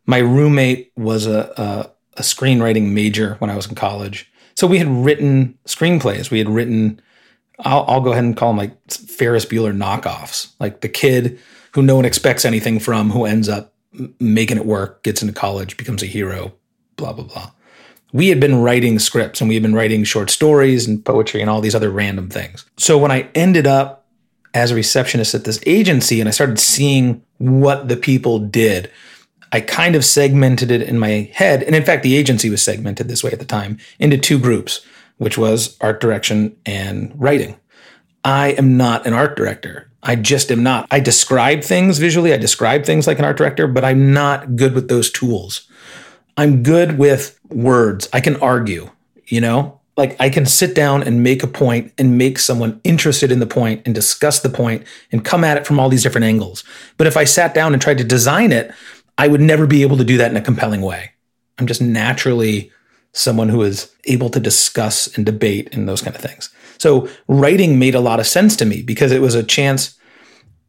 my 0.05 0.19
roommate 0.19 0.91
was 0.95 1.25
a, 1.25 1.51
a, 1.57 1.91
a 2.17 2.21
screenwriting 2.21 2.91
major 2.91 3.35
when 3.39 3.49
I 3.49 3.55
was 3.55 3.67
in 3.67 3.75
college. 3.75 4.31
So 4.55 4.67
we 4.67 4.77
had 4.77 4.87
written 4.87 5.57
screenplays. 5.65 6.31
We 6.31 6.39
had 6.39 6.49
written, 6.49 7.01
I'll, 7.59 7.85
I'll, 7.87 8.01
go 8.01 8.11
ahead 8.11 8.23
and 8.23 8.37
call 8.37 8.49
them 8.49 8.57
like 8.57 8.91
Ferris 8.91 9.45
Bueller 9.45 9.75
knockoffs, 9.75 10.53
like 10.59 10.81
the 10.81 10.89
kid 10.89 11.39
who 11.73 11.81
no 11.81 11.95
one 11.95 12.05
expects 12.05 12.45
anything 12.45 12.79
from, 12.79 13.09
who 13.09 13.25
ends 13.25 13.49
up 13.49 13.73
making 14.19 14.57
it 14.57 14.65
work, 14.65 15.03
gets 15.03 15.21
into 15.21 15.33
college, 15.33 15.77
becomes 15.77 16.03
a 16.03 16.05
hero, 16.05 16.53
blah, 16.95 17.11
blah, 17.11 17.25
blah. 17.25 17.51
We 18.13 18.29
had 18.29 18.39
been 18.39 18.61
writing 18.61 18.97
scripts 18.99 19.41
and 19.41 19.49
we 19.49 19.55
had 19.55 19.63
been 19.63 19.75
writing 19.75 20.05
short 20.05 20.29
stories 20.29 20.87
and 20.87 21.03
poetry 21.03 21.41
and 21.41 21.49
all 21.49 21.59
these 21.59 21.75
other 21.75 21.89
random 21.89 22.29
things. 22.29 22.65
So 22.77 22.97
when 22.97 23.11
I 23.11 23.29
ended 23.35 23.67
up 23.67 24.05
as 24.53 24.71
a 24.71 24.75
receptionist 24.75 25.35
at 25.35 25.43
this 25.43 25.59
agency 25.65 26.21
and 26.21 26.29
I 26.29 26.31
started 26.31 26.59
seeing 26.59 27.21
what 27.39 27.89
the 27.89 27.97
people 27.97 28.39
did, 28.39 28.89
I 29.51 29.61
kind 29.61 29.95
of 29.95 30.05
segmented 30.05 30.71
it 30.71 30.81
in 30.81 30.99
my 30.99 31.29
head. 31.33 31.63
And 31.63 31.75
in 31.75 31.83
fact, 31.83 32.03
the 32.03 32.15
agency 32.15 32.49
was 32.49 32.61
segmented 32.61 33.07
this 33.07 33.23
way 33.23 33.31
at 33.31 33.39
the 33.39 33.45
time 33.45 33.77
into 33.99 34.17
two 34.17 34.39
groups, 34.39 34.85
which 35.17 35.37
was 35.37 35.77
art 35.81 36.01
direction 36.01 36.55
and 36.65 37.13
writing. 37.15 37.57
I 38.23 38.49
am 38.49 38.75
not 38.75 39.05
an 39.05 39.13
art 39.13 39.37
director. 39.37 39.89
I 40.01 40.15
just 40.15 40.51
am 40.51 40.63
not. 40.63 40.87
I 40.91 40.99
describe 40.99 41.63
things 41.63 41.97
visually, 41.97 42.33
I 42.33 42.37
describe 42.37 42.85
things 42.85 43.07
like 43.07 43.19
an 43.19 43.25
art 43.25 43.37
director, 43.37 43.67
but 43.67 43.83
I'm 43.83 44.13
not 44.13 44.55
good 44.55 44.73
with 44.73 44.87
those 44.87 45.11
tools. 45.11 45.67
I'm 46.37 46.63
good 46.63 46.97
with 46.97 47.39
words. 47.49 48.09
I 48.13 48.21
can 48.21 48.35
argue, 48.37 48.89
you 49.25 49.41
know? 49.41 49.79
Like 49.97 50.19
I 50.19 50.29
can 50.29 50.45
sit 50.45 50.75
down 50.75 51.03
and 51.03 51.23
make 51.23 51.41
a 51.41 51.47
point 51.47 51.93
and 51.97 52.17
make 52.17 52.37
someone 52.37 52.81
interested 52.83 53.31
in 53.31 53.39
the 53.39 53.47
point 53.47 53.81
and 53.85 53.95
discuss 53.95 54.41
the 54.41 54.49
point 54.49 54.83
and 55.11 55.23
come 55.23 55.43
at 55.45 55.57
it 55.57 55.65
from 55.65 55.79
all 55.79 55.87
these 55.87 56.03
different 56.03 56.25
angles. 56.25 56.65
But 56.97 57.07
if 57.07 57.15
I 57.15 57.23
sat 57.23 57.53
down 57.53 57.73
and 57.73 57.81
tried 57.81 57.99
to 57.99 58.03
design 58.03 58.51
it, 58.51 58.73
I 59.17 59.27
would 59.27 59.41
never 59.41 59.65
be 59.67 59.81
able 59.81 59.97
to 59.97 60.03
do 60.03 60.17
that 60.17 60.31
in 60.31 60.37
a 60.37 60.41
compelling 60.41 60.81
way. 60.81 61.11
I'm 61.57 61.67
just 61.67 61.81
naturally 61.81 62.71
someone 63.13 63.49
who 63.49 63.61
is 63.63 63.93
able 64.05 64.29
to 64.29 64.39
discuss 64.39 65.07
and 65.15 65.25
debate 65.25 65.73
and 65.73 65.87
those 65.87 66.01
kind 66.01 66.15
of 66.15 66.21
things. 66.21 66.49
So 66.77 67.07
writing 67.27 67.79
made 67.79 67.95
a 67.95 68.01
lot 68.01 68.19
of 68.19 68.27
sense 68.27 68.57
to 68.57 68.65
me 68.65 68.81
because 68.81 69.13
it 69.13 69.21
was 69.21 69.35
a 69.35 69.43
chance 69.43 69.97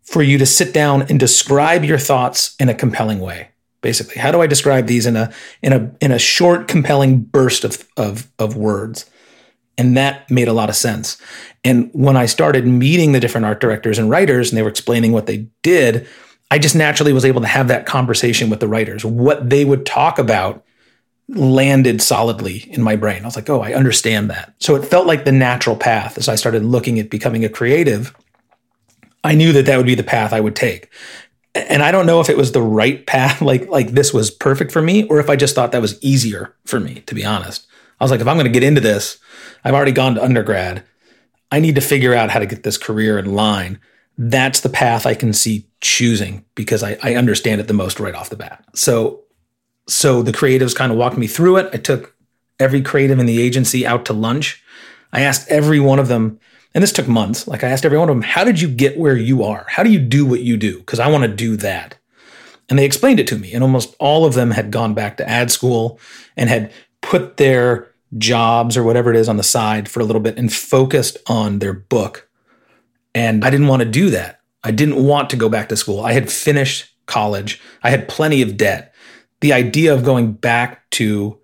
for 0.04 0.22
you 0.22 0.38
to 0.38 0.46
sit 0.46 0.72
down 0.72 1.02
and 1.02 1.18
describe 1.18 1.84
your 1.84 1.98
thoughts 1.98 2.54
in 2.60 2.68
a 2.68 2.74
compelling 2.74 3.18
way. 3.18 3.48
basically. 3.86 4.20
How 4.20 4.32
do 4.32 4.42
I 4.42 4.48
describe 4.48 4.86
these 4.88 5.06
in 5.06 5.14
a 5.14 5.32
in 5.62 5.72
a 5.72 5.92
in 6.00 6.10
a 6.10 6.18
short, 6.18 6.66
compelling 6.66 7.20
burst 7.20 7.64
of 7.64 7.86
of 7.96 8.28
of 8.38 8.56
words? 8.56 9.08
And 9.78 9.96
that 9.96 10.28
made 10.30 10.48
a 10.48 10.54
lot 10.54 10.70
of 10.70 10.74
sense. 10.74 11.20
And 11.62 11.90
when 11.92 12.16
I 12.16 12.26
started 12.26 12.66
meeting 12.66 13.12
the 13.12 13.20
different 13.20 13.44
art 13.44 13.60
directors 13.60 13.98
and 13.98 14.10
writers, 14.10 14.50
and 14.50 14.58
they 14.58 14.62
were 14.62 14.70
explaining 14.70 15.12
what 15.12 15.26
they 15.26 15.48
did, 15.62 16.08
I 16.50 16.58
just 16.58 16.76
naturally 16.76 17.12
was 17.12 17.24
able 17.24 17.40
to 17.40 17.46
have 17.46 17.68
that 17.68 17.86
conversation 17.86 18.50
with 18.50 18.60
the 18.60 18.68
writers. 18.68 19.04
What 19.04 19.50
they 19.50 19.64
would 19.64 19.84
talk 19.84 20.18
about 20.18 20.64
landed 21.28 22.00
solidly 22.00 22.68
in 22.70 22.82
my 22.82 22.94
brain. 22.94 23.22
I 23.22 23.24
was 23.24 23.36
like, 23.36 23.50
oh, 23.50 23.60
I 23.60 23.74
understand 23.74 24.30
that. 24.30 24.54
So 24.60 24.76
it 24.76 24.84
felt 24.84 25.06
like 25.06 25.24
the 25.24 25.32
natural 25.32 25.76
path 25.76 26.18
as 26.18 26.28
I 26.28 26.36
started 26.36 26.64
looking 26.64 26.98
at 26.98 27.10
becoming 27.10 27.44
a 27.44 27.48
creative. 27.48 28.14
I 29.24 29.34
knew 29.34 29.52
that 29.52 29.66
that 29.66 29.76
would 29.76 29.86
be 29.86 29.96
the 29.96 30.04
path 30.04 30.32
I 30.32 30.40
would 30.40 30.54
take. 30.54 30.88
And 31.54 31.82
I 31.82 31.90
don't 31.90 32.06
know 32.06 32.20
if 32.20 32.28
it 32.28 32.36
was 32.36 32.52
the 32.52 32.62
right 32.62 33.04
path, 33.06 33.40
like 33.42 33.68
like 33.68 33.90
this 33.90 34.14
was 34.14 34.30
perfect 34.30 34.70
for 34.70 34.82
me, 34.82 35.04
or 35.08 35.18
if 35.18 35.28
I 35.28 35.36
just 35.36 35.54
thought 35.54 35.72
that 35.72 35.82
was 35.82 36.02
easier 36.02 36.54
for 36.64 36.78
me, 36.78 37.00
to 37.06 37.14
be 37.14 37.24
honest. 37.24 37.66
I 37.98 38.04
was 38.04 38.10
like, 38.10 38.20
if 38.20 38.28
I'm 38.28 38.36
going 38.36 38.46
to 38.46 38.52
get 38.52 38.62
into 38.62 38.80
this, 38.80 39.18
I've 39.64 39.74
already 39.74 39.92
gone 39.92 40.14
to 40.14 40.24
undergrad. 40.24 40.84
I 41.50 41.60
need 41.60 41.76
to 41.76 41.80
figure 41.80 42.14
out 42.14 42.30
how 42.30 42.40
to 42.40 42.46
get 42.46 42.62
this 42.62 42.76
career 42.76 43.18
in 43.18 43.34
line. 43.34 43.80
That's 44.18 44.60
the 44.60 44.68
path 44.68 45.06
I 45.06 45.14
can 45.14 45.32
see 45.32 45.66
choosing 45.86 46.44
because 46.54 46.82
I, 46.82 46.98
I 47.02 47.14
understand 47.14 47.60
it 47.60 47.68
the 47.68 47.74
most 47.74 48.00
right 48.00 48.14
off 48.14 48.30
the 48.30 48.36
bat. 48.36 48.64
So 48.74 49.22
so 49.88 50.22
the 50.22 50.32
creatives 50.32 50.74
kind 50.74 50.90
of 50.90 50.98
walked 50.98 51.16
me 51.16 51.28
through 51.28 51.58
it. 51.58 51.70
I 51.72 51.76
took 51.76 52.14
every 52.58 52.82
creative 52.82 53.18
in 53.18 53.26
the 53.26 53.40
agency 53.40 53.86
out 53.86 54.04
to 54.06 54.12
lunch. 54.12 54.62
I 55.12 55.20
asked 55.20 55.48
every 55.48 55.78
one 55.78 56.00
of 56.00 56.08
them, 56.08 56.40
and 56.74 56.82
this 56.82 56.92
took 56.92 57.06
months. 57.06 57.46
Like 57.46 57.62
I 57.62 57.68
asked 57.68 57.84
every 57.84 57.98
one 57.98 58.08
of 58.08 58.16
them, 58.16 58.22
how 58.22 58.42
did 58.42 58.60
you 58.60 58.68
get 58.68 58.98
where 58.98 59.16
you 59.16 59.44
are? 59.44 59.64
How 59.68 59.84
do 59.84 59.90
you 59.90 60.00
do 60.00 60.26
what 60.26 60.40
you 60.40 60.56
do? 60.56 60.78
Because 60.78 60.98
I 60.98 61.08
want 61.08 61.22
to 61.22 61.28
do 61.28 61.56
that. 61.58 61.96
And 62.68 62.76
they 62.76 62.84
explained 62.84 63.20
it 63.20 63.28
to 63.28 63.38
me. 63.38 63.52
And 63.52 63.62
almost 63.62 63.94
all 64.00 64.24
of 64.24 64.34
them 64.34 64.50
had 64.50 64.72
gone 64.72 64.92
back 64.92 65.18
to 65.18 65.28
ad 65.28 65.52
school 65.52 66.00
and 66.36 66.50
had 66.50 66.72
put 67.00 67.36
their 67.36 67.92
jobs 68.18 68.76
or 68.76 68.82
whatever 68.82 69.10
it 69.10 69.16
is 69.16 69.28
on 69.28 69.36
the 69.36 69.44
side 69.44 69.88
for 69.88 70.00
a 70.00 70.04
little 70.04 70.20
bit 70.20 70.36
and 70.36 70.52
focused 70.52 71.16
on 71.28 71.60
their 71.60 71.72
book. 71.72 72.28
And 73.14 73.44
I 73.44 73.50
didn't 73.50 73.68
want 73.68 73.82
to 73.82 73.88
do 73.88 74.10
that. 74.10 74.40
I 74.66 74.70
didn't 74.72 75.02
want 75.02 75.30
to 75.30 75.36
go 75.36 75.48
back 75.48 75.68
to 75.68 75.76
school. 75.76 76.00
I 76.00 76.12
had 76.12 76.30
finished 76.30 76.92
college. 77.06 77.60
I 77.82 77.90
had 77.90 78.08
plenty 78.08 78.42
of 78.42 78.56
debt 78.56 78.94
the 79.40 79.52
idea 79.52 79.94
of 79.94 80.04
going 80.04 80.32
back 80.32 80.88
to 80.90 81.38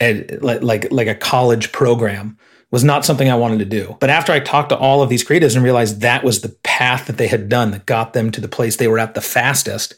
a, 0.00 0.24
like 0.40 0.90
like 0.90 1.08
a 1.08 1.14
college 1.14 1.72
program 1.72 2.38
was 2.70 2.84
not 2.84 3.04
something 3.04 3.30
I 3.30 3.34
wanted 3.36 3.58
to 3.60 3.64
do. 3.64 3.96
But 3.98 4.10
after 4.10 4.32
I 4.32 4.40
talked 4.40 4.68
to 4.70 4.76
all 4.76 5.02
of 5.02 5.08
these 5.08 5.24
creatives 5.24 5.54
and 5.54 5.64
realized 5.64 6.00
that 6.02 6.22
was 6.22 6.42
the 6.42 6.50
path 6.62 7.06
that 7.06 7.16
they 7.16 7.26
had 7.26 7.48
done 7.48 7.70
that 7.70 7.86
got 7.86 8.12
them 8.12 8.30
to 8.32 8.40
the 8.40 8.48
place 8.48 8.76
they 8.76 8.88
were 8.88 8.98
at 8.98 9.14
the 9.14 9.22
fastest, 9.22 9.94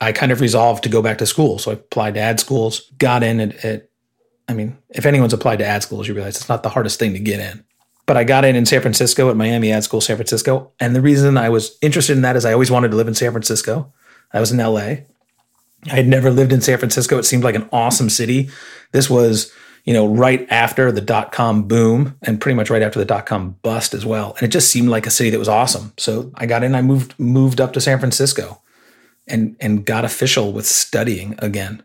I 0.00 0.10
kind 0.12 0.32
of 0.32 0.40
resolved 0.40 0.82
to 0.82 0.88
go 0.88 1.02
back 1.02 1.18
to 1.18 1.26
school. 1.26 1.58
So 1.58 1.70
I 1.70 1.74
applied 1.74 2.14
to 2.14 2.20
ad 2.20 2.40
schools, 2.40 2.90
got 2.98 3.22
in 3.22 3.40
at, 3.40 3.64
at 3.64 3.90
I 4.48 4.54
mean, 4.54 4.76
if 4.90 5.06
anyone's 5.06 5.32
applied 5.32 5.60
to 5.60 5.66
ad 5.66 5.82
schools, 5.82 6.08
you 6.08 6.14
realize 6.14 6.36
it's 6.36 6.48
not 6.48 6.62
the 6.62 6.68
hardest 6.68 6.98
thing 6.98 7.12
to 7.12 7.20
get 7.20 7.40
in. 7.40 7.64
But 8.06 8.16
I 8.16 8.24
got 8.24 8.44
in 8.44 8.54
in 8.56 8.66
San 8.66 8.82
Francisco 8.82 9.30
at 9.30 9.36
Miami 9.36 9.72
Ad 9.72 9.84
School, 9.84 10.00
San 10.00 10.16
Francisco. 10.16 10.72
And 10.78 10.94
the 10.94 11.00
reason 11.00 11.38
I 11.38 11.48
was 11.48 11.78
interested 11.80 12.16
in 12.16 12.22
that 12.22 12.36
is 12.36 12.44
I 12.44 12.52
always 12.52 12.70
wanted 12.70 12.90
to 12.90 12.96
live 12.96 13.08
in 13.08 13.14
San 13.14 13.32
Francisco. 13.32 13.92
I 14.32 14.40
was 14.40 14.52
in 14.52 14.58
LA. 14.58 14.96
I 15.86 15.96
had 15.96 16.06
never 16.06 16.30
lived 16.30 16.52
in 16.52 16.60
San 16.60 16.78
Francisco. 16.78 17.18
It 17.18 17.24
seemed 17.24 17.44
like 17.44 17.54
an 17.54 17.68
awesome 17.72 18.10
city. 18.10 18.50
This 18.92 19.08
was, 19.08 19.52
you 19.84 19.92
know, 19.92 20.06
right 20.06 20.46
after 20.50 20.90
the 20.90 21.00
dot 21.00 21.32
com 21.32 21.68
boom 21.68 22.16
and 22.22 22.40
pretty 22.40 22.56
much 22.56 22.70
right 22.70 22.82
after 22.82 22.98
the 22.98 23.04
dot 23.04 23.26
com 23.26 23.56
bust 23.62 23.94
as 23.94 24.04
well. 24.04 24.34
And 24.34 24.42
it 24.42 24.48
just 24.48 24.70
seemed 24.70 24.88
like 24.88 25.06
a 25.06 25.10
city 25.10 25.30
that 25.30 25.38
was 25.38 25.48
awesome. 25.48 25.92
So 25.98 26.30
I 26.34 26.46
got 26.46 26.64
in, 26.64 26.74
I 26.74 26.82
moved 26.82 27.14
moved 27.18 27.60
up 27.60 27.72
to 27.74 27.80
San 27.80 27.98
Francisco 27.98 28.60
and 29.26 29.56
and 29.60 29.84
got 29.84 30.04
official 30.04 30.52
with 30.52 30.66
studying 30.66 31.34
again. 31.38 31.82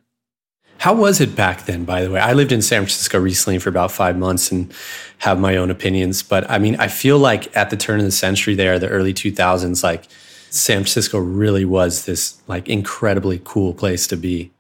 How 0.80 0.94
was 0.94 1.20
it 1.20 1.36
back 1.36 1.65
then, 1.65 1.84
by 1.84 2.04
the 2.04 2.10
way? 2.10 2.22
I 2.22 2.32
lived 2.32 2.54
in 2.54 2.62
San 2.62 2.82
Francisco 2.84 3.20
recently 3.20 3.60
for 3.60 3.70
about 3.70 3.92
five 3.92 4.18
months 4.18 4.50
and 4.50 4.74
have 5.20 5.38
my 5.38 5.58
own 5.58 5.70
opinions. 5.70 6.24
But 6.24 6.50
I 6.50 6.58
mean, 6.58 6.78
I 6.78 6.88
feel 6.88 7.20
like 7.20 7.56
at 7.56 7.70
the 7.70 7.78
turn 7.78 8.00
of 8.00 8.06
the 8.06 8.12
century 8.12 8.56
there, 8.56 8.80
the 8.80 8.88
early 8.88 9.13
2000s, 9.13 9.84
like 9.84 10.06
San 10.50 10.78
Francisco 10.78 11.20
really 11.20 11.65
was 11.65 12.06
this 12.06 12.42
like 12.48 12.70
incredibly 12.70 13.42
cool 13.44 13.74
place 13.74 14.08
to 14.08 14.15
be. 14.15 14.52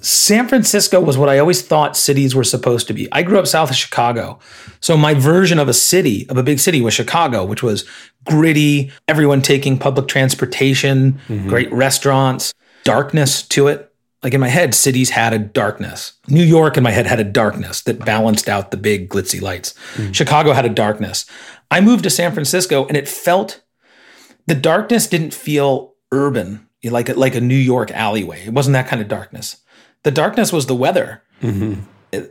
San 0.00 0.48
Francisco 0.48 1.00
was 1.00 1.16
what 1.16 1.28
I 1.28 1.38
always 1.38 1.62
thought 1.62 1.96
cities 1.96 2.34
were 2.34 2.44
supposed 2.44 2.86
to 2.88 2.92
be. 2.92 3.10
I 3.12 3.22
grew 3.22 3.38
up 3.38 3.46
south 3.46 3.70
of 3.70 3.76
Chicago. 3.76 4.38
So 4.80 4.96
my 4.96 5.14
version 5.14 5.58
of 5.58 5.68
a 5.68 5.72
city, 5.72 6.28
of 6.28 6.36
a 6.36 6.42
big 6.42 6.58
city 6.58 6.80
was 6.80 6.94
Chicago, 6.94 7.44
which 7.44 7.62
was 7.62 7.84
gritty, 8.24 8.92
everyone 9.08 9.42
taking 9.42 9.78
public 9.78 10.06
transportation, 10.06 11.14
mm-hmm. 11.28 11.48
great 11.48 11.72
restaurants, 11.72 12.52
darkness 12.84 13.42
to 13.48 13.68
it. 13.68 13.87
Like 14.22 14.34
in 14.34 14.40
my 14.40 14.48
head, 14.48 14.74
cities 14.74 15.10
had 15.10 15.32
a 15.32 15.38
darkness. 15.38 16.14
New 16.26 16.42
York 16.42 16.76
in 16.76 16.82
my 16.82 16.90
head 16.90 17.06
had 17.06 17.20
a 17.20 17.24
darkness 17.24 17.82
that 17.82 18.04
balanced 18.04 18.48
out 18.48 18.70
the 18.70 18.76
big 18.76 19.08
glitzy 19.08 19.40
lights. 19.40 19.74
Mm-hmm. 19.94 20.12
Chicago 20.12 20.52
had 20.52 20.64
a 20.64 20.70
darkness. 20.70 21.24
I 21.70 21.80
moved 21.80 22.02
to 22.04 22.10
San 22.10 22.32
Francisco 22.32 22.86
and 22.86 22.96
it 22.96 23.08
felt 23.08 23.62
the 24.46 24.54
darkness 24.56 25.06
didn't 25.06 25.34
feel 25.34 25.94
urban 26.10 26.68
like 26.84 27.08
a, 27.08 27.14
like 27.14 27.34
a 27.34 27.40
New 27.40 27.56
York 27.56 27.90
alleyway. 27.90 28.44
It 28.46 28.52
wasn't 28.52 28.74
that 28.74 28.88
kind 28.88 29.02
of 29.02 29.08
darkness. 29.08 29.58
The 30.04 30.10
darkness 30.10 30.52
was 30.52 30.66
the 30.66 30.74
weather. 30.74 31.22
Mm-hmm. 31.42 31.82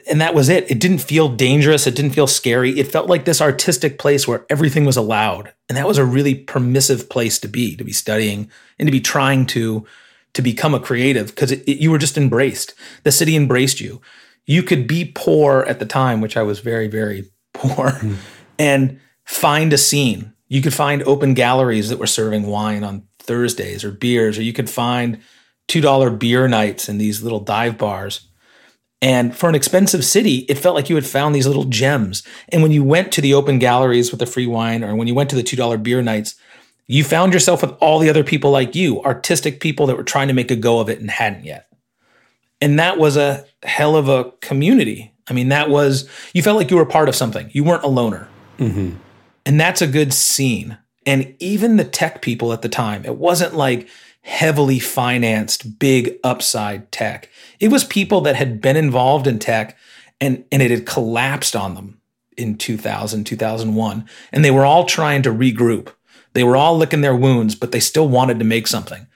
And 0.10 0.22
that 0.22 0.34
was 0.34 0.50
it. 0.50 0.72
It 0.72 0.80
didn't 0.80 1.00
feel 1.00 1.30
dangerous. 1.30 1.86
It 1.86 1.96
didn't 1.96 2.14
feel 2.14 2.26
scary. 2.26 2.80
It 2.80 2.88
felt 2.88 3.10
like 3.10 3.26
this 3.26 3.42
artistic 3.42 4.00
place 4.00 4.28
where 4.28 4.46
everything 4.50 4.86
was 4.86 4.98
allowed. 4.98 5.54
And 5.70 5.78
that 5.78 5.88
was 5.88 6.00
a 6.00 6.06
really 6.06 6.34
permissive 6.34 7.10
place 7.10 7.38
to 7.40 7.48
be, 7.48 7.76
to 7.76 7.84
be 7.84 7.94
studying 7.94 8.50
and 8.80 8.88
to 8.88 8.92
be 8.92 9.02
trying 9.02 9.46
to 9.48 9.86
to 10.38 10.42
become 10.42 10.74
a 10.74 10.80
creative 10.80 11.28
because 11.28 11.68
you 11.68 11.92
were 11.92 11.98
just 11.98 12.18
embraced. 12.18 12.74
The 13.04 13.12
city 13.12 13.36
embraced 13.36 13.82
you. 13.82 14.02
You 14.46 14.64
could 14.64 14.88
be 14.88 15.12
poor 15.14 15.66
at 15.68 15.80
the 15.80 15.86
time, 15.86 16.22
which 16.22 16.38
I 16.38 16.44
was 16.44 16.62
very, 16.62 16.88
very 16.88 17.30
poor, 17.54 17.90
mm-hmm. 17.90 18.16
and 18.58 19.00
find 19.26 19.74
a 19.74 19.78
scene 19.78 20.34
you 20.50 20.62
could 20.62 20.74
find 20.74 21.04
open 21.04 21.34
galleries 21.34 21.90
that 21.90 22.00
were 22.00 22.08
serving 22.08 22.48
wine 22.48 22.84
on 22.84 23.04
Thursdays 23.20 23.84
or 23.84 23.92
beers, 23.92 24.38
or 24.38 24.44
you 24.44 24.54
could 24.54 24.70
find 24.70 25.20
$2 25.68 26.20
beer 26.20 26.48
nights 26.48 26.88
in 26.88 26.98
these 26.98 27.22
little 27.22 27.42
dive 27.42 27.78
bars. 27.78 28.30
And 29.02 29.36
for 29.36 29.48
an 29.50 29.56
expensive 29.56 30.04
city, 30.06 30.38
it 30.50 30.58
felt 30.58 30.76
like 30.76 30.90
you 30.90 30.96
had 30.96 31.06
found 31.06 31.36
these 31.36 31.46
little 31.46 31.66
gems. 31.66 32.24
And 32.50 32.64
when 32.64 32.72
you 32.72 32.84
went 32.84 33.12
to 33.12 33.22
the 33.22 33.34
open 33.34 33.60
galleries 33.60 34.10
with 34.10 34.20
the 34.20 34.26
free 34.26 34.48
wine, 34.48 34.84
or 34.84 34.96
when 34.96 35.08
you 35.08 35.14
went 35.14 35.30
to 35.32 35.36
the 35.36 35.44
$2 35.44 35.84
beer 35.84 36.02
nights, 36.02 36.36
you 36.88 37.04
found 37.04 37.34
yourself 37.34 37.62
with 37.62 37.72
all 37.80 38.00
the 38.00 38.10
other 38.10 38.24
people 38.24 38.52
like 38.52 38.76
you, 38.76 39.02
artistic 39.04 39.60
people 39.60 39.88
that 39.88 39.98
were 39.98 40.04
trying 40.04 40.30
to 40.30 40.34
make 40.34 40.52
a 40.52 40.56
go 40.56 40.80
of 40.80 40.90
it 40.90 41.00
and 41.00 41.12
hadn't 41.12 41.46
yet. 41.46 41.68
And 42.62 42.80
that 42.80 42.98
was 42.98 43.18
a 43.18 43.46
hell 43.64 43.96
of 43.96 44.08
a 44.08 44.32
community. 44.42 45.14
I 45.30 45.34
mean, 45.34 45.50
that 45.50 45.70
was, 45.70 46.10
you 46.34 46.42
felt 46.42 46.58
like 46.58 46.72
you 46.72 46.78
were 46.78 46.86
part 46.86 47.10
of 47.10 47.16
something. 47.16 47.50
You 47.52 47.64
weren't 47.64 47.84
a 47.84 47.88
loner. 47.88 48.30
Mm-hmm. 48.58 48.96
And 49.46 49.60
that's 49.60 49.82
a 49.82 49.88
good 49.88 50.14
scene. 50.14 50.78
And 51.06 51.36
even 51.40 51.78
the 51.78 51.86
tech 51.86 52.22
people 52.22 52.54
at 52.54 52.62
the 52.62 52.70
time, 52.70 53.06
it 53.06 53.18
wasn't 53.18 53.54
like 53.54 53.90
heavily 54.22 54.80
financed 54.80 55.80
big 55.80 56.18
upside 56.24 56.92
tech. 56.92 57.30
It 57.60 57.70
was 57.70 57.84
people 57.84 58.22
that 58.22 58.36
had 58.36 58.60
been 58.62 58.76
involved 58.76 59.28
in 59.28 59.40
tech 59.40 59.78
and, 60.20 60.44
and 60.52 60.62
it 60.62 60.72
had 60.72 60.86
collapsed 60.86 61.56
on 61.56 61.76
them 61.76 62.02
in 62.38 62.58
2000, 62.58 63.24
2001. 63.26 64.10
And 64.32 64.44
they 64.44 64.52
were 64.52 64.66
all 64.66 64.86
trying 64.86 65.22
to 65.24 65.30
regroup. 65.30 65.94
They 66.38 66.44
were 66.44 66.56
all 66.56 66.78
licking 66.78 67.02
their 67.02 67.16
wounds, 67.16 67.56
but 67.56 67.72
they 67.72 67.82
still 67.82 68.08
wanted 68.08 68.40
to 68.40 68.46
make 68.46 68.68
something. 68.68 69.08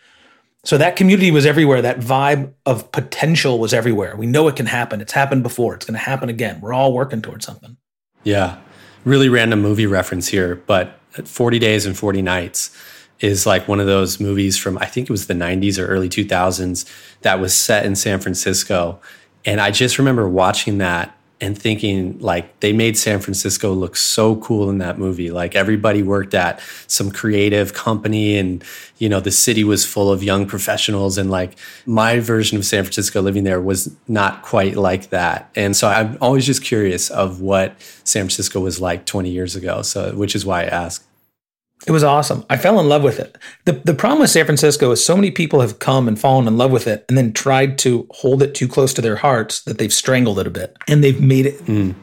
So 0.63 0.77
that 0.77 0.95
community 0.95 1.31
was 1.31 1.45
everywhere. 1.45 1.81
That 1.81 1.99
vibe 1.99 2.53
of 2.65 2.91
potential 2.91 3.57
was 3.59 3.73
everywhere. 3.73 4.15
We 4.15 4.25
know 4.25 4.47
it 4.47 4.55
can 4.55 4.65
happen. 4.65 4.99
It's 4.99 5.13
happened 5.13 5.43
before. 5.43 5.73
It's 5.73 5.85
going 5.85 5.97
to 5.97 6.05
happen 6.05 6.29
again. 6.29 6.59
We're 6.61 6.73
all 6.73 6.93
working 6.93 7.21
towards 7.21 7.45
something. 7.45 7.77
Yeah 8.23 8.57
really 9.05 9.29
random 9.29 9.61
movie 9.61 9.87
reference 9.87 10.27
here, 10.27 10.55
but 10.67 10.99
40 11.25 11.59
Days 11.59 11.85
and 11.85 11.97
40 11.97 12.21
Nights 12.21 12.75
is 13.19 13.45
like 13.45 13.67
one 13.67 13.79
of 13.79 13.85
those 13.85 14.19
movies 14.19 14.57
from 14.57 14.77
I 14.77 14.85
think 14.85 15.09
it 15.09 15.11
was 15.11 15.27
the 15.27 15.33
90s 15.33 15.77
or 15.77 15.87
early 15.87 16.09
2000s 16.09 16.89
that 17.21 17.39
was 17.39 17.53
set 17.55 17.85
in 17.85 17.95
San 17.95 18.19
Francisco. 18.19 18.99
And 19.45 19.61
I 19.61 19.71
just 19.71 19.97
remember 19.97 20.27
watching 20.27 20.79
that 20.79 21.15
and 21.41 21.57
thinking 21.57 22.19
like 22.19 22.59
they 22.59 22.71
made 22.71 22.97
San 22.97 23.19
Francisco 23.19 23.73
look 23.73 23.95
so 23.95 24.35
cool 24.37 24.69
in 24.69 24.77
that 24.77 24.99
movie. 24.99 25.31
Like 25.31 25.55
everybody 25.55 26.03
worked 26.03 26.35
at 26.35 26.61
some 26.85 27.11
creative 27.11 27.73
company 27.73 28.37
and 28.37 28.63
you 28.99 29.09
know 29.09 29.19
the 29.19 29.31
city 29.31 29.63
was 29.63 29.83
full 29.83 30.11
of 30.11 30.23
young 30.23 30.45
professionals 30.45 31.17
and 31.17 31.31
like 31.31 31.57
my 31.87 32.19
version 32.19 32.57
of 32.57 32.65
San 32.65 32.83
Francisco 32.83 33.21
living 33.21 33.43
there 33.43 33.59
was 33.59 33.93
not 34.07 34.43
quite 34.43 34.75
like 34.75 35.09
that. 35.09 35.49
And 35.55 35.75
so 35.75 35.87
I'm 35.87 36.17
always 36.21 36.45
just 36.45 36.63
curious 36.63 37.09
of 37.09 37.41
what 37.41 37.73
San 38.03 38.23
Francisco 38.23 38.59
was 38.59 38.79
like 38.79 39.05
20 39.05 39.31
years 39.31 39.55
ago. 39.55 39.81
So 39.81 40.15
which 40.15 40.35
is 40.35 40.45
why 40.45 40.61
I 40.61 40.65
ask. 40.65 41.05
It 41.87 41.91
was 41.91 42.03
awesome. 42.03 42.45
I 42.49 42.57
fell 42.57 42.79
in 42.79 42.87
love 42.87 43.03
with 43.03 43.19
it. 43.19 43.37
The 43.65 43.73
the 43.73 43.93
problem 43.93 44.21
with 44.21 44.29
San 44.29 44.45
Francisco 44.45 44.91
is 44.91 45.03
so 45.03 45.15
many 45.15 45.31
people 45.31 45.61
have 45.61 45.79
come 45.79 46.07
and 46.07 46.19
fallen 46.19 46.47
in 46.47 46.57
love 46.57 46.71
with 46.71 46.87
it 46.87 47.05
and 47.09 47.17
then 47.17 47.33
tried 47.33 47.77
to 47.79 48.07
hold 48.11 48.43
it 48.43 48.53
too 48.53 48.67
close 48.67 48.93
to 48.93 49.01
their 49.01 49.15
hearts 49.15 49.61
that 49.63 49.77
they've 49.77 49.93
strangled 49.93 50.39
it 50.39 50.47
a 50.47 50.51
bit. 50.51 50.77
And 50.87 51.03
they've 51.03 51.21
made 51.21 51.47
it 51.47 51.65
mm. 51.65 51.95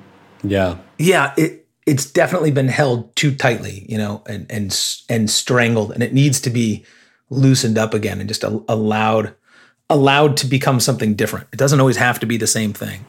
Yeah. 0.42 0.78
Yeah, 0.98 1.32
it 1.36 1.66
it's 1.86 2.10
definitely 2.10 2.50
been 2.50 2.68
held 2.68 3.14
too 3.16 3.34
tightly, 3.34 3.86
you 3.88 3.98
know, 3.98 4.22
and 4.26 4.46
and 4.50 4.76
and 5.08 5.30
strangled 5.30 5.92
and 5.92 6.02
it 6.02 6.12
needs 6.12 6.40
to 6.42 6.50
be 6.50 6.84
loosened 7.30 7.78
up 7.78 7.94
again 7.94 8.20
and 8.20 8.28
just 8.28 8.42
allowed 8.42 9.34
allowed 9.90 10.36
to 10.38 10.46
become 10.46 10.80
something 10.80 11.14
different. 11.14 11.46
It 11.52 11.58
doesn't 11.58 11.80
always 11.80 11.96
have 11.96 12.20
to 12.20 12.26
be 12.26 12.36
the 12.36 12.46
same 12.46 12.72
thing. 12.72 13.04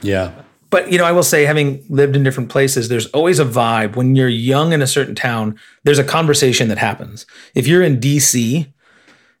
Yeah. 0.00 0.32
But 0.72 0.90
you 0.90 0.96
know, 0.96 1.04
I 1.04 1.12
will 1.12 1.22
say, 1.22 1.44
having 1.44 1.84
lived 1.90 2.16
in 2.16 2.24
different 2.24 2.48
places, 2.48 2.88
there's 2.88 3.06
always 3.08 3.38
a 3.38 3.44
vibe 3.44 3.94
when 3.94 4.16
you're 4.16 4.26
young 4.26 4.72
in 4.72 4.80
a 4.80 4.86
certain 4.86 5.14
town. 5.14 5.58
There's 5.84 5.98
a 5.98 6.04
conversation 6.04 6.68
that 6.68 6.78
happens. 6.78 7.26
If 7.54 7.66
you're 7.66 7.82
in 7.82 8.00
DC, 8.00 8.72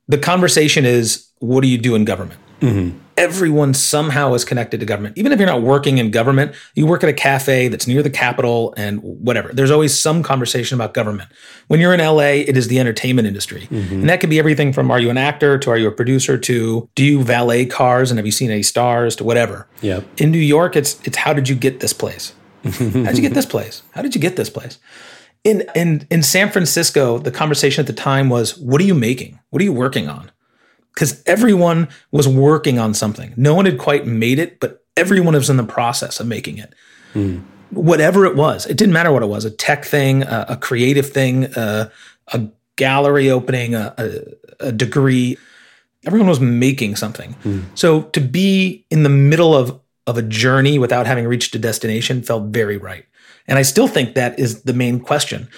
the 0.06 0.18
conversation 0.18 0.84
is, 0.84 1.28
"What 1.38 1.62
do 1.62 1.68
you 1.68 1.78
do 1.78 1.94
in 1.94 2.04
government?" 2.04 2.38
Mm-hmm. 2.62 2.98
Everyone 3.18 3.74
somehow 3.74 4.32
is 4.32 4.44
connected 4.44 4.80
to 4.80 4.86
government. 4.86 5.18
Even 5.18 5.32
if 5.32 5.38
you're 5.38 5.46
not 5.46 5.60
working 5.60 5.98
in 5.98 6.10
government, 6.10 6.54
you 6.74 6.86
work 6.86 7.02
at 7.02 7.10
a 7.10 7.12
cafe 7.12 7.68
that's 7.68 7.86
near 7.86 8.02
the 8.02 8.10
Capitol 8.10 8.72
and 8.76 9.02
whatever. 9.02 9.52
There's 9.52 9.70
always 9.70 9.98
some 9.98 10.22
conversation 10.22 10.76
about 10.76 10.94
government. 10.94 11.30
When 11.68 11.78
you're 11.78 11.92
in 11.92 12.00
LA, 12.00 12.40
it 12.48 12.56
is 12.56 12.68
the 12.68 12.80
entertainment 12.80 13.28
industry. 13.28 13.68
Mm-hmm. 13.70 13.94
And 13.94 14.08
that 14.08 14.20
could 14.20 14.30
be 14.30 14.38
everything 14.38 14.72
from 14.72 14.90
are 14.90 14.98
you 14.98 15.10
an 15.10 15.18
actor 15.18 15.58
to 15.58 15.70
are 15.70 15.76
you 15.76 15.88
a 15.88 15.92
producer 15.92 16.38
to 16.38 16.88
do 16.94 17.04
you 17.04 17.22
valet 17.22 17.66
cars 17.66 18.10
and 18.10 18.18
have 18.18 18.26
you 18.26 18.32
seen 18.32 18.50
any 18.50 18.62
stars 18.62 19.14
to 19.16 19.24
whatever. 19.24 19.68
Yep. 19.82 20.04
In 20.16 20.30
New 20.30 20.38
York, 20.38 20.76
it's 20.76 21.00
it's 21.04 21.18
how 21.18 21.32
did 21.34 21.48
you 21.48 21.54
get 21.54 21.80
this 21.80 21.92
place? 21.92 22.32
How'd 22.64 23.16
you 23.16 23.22
get 23.22 23.34
this 23.34 23.46
place? 23.46 23.82
How 23.90 24.02
did 24.02 24.14
you 24.14 24.20
get 24.20 24.36
this 24.36 24.48
place? 24.48 24.78
In 25.44 25.64
in 25.74 26.06
in 26.10 26.22
San 26.22 26.50
Francisco, 26.50 27.18
the 27.18 27.32
conversation 27.32 27.82
at 27.82 27.88
the 27.88 27.92
time 27.92 28.28
was, 28.28 28.56
what 28.58 28.80
are 28.80 28.84
you 28.84 28.94
making? 28.94 29.40
What 29.50 29.60
are 29.60 29.64
you 29.64 29.72
working 29.72 30.08
on? 30.08 30.30
Because 30.94 31.22
everyone 31.26 31.88
was 32.10 32.28
working 32.28 32.78
on 32.78 32.94
something. 32.94 33.32
No 33.36 33.54
one 33.54 33.64
had 33.64 33.78
quite 33.78 34.06
made 34.06 34.38
it, 34.38 34.60
but 34.60 34.84
everyone 34.96 35.34
was 35.34 35.48
in 35.48 35.56
the 35.56 35.64
process 35.64 36.20
of 36.20 36.26
making 36.26 36.58
it. 36.58 36.74
Hmm. 37.12 37.38
Whatever 37.70 38.26
it 38.26 38.36
was, 38.36 38.66
it 38.66 38.76
didn't 38.76 38.92
matter 38.92 39.10
what 39.10 39.22
it 39.22 39.26
was 39.26 39.46
a 39.46 39.50
tech 39.50 39.84
thing, 39.84 40.22
a, 40.24 40.46
a 40.50 40.56
creative 40.56 41.10
thing, 41.10 41.44
a, 41.56 41.90
a 42.28 42.46
gallery 42.76 43.30
opening, 43.30 43.74
a, 43.74 43.94
a, 43.96 44.66
a 44.68 44.72
degree. 44.72 45.38
Everyone 46.04 46.28
was 46.28 46.40
making 46.40 46.96
something. 46.96 47.32
Hmm. 47.42 47.60
So 47.74 48.02
to 48.02 48.20
be 48.20 48.84
in 48.90 49.02
the 49.02 49.08
middle 49.08 49.54
of, 49.54 49.80
of 50.06 50.18
a 50.18 50.22
journey 50.22 50.78
without 50.78 51.06
having 51.06 51.26
reached 51.26 51.54
a 51.54 51.58
destination 51.58 52.22
felt 52.22 52.44
very 52.44 52.76
right. 52.76 53.06
And 53.48 53.58
I 53.58 53.62
still 53.62 53.88
think 53.88 54.14
that 54.14 54.38
is 54.38 54.62
the 54.62 54.74
main 54.74 55.00
question. 55.00 55.48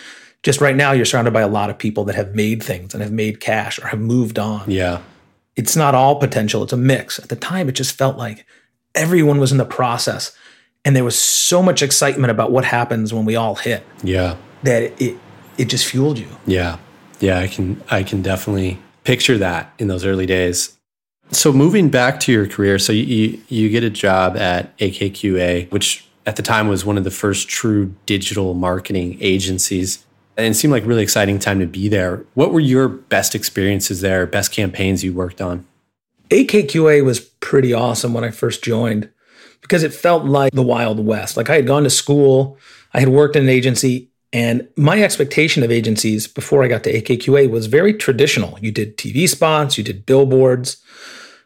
Just 0.42 0.60
right 0.60 0.76
now, 0.76 0.92
you're 0.92 1.06
surrounded 1.06 1.32
by 1.32 1.40
a 1.40 1.48
lot 1.48 1.70
of 1.70 1.78
people 1.78 2.04
that 2.04 2.14
have 2.14 2.34
made 2.34 2.62
things 2.62 2.94
and 2.94 3.02
have 3.02 3.12
made 3.12 3.40
cash 3.40 3.78
or 3.78 3.86
have 3.88 4.00
moved 4.00 4.38
on 4.38 4.70
Yeah. 4.70 5.00
It's 5.56 5.76
not 5.76 5.94
all 5.94 6.16
potential, 6.16 6.62
it's 6.62 6.72
a 6.72 6.76
mix. 6.76 7.18
At 7.18 7.28
the 7.28 7.36
time, 7.36 7.68
it 7.68 7.72
just 7.72 7.96
felt 7.96 8.16
like 8.16 8.44
everyone 8.94 9.38
was 9.38 9.52
in 9.52 9.58
the 9.58 9.64
process 9.64 10.36
and 10.84 10.94
there 10.94 11.04
was 11.04 11.18
so 11.18 11.62
much 11.62 11.82
excitement 11.82 12.30
about 12.30 12.52
what 12.52 12.64
happens 12.64 13.12
when 13.14 13.24
we 13.24 13.36
all 13.36 13.54
hit 13.56 13.84
Yeah. 14.02 14.36
that 14.62 14.82
it 15.00 15.16
it 15.56 15.66
just 15.66 15.86
fueled 15.86 16.18
you. 16.18 16.28
Yeah. 16.46 16.78
Yeah, 17.20 17.38
I 17.38 17.46
can 17.48 17.80
I 17.90 18.02
can 18.02 18.22
definitely 18.22 18.78
picture 19.04 19.38
that 19.38 19.72
in 19.78 19.88
those 19.88 20.04
early 20.04 20.26
days. 20.26 20.76
So 21.30 21.52
moving 21.52 21.88
back 21.88 22.20
to 22.20 22.32
your 22.32 22.46
career, 22.46 22.78
so 22.78 22.92
you 22.92 23.04
you, 23.04 23.40
you 23.48 23.68
get 23.70 23.82
a 23.84 23.90
job 23.90 24.36
at 24.36 24.76
AKQA, 24.78 25.70
which 25.70 26.06
at 26.26 26.36
the 26.36 26.42
time 26.42 26.68
was 26.68 26.84
one 26.84 26.98
of 26.98 27.04
the 27.04 27.10
first 27.10 27.48
true 27.48 27.94
digital 28.06 28.54
marketing 28.54 29.16
agencies. 29.20 30.04
And 30.36 30.46
it 30.46 30.54
seemed 30.54 30.72
like 30.72 30.84
a 30.84 30.86
really 30.86 31.02
exciting 31.02 31.38
time 31.38 31.60
to 31.60 31.66
be 31.66 31.88
there. 31.88 32.24
What 32.34 32.52
were 32.52 32.60
your 32.60 32.88
best 32.88 33.34
experiences 33.34 34.00
there, 34.00 34.26
best 34.26 34.52
campaigns 34.52 35.04
you 35.04 35.12
worked 35.12 35.40
on? 35.40 35.66
AKQA 36.30 37.04
was 37.04 37.20
pretty 37.20 37.72
awesome 37.72 38.14
when 38.14 38.24
I 38.24 38.30
first 38.30 38.64
joined 38.64 39.10
because 39.60 39.82
it 39.82 39.94
felt 39.94 40.24
like 40.24 40.52
the 40.52 40.62
Wild 40.62 41.04
West. 41.04 41.36
Like 41.36 41.50
I 41.50 41.56
had 41.56 41.66
gone 41.66 41.84
to 41.84 41.90
school, 41.90 42.58
I 42.92 43.00
had 43.00 43.08
worked 43.08 43.36
in 43.36 43.44
an 43.44 43.48
agency, 43.48 44.10
and 44.32 44.68
my 44.76 45.02
expectation 45.02 45.62
of 45.62 45.70
agencies 45.70 46.26
before 46.26 46.64
I 46.64 46.68
got 46.68 46.82
to 46.84 46.92
AKQA 46.92 47.48
was 47.48 47.66
very 47.66 47.94
traditional. 47.94 48.58
You 48.60 48.72
did 48.72 48.96
TV 48.96 49.28
spots, 49.28 49.78
you 49.78 49.84
did 49.84 50.04
billboards. 50.04 50.82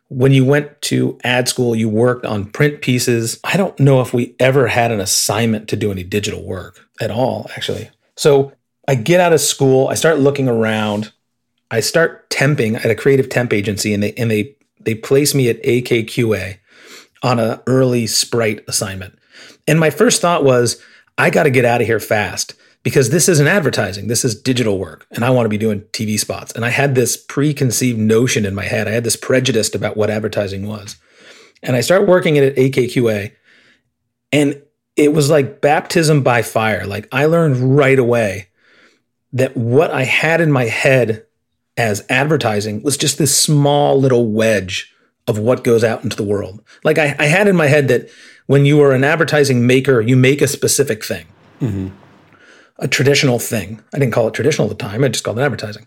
When 0.08 0.32
you 0.32 0.44
went 0.44 0.80
to 0.82 1.18
ad 1.22 1.48
school, 1.48 1.76
you 1.76 1.90
worked 1.90 2.24
on 2.24 2.46
print 2.46 2.80
pieces. 2.80 3.38
I 3.44 3.58
don't 3.58 3.78
know 3.78 4.00
if 4.00 4.14
we 4.14 4.34
ever 4.40 4.66
had 4.68 4.90
an 4.90 5.00
assignment 5.00 5.68
to 5.68 5.76
do 5.76 5.92
any 5.92 6.02
digital 6.02 6.42
work 6.42 6.88
at 6.98 7.10
all, 7.10 7.50
actually. 7.54 7.90
So 8.16 8.52
I 8.88 8.94
get 8.94 9.20
out 9.20 9.34
of 9.34 9.40
school, 9.40 9.88
I 9.88 9.94
start 9.94 10.18
looking 10.18 10.48
around. 10.48 11.12
I 11.70 11.80
start 11.80 12.30
temping 12.30 12.82
at 12.82 12.90
a 12.90 12.94
creative 12.94 13.28
temp 13.28 13.52
agency, 13.52 13.92
and 13.92 14.02
they 14.02 14.14
and 14.14 14.30
they 14.30 14.56
they 14.80 14.94
place 14.94 15.34
me 15.34 15.50
at 15.50 15.62
AKQA 15.62 16.56
on 17.22 17.38
an 17.38 17.60
early 17.66 18.06
Sprite 18.06 18.64
assignment. 18.66 19.18
And 19.66 19.78
my 19.78 19.90
first 19.90 20.22
thought 20.22 20.42
was, 20.42 20.82
I 21.18 21.28
got 21.28 21.42
to 21.42 21.50
get 21.50 21.66
out 21.66 21.82
of 21.82 21.86
here 21.86 22.00
fast 22.00 22.54
because 22.82 23.10
this 23.10 23.28
isn't 23.28 23.46
advertising. 23.46 24.06
This 24.06 24.24
is 24.24 24.40
digital 24.40 24.78
work, 24.78 25.06
and 25.10 25.22
I 25.22 25.30
want 25.30 25.44
to 25.44 25.50
be 25.50 25.58
doing 25.58 25.82
TV 25.92 26.18
spots. 26.18 26.52
And 26.52 26.64
I 26.64 26.70
had 26.70 26.94
this 26.94 27.18
preconceived 27.18 27.98
notion 27.98 28.46
in 28.46 28.54
my 28.54 28.64
head. 28.64 28.88
I 28.88 28.92
had 28.92 29.04
this 29.04 29.16
prejudice 29.16 29.74
about 29.74 29.98
what 29.98 30.08
advertising 30.08 30.66
was. 30.66 30.96
And 31.62 31.76
I 31.76 31.82
start 31.82 32.08
working 32.08 32.38
at 32.38 32.56
AKQA, 32.56 33.32
and 34.32 34.62
it 34.96 35.12
was 35.12 35.28
like 35.28 35.60
baptism 35.60 36.22
by 36.22 36.40
fire. 36.40 36.86
Like 36.86 37.06
I 37.12 37.26
learned 37.26 37.76
right 37.76 37.98
away 37.98 38.48
that 39.32 39.56
what 39.56 39.90
I 39.90 40.04
had 40.04 40.40
in 40.40 40.50
my 40.50 40.64
head 40.64 41.26
as 41.76 42.04
advertising 42.08 42.82
was 42.82 42.96
just 42.96 43.18
this 43.18 43.34
small 43.36 43.98
little 43.98 44.26
wedge 44.26 44.92
of 45.26 45.38
what 45.38 45.62
goes 45.64 45.84
out 45.84 46.02
into 46.02 46.16
the 46.16 46.24
world. 46.24 46.62
Like 46.82 46.98
I, 46.98 47.14
I 47.18 47.26
had 47.26 47.46
in 47.46 47.56
my 47.56 47.66
head 47.66 47.88
that 47.88 48.10
when 48.46 48.64
you 48.64 48.80
are 48.82 48.92
an 48.92 49.04
advertising 49.04 49.66
maker, 49.66 50.00
you 50.00 50.16
make 50.16 50.40
a 50.40 50.48
specific 50.48 51.04
thing, 51.04 51.26
mm-hmm. 51.60 51.88
a 52.78 52.88
traditional 52.88 53.38
thing. 53.38 53.82
I 53.94 53.98
didn't 53.98 54.14
call 54.14 54.26
it 54.28 54.34
traditional 54.34 54.70
at 54.70 54.76
the 54.76 54.82
time, 54.82 55.04
I 55.04 55.08
just 55.08 55.24
called 55.24 55.38
it 55.38 55.42
advertising. 55.42 55.86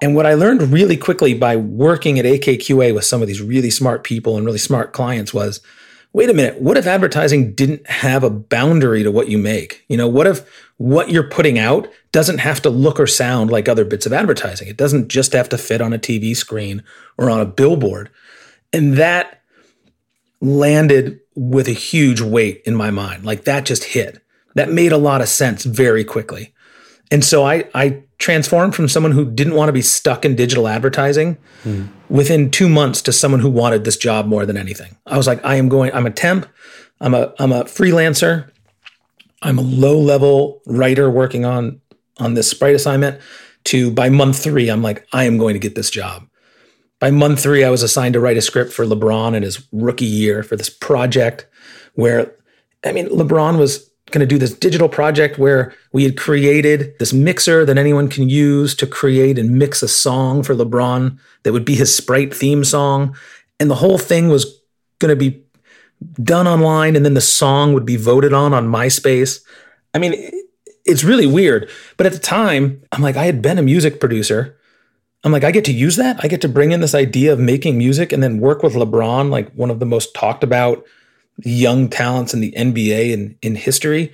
And 0.00 0.16
what 0.16 0.26
I 0.26 0.34
learned 0.34 0.62
really 0.72 0.96
quickly 0.96 1.34
by 1.34 1.56
working 1.56 2.18
at 2.18 2.24
AKQA 2.24 2.94
with 2.94 3.04
some 3.04 3.22
of 3.22 3.28
these 3.28 3.40
really 3.40 3.70
smart 3.70 4.02
people 4.02 4.36
and 4.36 4.46
really 4.46 4.58
smart 4.58 4.92
clients 4.92 5.34
was 5.34 5.60
wait 6.12 6.28
a 6.28 6.34
minute, 6.34 6.60
what 6.60 6.76
if 6.76 6.86
advertising 6.86 7.54
didn't 7.54 7.88
have 7.88 8.22
a 8.22 8.30
boundary 8.30 9.02
to 9.02 9.10
what 9.10 9.28
you 9.28 9.38
make? 9.38 9.84
You 9.88 9.96
know, 9.96 10.08
what 10.08 10.26
if 10.26 10.70
what 10.82 11.10
you're 11.10 11.22
putting 11.22 11.60
out 11.60 11.88
doesn't 12.10 12.38
have 12.38 12.60
to 12.60 12.68
look 12.68 12.98
or 12.98 13.06
sound 13.06 13.50
like 13.50 13.68
other 13.68 13.84
bits 13.84 14.04
of 14.04 14.12
advertising? 14.12 14.66
It 14.66 14.76
doesn't 14.76 15.08
just 15.08 15.32
have 15.32 15.48
to 15.50 15.58
fit 15.58 15.80
on 15.80 15.92
a 15.92 15.98
TV 15.98 16.34
screen 16.34 16.82
or 17.16 17.30
on 17.30 17.38
a 17.38 17.46
billboard. 17.46 18.10
And 18.72 18.94
that 18.94 19.42
landed 20.40 21.20
with 21.36 21.68
a 21.68 21.72
huge 21.72 22.20
weight 22.20 22.62
in 22.66 22.74
my 22.74 22.90
mind. 22.90 23.24
Like 23.24 23.44
that 23.44 23.64
just 23.64 23.84
hit. 23.84 24.20
That 24.56 24.70
made 24.70 24.90
a 24.90 24.98
lot 24.98 25.20
of 25.20 25.28
sense 25.28 25.62
very 25.62 26.02
quickly. 26.02 26.52
And 27.12 27.24
so 27.24 27.44
I, 27.44 27.68
I 27.74 28.02
transformed 28.18 28.74
from 28.74 28.88
someone 28.88 29.12
who 29.12 29.30
didn't 29.30 29.54
want 29.54 29.68
to 29.68 29.72
be 29.72 29.82
stuck 29.82 30.24
in 30.24 30.34
digital 30.34 30.66
advertising 30.66 31.38
hmm. 31.62 31.86
within 32.08 32.50
two 32.50 32.68
months 32.68 33.02
to 33.02 33.12
someone 33.12 33.40
who 33.40 33.50
wanted 33.50 33.84
this 33.84 33.96
job 33.96 34.26
more 34.26 34.44
than 34.46 34.56
anything. 34.56 34.96
I 35.06 35.16
was 35.16 35.28
like, 35.28 35.44
I 35.44 35.56
am 35.56 35.68
going, 35.68 35.92
I'm 35.94 36.06
a 36.06 36.10
temp, 36.10 36.48
I'm 37.00 37.14
a 37.14 37.34
I'm 37.38 37.52
a 37.52 37.64
freelancer, 37.64 38.50
I'm 39.42 39.58
a 39.58 39.62
low 39.62 39.98
level 39.98 40.62
writer 40.66 41.10
working 41.10 41.44
on 41.44 41.80
on 42.18 42.34
this 42.34 42.48
Sprite 42.48 42.74
assignment. 42.74 43.20
To 43.64 43.90
by 43.92 44.08
month 44.08 44.42
three, 44.42 44.68
I'm 44.68 44.82
like, 44.82 45.06
I 45.12 45.24
am 45.24 45.38
going 45.38 45.54
to 45.54 45.60
get 45.60 45.74
this 45.74 45.90
job. 45.90 46.26
By 46.98 47.10
month 47.10 47.40
three, 47.40 47.64
I 47.64 47.70
was 47.70 47.82
assigned 47.82 48.14
to 48.14 48.20
write 48.20 48.36
a 48.36 48.42
script 48.42 48.72
for 48.72 48.84
LeBron 48.84 49.34
in 49.34 49.42
his 49.42 49.66
rookie 49.72 50.04
year 50.04 50.42
for 50.42 50.56
this 50.56 50.70
project 50.70 51.46
where, 51.94 52.34
I 52.84 52.92
mean, 52.92 53.08
LeBron 53.08 53.58
was 53.58 53.90
going 54.10 54.20
to 54.20 54.26
do 54.26 54.38
this 54.38 54.52
digital 54.52 54.88
project 54.88 55.38
where 55.38 55.74
we 55.92 56.04
had 56.04 56.16
created 56.16 56.98
this 56.98 57.12
mixer 57.12 57.64
that 57.64 57.78
anyone 57.78 58.08
can 58.08 58.28
use 58.28 58.74
to 58.76 58.86
create 58.86 59.38
and 59.38 59.58
mix 59.58 59.82
a 59.82 59.88
song 59.88 60.42
for 60.42 60.54
LeBron 60.54 61.18
that 61.42 61.52
would 61.52 61.64
be 61.64 61.74
his 61.74 61.94
Sprite 61.94 62.34
theme 62.34 62.64
song. 62.64 63.16
And 63.58 63.70
the 63.70 63.76
whole 63.76 63.98
thing 63.98 64.28
was 64.28 64.60
going 64.98 65.10
to 65.10 65.16
be 65.16 65.42
done 66.22 66.46
online 66.46 66.96
and 66.96 67.04
then 67.04 67.14
the 67.14 67.20
song 67.20 67.72
would 67.72 67.86
be 67.86 67.96
voted 67.96 68.32
on 68.32 68.54
on 68.54 68.68
MySpace. 68.68 69.40
I 69.94 69.98
mean, 69.98 70.14
it's 70.84 71.04
really 71.04 71.26
weird. 71.26 71.70
But 71.96 72.06
at 72.06 72.12
the 72.12 72.18
time, 72.18 72.82
I'm 72.92 73.02
like, 73.02 73.16
I 73.16 73.24
had 73.24 73.42
been 73.42 73.58
a 73.58 73.62
music 73.62 74.00
producer. 74.00 74.58
I'm 75.24 75.32
like, 75.32 75.44
I 75.44 75.52
get 75.52 75.64
to 75.66 75.72
use 75.72 75.96
that. 75.96 76.18
I 76.22 76.28
get 76.28 76.40
to 76.40 76.48
bring 76.48 76.72
in 76.72 76.80
this 76.80 76.94
idea 76.94 77.32
of 77.32 77.38
making 77.38 77.78
music 77.78 78.12
and 78.12 78.22
then 78.22 78.40
work 78.40 78.62
with 78.62 78.74
LeBron, 78.74 79.30
like 79.30 79.52
one 79.52 79.70
of 79.70 79.78
the 79.78 79.86
most 79.86 80.14
talked 80.14 80.42
about 80.42 80.84
young 81.44 81.88
talents 81.88 82.34
in 82.34 82.40
the 82.40 82.52
NBA 82.52 83.12
in, 83.12 83.36
in 83.42 83.54
history. 83.54 84.12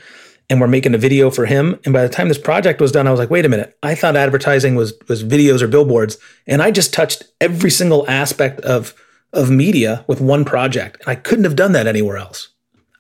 And 0.51 0.61
we're 0.61 0.67
making 0.67 0.95
a 0.95 0.99
video 0.99 1.31
for 1.31 1.45
him. 1.45 1.79
And 1.85 1.93
by 1.93 2.03
the 2.03 2.09
time 2.09 2.29
this 2.29 2.39
project 2.39 2.81
was 2.81 2.93
done, 2.93 3.07
I 3.07 3.11
was 3.11 3.21
like, 3.21 3.31
wait 3.31 3.45
a 3.45 3.51
minute. 3.51 3.77
I 3.83 3.95
thought 3.95 4.17
advertising 4.17 4.77
was 4.77 4.95
was 5.07 5.23
videos 5.23 5.61
or 5.61 5.69
billboards. 5.69 6.17
And 6.47 6.63
I 6.63 6.71
just 6.71 6.95
touched 6.95 7.25
every 7.39 7.71
single 7.71 8.09
aspect 8.09 8.61
of 8.63 8.95
of 9.33 9.51
media 9.51 10.05
with 10.07 10.21
one 10.21 10.45
project. 10.45 10.99
And 11.01 11.09
I 11.09 11.15
couldn't 11.15 11.45
have 11.45 11.57
done 11.57 11.73
that 11.73 11.87
anywhere 11.87 12.17
else. 12.17 12.49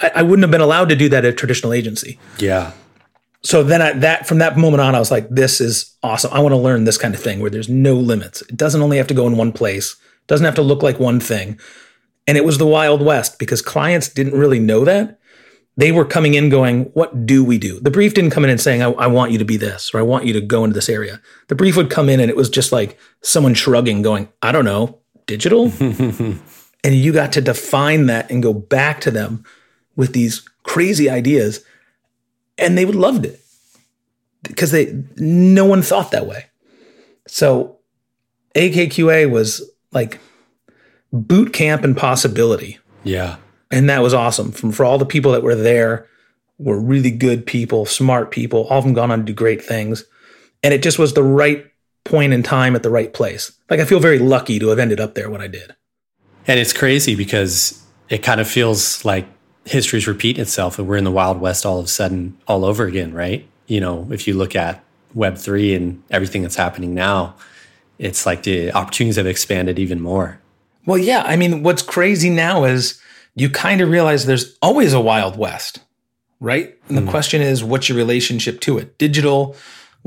I, 0.00 0.10
I 0.16 0.22
wouldn't 0.22 0.42
have 0.42 0.50
been 0.50 0.60
allowed 0.60 0.88
to 0.90 0.96
do 0.96 1.08
that 1.08 1.24
at 1.24 1.32
a 1.32 1.36
traditional 1.36 1.72
agency 1.72 2.18
Yeah. 2.38 2.72
so 3.42 3.62
then 3.62 3.80
I, 3.82 3.92
that 3.94 4.26
from 4.28 4.38
that 4.38 4.56
moment 4.58 4.80
on, 4.80 4.94
I 4.94 4.98
was 4.98 5.10
like, 5.10 5.28
this 5.30 5.60
is 5.60 5.96
awesome. 6.02 6.32
I 6.32 6.40
want 6.40 6.52
to 6.52 6.56
learn 6.58 6.84
this 6.84 6.98
kind 6.98 7.14
of 7.14 7.20
thing 7.22 7.40
where 7.40 7.50
there's 7.50 7.68
no 7.68 7.94
limits. 7.94 8.42
It 8.42 8.56
doesn't 8.56 8.80
only 8.82 8.96
have 8.98 9.06
to 9.08 9.14
go 9.14 9.26
in 9.26 9.36
one 9.36 9.52
place. 9.52 9.92
It 9.92 10.26
doesn't 10.26 10.44
have 10.44 10.54
to 10.56 10.62
look 10.62 10.82
like 10.82 11.00
one 11.00 11.18
thing. 11.20 11.58
And 12.26 12.36
it 12.36 12.44
was 12.44 12.58
the 12.58 12.66
Wild 12.66 13.00
West 13.02 13.38
because 13.38 13.62
clients 13.62 14.08
didn't 14.08 14.38
really 14.38 14.58
know 14.60 14.84
that. 14.84 15.18
They 15.78 15.92
were 15.92 16.04
coming 16.04 16.34
in 16.34 16.48
going, 16.50 16.84
what 16.94 17.24
do 17.24 17.42
we 17.44 17.56
do? 17.56 17.78
The 17.80 17.90
brief 17.90 18.12
didn't 18.12 18.32
come 18.32 18.44
in 18.44 18.50
and 18.50 18.60
saying, 18.60 18.82
I, 18.82 18.90
I 18.90 19.06
want 19.06 19.30
you 19.32 19.38
to 19.38 19.44
be 19.44 19.56
this, 19.56 19.92
or 19.94 19.98
I 19.98 20.02
want 20.02 20.26
you 20.26 20.32
to 20.34 20.40
go 20.40 20.64
into 20.64 20.74
this 20.74 20.88
area. 20.88 21.20
The 21.46 21.54
brief 21.54 21.76
would 21.76 21.88
come 21.88 22.08
in 22.08 22.18
and 22.20 22.28
it 22.28 22.36
was 22.36 22.50
just 22.50 22.72
like 22.72 22.98
someone 23.22 23.54
shrugging, 23.54 24.02
going, 24.02 24.28
I 24.42 24.50
don't 24.52 24.64
know. 24.64 24.98
Digital? 25.28 25.72
and 25.80 26.40
you 26.84 27.12
got 27.12 27.32
to 27.34 27.40
define 27.40 28.06
that 28.06 28.28
and 28.30 28.42
go 28.42 28.52
back 28.52 29.00
to 29.02 29.12
them 29.12 29.44
with 29.94 30.12
these 30.12 30.40
crazy 30.64 31.08
ideas. 31.08 31.64
And 32.56 32.76
they 32.76 32.84
would 32.84 32.96
loved 32.96 33.24
it 33.24 33.40
because 34.42 34.72
they 34.72 35.00
no 35.16 35.64
one 35.64 35.82
thought 35.82 36.10
that 36.10 36.26
way. 36.26 36.46
So 37.28 37.78
AKQA 38.56 39.30
was 39.30 39.70
like 39.92 40.18
boot 41.12 41.52
camp 41.52 41.84
and 41.84 41.96
possibility. 41.96 42.78
Yeah. 43.04 43.36
And 43.70 43.88
that 43.90 44.02
was 44.02 44.14
awesome. 44.14 44.50
From 44.50 44.72
for 44.72 44.84
all 44.84 44.98
the 44.98 45.06
people 45.06 45.32
that 45.32 45.42
were 45.42 45.54
there 45.54 46.08
were 46.58 46.80
really 46.80 47.10
good 47.10 47.46
people, 47.46 47.86
smart 47.86 48.30
people, 48.30 48.66
all 48.68 48.78
of 48.78 48.84
them 48.84 48.94
gone 48.94 49.10
on 49.10 49.20
to 49.20 49.24
do 49.24 49.32
great 49.32 49.62
things. 49.62 50.04
And 50.62 50.74
it 50.74 50.82
just 50.82 50.98
was 50.98 51.14
the 51.14 51.22
right 51.22 51.64
point 52.08 52.32
in 52.32 52.42
time 52.42 52.74
at 52.74 52.82
the 52.82 52.90
right 52.90 53.12
place. 53.12 53.52
Like 53.70 53.80
I 53.80 53.84
feel 53.84 54.00
very 54.00 54.18
lucky 54.18 54.58
to 54.58 54.68
have 54.68 54.78
ended 54.78 55.00
up 55.00 55.14
there 55.14 55.30
when 55.30 55.40
I 55.40 55.46
did. 55.46 55.74
And 56.46 56.58
it's 56.58 56.72
crazy 56.72 57.14
because 57.14 57.82
it 58.08 58.22
kind 58.22 58.40
of 58.40 58.48
feels 58.48 59.04
like 59.04 59.26
history's 59.66 60.08
repeating 60.08 60.40
itself 60.40 60.78
and 60.78 60.88
we're 60.88 60.96
in 60.96 61.04
the 61.04 61.10
Wild 61.10 61.40
West 61.40 61.66
all 61.66 61.78
of 61.78 61.84
a 61.84 61.88
sudden 61.88 62.38
all 62.48 62.64
over 62.64 62.84
again, 62.84 63.12
right? 63.12 63.46
You 63.66 63.80
know, 63.80 64.08
if 64.10 64.26
you 64.26 64.34
look 64.34 64.56
at 64.56 64.82
Web3 65.14 65.76
and 65.76 66.02
everything 66.10 66.42
that's 66.42 66.56
happening 66.56 66.94
now, 66.94 67.34
it's 67.98 68.24
like 68.24 68.44
the 68.44 68.72
opportunities 68.72 69.16
have 69.16 69.26
expanded 69.26 69.78
even 69.78 70.00
more. 70.00 70.40
Well, 70.86 70.98
yeah. 70.98 71.22
I 71.26 71.36
mean, 71.36 71.62
what's 71.62 71.82
crazy 71.82 72.30
now 72.30 72.64
is 72.64 72.98
you 73.34 73.50
kind 73.50 73.82
of 73.82 73.90
realize 73.90 74.24
there's 74.24 74.56
always 74.62 74.94
a 74.94 75.00
Wild 75.00 75.36
West, 75.36 75.80
right? 76.40 76.74
And 76.88 76.96
the 76.96 77.02
mm. 77.02 77.10
question 77.10 77.42
is, 77.42 77.62
what's 77.62 77.90
your 77.90 77.98
relationship 77.98 78.60
to 78.62 78.78
it? 78.78 78.96
Digital 78.96 79.54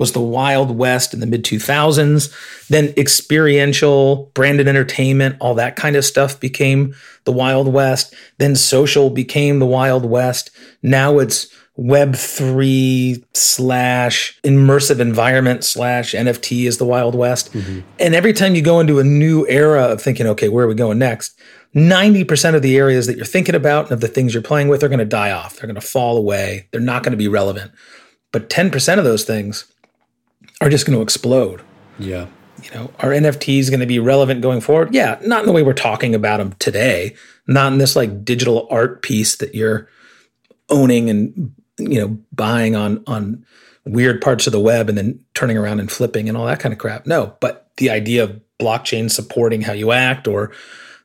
was 0.01 0.11
the 0.11 0.19
Wild 0.19 0.75
West 0.75 1.13
in 1.13 1.21
the 1.21 1.25
mid 1.27 1.45
2000s. 1.45 2.67
Then 2.67 2.93
experiential, 2.97 4.31
branded 4.33 4.67
entertainment, 4.67 5.37
all 5.39 5.53
that 5.53 5.77
kind 5.77 5.95
of 5.95 6.03
stuff 6.03 6.39
became 6.39 6.95
the 7.23 7.31
Wild 7.31 7.71
West. 7.71 8.13
Then 8.39 8.55
social 8.55 9.11
became 9.11 9.59
the 9.59 9.65
Wild 9.65 10.03
West. 10.03 10.49
Now 10.81 11.19
it's 11.19 11.47
Web3 11.77 13.23
slash 13.33 14.39
immersive 14.43 14.99
environment 14.99 15.63
slash 15.63 16.13
NFT 16.13 16.65
is 16.65 16.79
the 16.79 16.85
Wild 16.85 17.13
West. 17.15 17.53
Mm-hmm. 17.53 17.81
And 17.99 18.15
every 18.15 18.33
time 18.33 18.55
you 18.55 18.63
go 18.63 18.79
into 18.79 18.99
a 18.99 19.03
new 19.03 19.47
era 19.47 19.83
of 19.83 20.01
thinking, 20.01 20.25
okay, 20.27 20.49
where 20.49 20.65
are 20.65 20.67
we 20.67 20.73
going 20.73 20.97
next? 20.97 21.39
90% 21.75 22.55
of 22.55 22.63
the 22.63 22.75
areas 22.75 23.05
that 23.05 23.15
you're 23.15 23.25
thinking 23.25 23.55
about 23.55 23.85
and 23.85 23.93
of 23.93 24.01
the 24.01 24.07
things 24.07 24.33
you're 24.33 24.43
playing 24.43 24.67
with 24.67 24.83
are 24.83 24.89
going 24.89 24.99
to 24.99 25.05
die 25.05 25.31
off. 25.31 25.57
They're 25.57 25.67
going 25.67 25.79
to 25.79 25.87
fall 25.87 26.17
away. 26.17 26.67
They're 26.71 26.81
not 26.81 27.03
going 27.03 27.11
to 27.11 27.17
be 27.17 27.27
relevant. 27.27 27.71
But 28.31 28.49
10% 28.49 28.97
of 28.97 29.03
those 29.03 29.23
things 29.23 29.70
are 30.61 30.69
just 30.69 30.85
going 30.85 30.97
to 30.97 31.03
explode. 31.03 31.61
Yeah. 31.99 32.27
You 32.63 32.71
know, 32.71 32.93
are 32.99 33.09
NFTs 33.09 33.69
going 33.69 33.79
to 33.79 33.87
be 33.87 33.99
relevant 33.99 34.41
going 34.41 34.61
forward? 34.61 34.93
Yeah, 34.93 35.19
not 35.23 35.41
in 35.41 35.47
the 35.47 35.51
way 35.51 35.63
we're 35.63 35.73
talking 35.73 36.13
about 36.13 36.37
them 36.37 36.53
today. 36.59 37.15
Not 37.47 37.73
in 37.73 37.79
this 37.79 37.95
like 37.95 38.23
digital 38.23 38.67
art 38.69 39.01
piece 39.01 39.35
that 39.37 39.55
you're 39.55 39.89
owning 40.69 41.09
and 41.09 41.53
you 41.77 41.99
know 41.99 42.19
buying 42.31 42.75
on 42.75 43.03
on 43.07 43.43
weird 43.85 44.21
parts 44.21 44.45
of 44.45 44.53
the 44.53 44.59
web 44.59 44.89
and 44.89 44.97
then 44.97 45.19
turning 45.33 45.57
around 45.57 45.79
and 45.79 45.91
flipping 45.91 46.29
and 46.29 46.37
all 46.37 46.45
that 46.45 46.59
kind 46.59 46.71
of 46.71 46.79
crap. 46.79 47.07
No, 47.07 47.35
but 47.39 47.71
the 47.77 47.89
idea 47.89 48.23
of 48.23 48.39
blockchain 48.59 49.09
supporting 49.09 49.61
how 49.61 49.73
you 49.73 49.91
act 49.91 50.27
or 50.27 50.51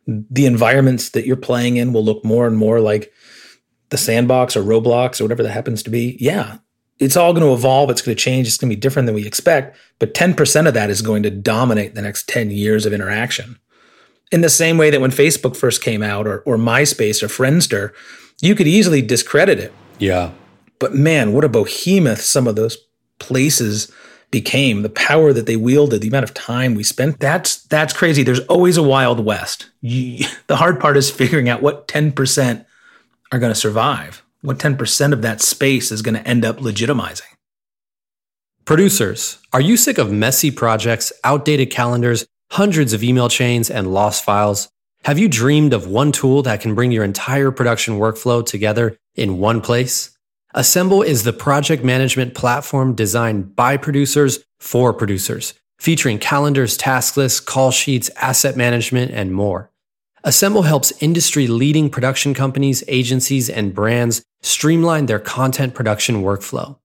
the 0.07 0.45
environments 0.45 1.11
that 1.11 1.27
you're 1.27 1.37
playing 1.37 1.79
in 1.79 1.93
will 1.95 2.05
look 2.05 2.23
more 2.23 2.47
and 2.47 2.57
more 2.57 2.81
like 2.81 3.13
the 3.89 3.97
sandbox 3.97 4.57
or 4.57 4.63
Roblox 4.63 5.21
or 5.21 5.25
whatever 5.25 5.43
that 5.43 5.53
happens 5.53 5.83
to 5.85 5.91
be. 5.91 6.17
Yeah, 6.21 6.59
it's 6.99 7.17
all 7.17 7.33
going 7.33 7.47
to 7.47 7.53
evolve. 7.53 7.91
It's 7.91 8.03
going 8.03 8.17
to 8.17 8.23
change. 8.23 8.47
It's 8.47 8.57
going 8.57 8.71
to 8.71 8.77
be 8.77 8.81
different 8.81 9.07
than 9.07 9.15
we 9.15 9.27
expect. 9.27 9.77
But 9.99 10.15
10% 10.15 10.67
of 10.67 10.75
that 10.75 10.91
is 10.91 11.03
going 11.03 11.23
to 11.25 11.31
dominate 11.31 11.95
the 11.95 12.03
next 12.03 12.29
10 12.29 12.51
years 12.51 12.87
of 12.87 12.93
interaction. 12.93 13.59
In 14.33 14.41
the 14.41 14.49
same 14.49 14.79
way 14.79 14.91
that 14.91 15.01
when 15.01 15.11
Facebook 15.11 15.57
first 15.57 15.83
came 15.83 16.03
out 16.03 16.27
or, 16.27 16.41
or 16.41 16.57
MySpace 16.57 17.23
or 17.23 17.29
Friendster, 17.29 17.93
you 18.41 18.55
could 18.55 18.67
easily 18.67 19.03
discredit 19.03 19.59
it. 19.59 19.73
Yeah. 19.99 20.33
But 20.79 20.95
man, 20.95 21.33
what 21.33 21.45
a 21.45 21.49
behemoth 21.49 22.21
some 22.21 22.47
of 22.47 22.57
those 22.57 22.77
places 23.19 23.91
became, 24.31 24.83
the 24.83 24.91
power 24.91 25.33
that 25.33 25.47
they 25.47 25.57
wielded, 25.57 26.01
the 26.01 26.09
amount 26.09 26.25
of 26.25 26.35
time 26.35 26.75
we 26.75 26.83
spent. 26.83 27.21
That's 27.21 27.63
that's 27.65 27.93
crazy. 27.93 28.23
There's 28.23 28.41
always 28.41 28.77
a 28.77 28.83
wild 28.83 29.25
west. 29.25 29.71
You, 29.81 30.27
the 30.49 30.57
hard 30.57 30.81
part 30.81 30.97
is 30.97 31.11
figuring 31.11 31.49
out 31.49 31.63
what 31.63 31.89
10% 31.89 32.67
are 33.33 33.39
going 33.39 33.53
to 33.53 33.59
survive. 33.59 34.23
What 34.47 34.59
10% 34.59 35.13
of 35.13 35.23
that 35.23 35.43
space 35.43 35.91
is 35.91 36.03
going 36.03 36.15
to 36.15 36.25
end 36.25 36.45
up 36.45 36.59
legitimizing. 36.59 37.35
Producers, 38.65 39.39
are 39.53 39.61
you 39.61 39.77
sick 39.77 39.99
of 39.99 40.13
messy 40.13 40.53
projects, 40.53 41.13
outdated 41.25 41.73
calendars, 41.73 42.25
hundreds 42.53 42.93
of 42.93 43.03
email 43.03 43.29
chains, 43.29 43.69
and 43.69 43.93
lost 43.93 44.23
files? 44.23 44.69
Have 45.03 45.19
you 45.19 45.29
dreamed 45.29 45.73
of 45.73 45.89
one 45.89 46.13
tool 46.13 46.43
that 46.43 46.61
can 46.61 46.77
bring 46.77 46.93
your 46.93 47.03
entire 47.03 47.51
production 47.51 47.99
workflow 47.99 48.47
together 48.47 48.97
in 49.17 49.39
one 49.39 49.61
place? 49.61 50.17
Assemble 50.55 51.03
is 51.03 51.25
the 51.25 51.33
project 51.33 51.83
management 51.83 52.37
platform 52.37 52.95
designed 52.95 53.57
by 53.57 53.77
producers 53.77 54.45
for 54.61 54.93
producers, 54.93 55.55
featuring 55.81 56.21
calendars, 56.21 56.77
task 56.77 57.17
lists, 57.17 57.41
call 57.41 57.73
sheets, 57.73 58.11
asset 58.15 58.57
management, 58.57 59.11
and 59.11 59.33
more. 59.33 59.73
Assemble 60.27 60.63
helps 60.63 60.93
industry 61.01 61.47
leading 61.47 61.89
production 61.89 62.35
companies, 62.35 62.83
agencies, 62.89 63.49
and 63.49 63.73
brands 63.73 64.25
streamline 64.43 65.07
their 65.07 65.21
content 65.21 65.73
production 65.73 66.21
workflow. 66.21 66.81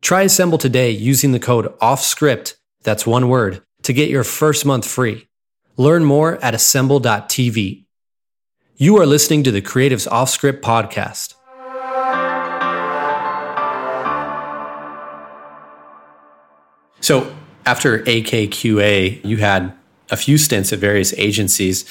Try 0.00 0.22
Assemble 0.22 0.56
today 0.56 0.90
using 0.90 1.32
the 1.32 1.38
code 1.38 1.66
OFFSCRIPT, 1.80 2.54
that's 2.82 3.06
one 3.06 3.28
word, 3.28 3.60
to 3.82 3.92
get 3.92 4.08
your 4.08 4.24
first 4.24 4.64
month 4.64 4.86
free. 4.86 5.28
Learn 5.76 6.02
more 6.02 6.42
at 6.42 6.54
assemble.tv. 6.54 7.84
You 8.76 8.96
are 8.96 9.04
listening 9.04 9.42
to 9.42 9.50
the 9.50 9.60
Creatives 9.60 10.10
Off 10.10 10.30
Script 10.30 10.64
podcast. 10.64 11.34
So 17.02 17.36
after 17.66 17.98
AKQA, 17.98 19.22
you 19.26 19.36
had 19.36 19.74
a 20.10 20.16
few 20.16 20.38
stints 20.38 20.72
at 20.72 20.78
various 20.78 21.12
agencies. 21.18 21.84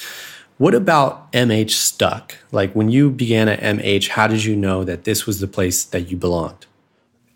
What 0.58 0.74
about 0.74 1.32
MH 1.32 1.70
stuck? 1.70 2.36
Like 2.52 2.72
when 2.74 2.90
you 2.90 3.10
began 3.10 3.48
at 3.48 3.60
MH, 3.60 4.08
how 4.08 4.26
did 4.26 4.44
you 4.44 4.54
know 4.54 4.84
that 4.84 5.04
this 5.04 5.26
was 5.26 5.40
the 5.40 5.46
place 5.46 5.84
that 5.84 6.10
you 6.10 6.16
belonged? 6.16 6.66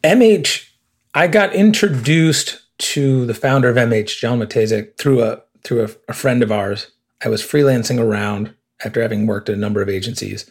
MH, 0.04 0.68
I 1.14 1.26
got 1.26 1.54
introduced 1.54 2.60
to 2.78 3.26
the 3.26 3.34
founder 3.34 3.68
of 3.68 3.76
MH, 3.76 4.20
John 4.20 4.38
Matejczyk, 4.38 4.96
through 4.96 5.22
a 5.22 5.42
through 5.64 5.84
a, 5.84 5.88
a 6.10 6.12
friend 6.12 6.42
of 6.42 6.52
ours. 6.52 6.90
I 7.24 7.28
was 7.28 7.42
freelancing 7.42 7.98
around 7.98 8.54
after 8.84 9.02
having 9.02 9.26
worked 9.26 9.48
at 9.48 9.56
a 9.56 9.58
number 9.58 9.82
of 9.82 9.88
agencies, 9.88 10.48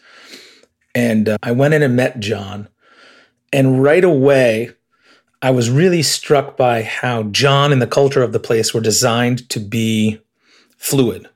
and 0.94 1.30
uh, 1.30 1.38
I 1.44 1.52
went 1.52 1.74
in 1.74 1.84
and 1.84 1.96
met 1.96 2.20
John. 2.20 2.68
And 3.54 3.82
right 3.82 4.04
away, 4.04 4.72
I 5.42 5.52
was 5.52 5.70
really 5.70 6.02
struck 6.02 6.58
by 6.58 6.82
how 6.82 7.24
John 7.24 7.72
and 7.72 7.82
the 7.82 7.88
culture 7.88 8.24
of 8.24 8.34
the 8.34 8.40
place 8.40 8.74
were 8.74 8.82
designed 8.82 9.48
to 9.52 9.60
be 9.60 10.20
fluid. 10.78 11.30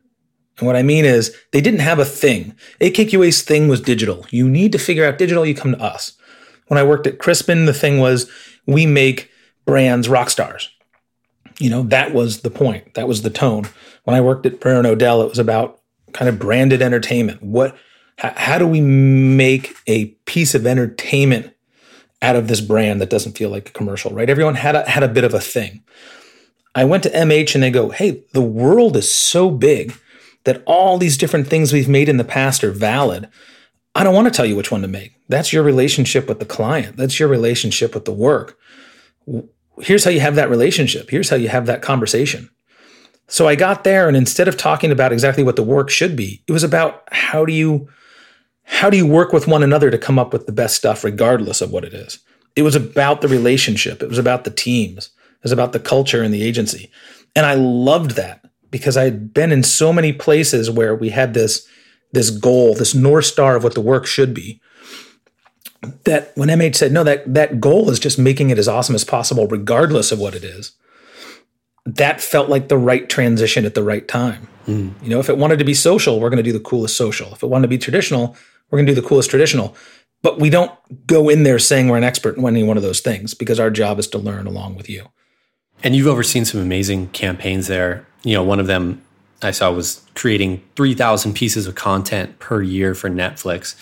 And 0.60 0.68
what 0.68 0.76
I 0.76 0.84
mean 0.84 1.06
is, 1.06 1.36
they 1.52 1.62
didn't 1.62 1.80
have 1.80 2.00
a 2.00 2.06
thing. 2.06 2.56
AKQA's 2.82 3.42
thing 3.42 3.68
was 3.68 3.82
digital. 3.82 4.26
You 4.30 4.48
need 4.48 4.72
to 4.74 4.78
figure 4.78 5.06
out 5.06 5.18
digital, 5.18 5.46
you 5.46 5.56
come 5.56 5.72
to 5.72 5.82
us. 5.82 6.14
When 6.68 6.78
I 6.78 6.84
worked 6.84 7.08
at 7.08 7.18
Crispin, 7.18 7.66
the 7.66 7.74
thing 7.74 8.00
was, 8.00 8.30
we 8.66 8.86
make 8.86 9.32
brands 9.66 10.10
rock 10.10 10.30
stars. 10.30 10.70
You 11.60 11.70
know, 11.70 11.84
that 11.84 12.14
was 12.14 12.42
the 12.42 12.52
point. 12.52 12.94
That 12.94 13.08
was 13.08 13.22
the 13.22 13.30
tone. 13.30 13.68
When 14.04 14.16
I 14.16 14.22
worked 14.22 14.46
at 14.46 14.60
Pereira 14.60 14.80
and 14.80 14.88
O'Dell, 14.88 15.22
it 15.22 15.30
was 15.30 15.40
about 15.40 15.82
kind 16.14 16.30
of 16.30 16.40
branded 16.40 16.82
entertainment. 16.82 17.42
What, 17.42 17.76
how 18.18 18.58
do 18.58 18.68
we 18.68 18.82
make 18.82 19.76
a 19.88 20.06
piece 20.26 20.56
of 20.56 20.68
entertainment 20.68 21.54
out 22.22 22.36
of 22.36 22.48
this 22.48 22.62
brand 22.62 23.02
that 23.02 23.10
doesn't 23.10 23.38
feel 23.38 23.50
like 23.50 23.70
a 23.70 23.74
commercial, 23.74 24.12
right? 24.12 24.30
Everyone 24.30 24.56
had 24.56 24.76
a, 24.76 24.90
had 24.90 25.04
a 25.04 25.08
bit 25.08 25.24
of 25.24 25.34
a 25.34 25.40
thing. 25.40 25.84
I 26.76 26.86
went 26.86 27.04
to 27.04 27.10
MH 27.10 27.56
and 27.56 27.64
they 27.64 27.72
go, 27.72 27.90
hey, 27.90 28.24
the 28.34 28.42
world 28.42 28.96
is 28.96 29.12
so 29.12 29.50
big 29.50 29.94
that 30.44 30.64
all 30.66 30.98
these 30.98 31.18
different 31.18 31.48
things 31.48 31.74
we've 31.74 31.90
made 31.90 32.10
in 32.10 32.18
the 32.18 32.24
past 32.24 32.64
are 32.64 32.72
valid. 32.72 33.30
I 33.96 34.04
don't 34.04 34.16
want 34.16 34.28
to 34.28 34.34
tell 34.34 34.46
you 34.46 34.56
which 34.56 34.72
one 34.72 34.82
to 34.82 34.88
make. 34.88 35.14
That's 35.28 35.52
your 35.52 35.64
relationship 35.64 36.28
with 36.28 36.40
the 36.40 36.46
client. 36.46 36.98
That's 36.98 37.20
your 37.20 37.30
relationship 37.30 37.94
with 37.94 38.06
the 38.06 38.14
work. 38.14 38.58
Here's 39.80 40.04
how 40.04 40.12
you 40.12 40.20
have 40.20 40.36
that 40.36 40.50
relationship. 40.50 41.10
Here's 41.10 41.30
how 41.30 41.36
you 41.36 41.50
have 41.50 41.66
that 41.66 41.82
conversation. 41.82 42.50
So 43.28 43.48
I 43.48 43.56
got 43.56 43.84
there, 43.84 44.08
and 44.08 44.18
instead 44.18 44.48
of 44.48 44.58
talking 44.58 44.92
about 44.92 45.12
exactly 45.12 45.44
what 45.44 45.56
the 45.56 45.64
work 45.64 45.90
should 45.90 46.16
be, 46.16 46.44
it 46.48 46.52
was 46.52 46.64
about 46.64 47.04
how 47.12 47.46
do 47.46 47.54
you 47.54 47.88
how 48.72 48.90
do 48.90 48.98
you 48.98 49.06
work 49.08 49.34
with 49.34 49.48
one 49.48 49.64
another 49.64 49.90
to 49.90 49.98
come 49.98 50.20
up 50.20 50.32
with 50.32 50.46
the 50.46 50.52
best 50.52 50.76
stuff, 50.76 51.04
regardless 51.04 51.60
of 51.60 51.72
what 51.72 51.84
it 51.84 51.94
is? 51.94 52.20
It 52.56 52.62
was 52.62 52.76
about 52.76 53.22
the 53.22 53.28
relationship. 53.28 54.04
It 54.04 54.10
was 54.10 54.20
about 54.20 54.44
the 54.44 54.52
teams. 54.52 55.08
It 55.08 55.44
was 55.44 55.52
about 55.52 55.74
the 55.74 55.80
culture 55.80 56.22
and 56.22 56.32
the 56.32 56.44
agency. 56.44 56.92
And 57.36 57.48
I 57.48 57.56
loved 57.56 58.12
that 58.12 58.46
because 58.72 58.98
I 58.98 59.04
had 59.04 59.34
been 59.34 59.52
in 59.52 59.64
so 59.64 59.92
many 59.92 60.14
places 60.14 60.70
where 60.70 60.96
we 60.96 61.10
had 61.10 61.34
this, 61.34 61.68
this 62.12 62.30
goal, 62.30 62.76
this 62.76 62.96
North 62.96 63.26
Star 63.26 63.56
of 63.56 63.64
what 63.64 63.74
the 63.74 63.82
work 63.82 64.06
should 64.06 64.34
be. 64.34 64.62
That 66.04 66.32
when 66.36 66.50
MH 66.50 66.76
said, 66.76 66.92
no, 66.92 67.04
that, 67.04 67.34
that 67.34 67.60
goal 67.60 67.90
is 67.90 68.00
just 68.00 68.20
making 68.20 68.50
it 68.50 68.58
as 68.58 68.68
awesome 68.68 68.96
as 68.96 69.06
possible, 69.06 69.48
regardless 69.48 70.12
of 70.12 70.20
what 70.20 70.36
it 70.36 70.44
is, 70.44 70.74
that 71.86 72.22
felt 72.22 72.50
like 72.50 72.68
the 72.68 72.78
right 72.78 73.10
transition 73.10 73.66
at 73.66 73.76
the 73.76 73.84
right 73.84 74.08
time. 74.08 74.48
Mm. 74.68 75.02
You 75.02 75.10
know, 75.10 75.20
if 75.20 75.30
it 75.30 75.38
wanted 75.38 75.60
to 75.60 75.66
be 75.66 75.74
social, 75.74 76.20
we're 76.20 76.30
going 76.30 76.38
to 76.38 76.44
do 76.44 76.54
the 76.54 76.60
coolest 76.60 76.98
social. 76.98 77.34
If 77.34 77.44
it 77.44 77.48
wanted 77.48 77.64
to 77.64 77.70
be 77.70 77.78
traditional, 77.78 78.36
we're 78.70 78.78
going 78.78 78.88
to 78.88 78.94
do 78.94 79.02
the 79.02 79.08
coolest 79.08 79.30
traditional. 79.30 79.76
But 80.22 80.40
we 80.40 80.50
don't 80.50 80.72
go 81.08 81.30
in 81.30 81.44
there 81.44 81.60
saying 81.60 81.88
we're 81.88 81.98
an 81.98 82.04
expert 82.04 82.38
in 82.38 82.46
any 82.46 82.64
one 82.64 82.78
of 82.78 82.84
those 82.84 83.00
things 83.00 83.34
because 83.34 83.60
our 83.60 83.70
job 83.70 84.00
is 84.00 84.08
to 84.08 84.18
learn 84.18 84.48
along 84.48 84.76
with 84.76 84.90
you. 84.90 85.08
And 85.82 85.96
you've 85.96 86.08
overseen 86.08 86.44
some 86.44 86.60
amazing 86.60 87.08
campaigns 87.10 87.68
there. 87.68 88.06
You 88.24 88.36
know, 88.36 88.44
one 88.44 88.60
of 88.60 88.68
them 88.68 89.02
I 89.42 89.52
saw 89.52 89.72
was 89.72 90.06
creating 90.16 90.62
3,000 90.76 91.34
pieces 91.34 91.68
of 91.68 91.76
content 91.76 92.40
per 92.40 92.62
year 92.62 92.94
for 92.94 93.10
Netflix. 93.10 93.76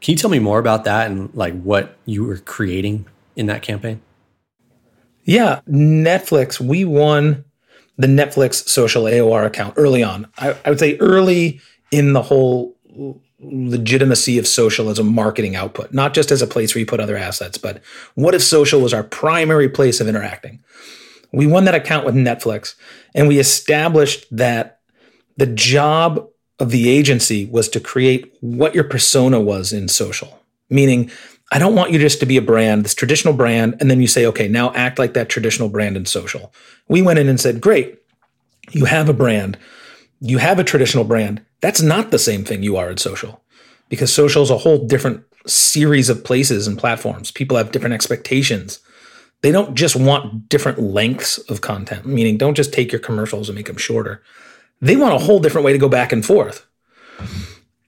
Can 0.00 0.12
you 0.12 0.18
tell 0.18 0.30
me 0.30 0.38
more 0.38 0.58
about 0.58 0.84
that 0.84 1.10
and 1.10 1.32
like 1.34 1.60
what 1.62 1.96
you 2.04 2.24
were 2.24 2.38
creating 2.38 3.06
in 3.36 3.46
that 3.46 3.62
campaign? 3.62 4.00
Yeah, 5.24 5.60
Netflix, 5.68 6.60
we 6.60 6.84
won 6.84 7.44
the 7.96 8.06
Netflix 8.06 8.68
social 8.68 9.04
AOR 9.04 9.44
account 9.44 9.74
early 9.76 10.02
on. 10.02 10.26
I, 10.38 10.56
I 10.64 10.70
would 10.70 10.78
say 10.78 10.96
early 10.98 11.60
in 11.90 12.12
the 12.12 12.22
whole 12.22 12.76
legitimacy 13.40 14.38
of 14.38 14.46
social 14.46 14.88
as 14.88 14.98
a 14.98 15.04
marketing 15.04 15.54
output, 15.54 15.92
not 15.92 16.14
just 16.14 16.30
as 16.30 16.42
a 16.42 16.46
place 16.46 16.74
where 16.74 16.80
you 16.80 16.86
put 16.86 17.00
other 17.00 17.16
assets, 17.16 17.58
but 17.58 17.82
what 18.14 18.34
if 18.34 18.42
social 18.42 18.80
was 18.80 18.94
our 18.94 19.04
primary 19.04 19.68
place 19.68 20.00
of 20.00 20.08
interacting? 20.08 20.62
We 21.32 21.46
won 21.46 21.64
that 21.64 21.74
account 21.74 22.06
with 22.06 22.14
Netflix 22.14 22.74
and 23.14 23.28
we 23.28 23.38
established 23.38 24.26
that 24.30 24.80
the 25.36 25.46
job 25.46 26.26
of 26.58 26.70
the 26.70 26.88
agency 26.88 27.46
was 27.46 27.68
to 27.68 27.80
create 27.80 28.34
what 28.40 28.74
your 28.74 28.84
persona 28.84 29.40
was 29.40 29.72
in 29.72 29.88
social, 29.88 30.40
meaning 30.70 31.10
I 31.52 31.58
don't 31.58 31.74
want 31.74 31.92
you 31.92 31.98
just 31.98 32.20
to 32.20 32.26
be 32.26 32.36
a 32.36 32.42
brand, 32.42 32.84
this 32.84 32.94
traditional 32.94 33.32
brand, 33.32 33.76
and 33.80 33.90
then 33.90 34.00
you 34.00 34.06
say, 34.06 34.26
okay, 34.26 34.48
now 34.48 34.72
act 34.74 34.98
like 34.98 35.14
that 35.14 35.28
traditional 35.28 35.68
brand 35.68 35.96
in 35.96 36.04
social. 36.04 36.52
We 36.88 37.00
went 37.00 37.18
in 37.18 37.28
and 37.28 37.40
said, 37.40 37.60
great, 37.60 37.98
you 38.70 38.84
have 38.84 39.08
a 39.08 39.14
brand, 39.14 39.56
you 40.20 40.38
have 40.38 40.58
a 40.58 40.64
traditional 40.64 41.04
brand. 41.04 41.40
That's 41.60 41.80
not 41.80 42.10
the 42.10 42.18
same 42.18 42.44
thing 42.44 42.62
you 42.62 42.76
are 42.76 42.90
in 42.90 42.98
social 42.98 43.42
because 43.88 44.12
social 44.12 44.42
is 44.42 44.50
a 44.50 44.58
whole 44.58 44.86
different 44.86 45.24
series 45.46 46.08
of 46.08 46.24
places 46.24 46.66
and 46.66 46.78
platforms. 46.78 47.30
People 47.30 47.56
have 47.56 47.72
different 47.72 47.94
expectations. 47.94 48.80
They 49.40 49.52
don't 49.52 49.74
just 49.74 49.96
want 49.96 50.48
different 50.48 50.80
lengths 50.80 51.38
of 51.50 51.60
content, 51.60 52.06
meaning 52.06 52.36
don't 52.38 52.56
just 52.56 52.72
take 52.72 52.90
your 52.90 53.00
commercials 53.00 53.48
and 53.48 53.56
make 53.56 53.66
them 53.66 53.76
shorter. 53.76 54.22
They 54.80 54.96
want 54.96 55.14
a 55.14 55.24
whole 55.24 55.38
different 55.38 55.64
way 55.64 55.72
to 55.72 55.78
go 55.78 55.88
back 55.88 56.12
and 56.12 56.24
forth. 56.24 56.66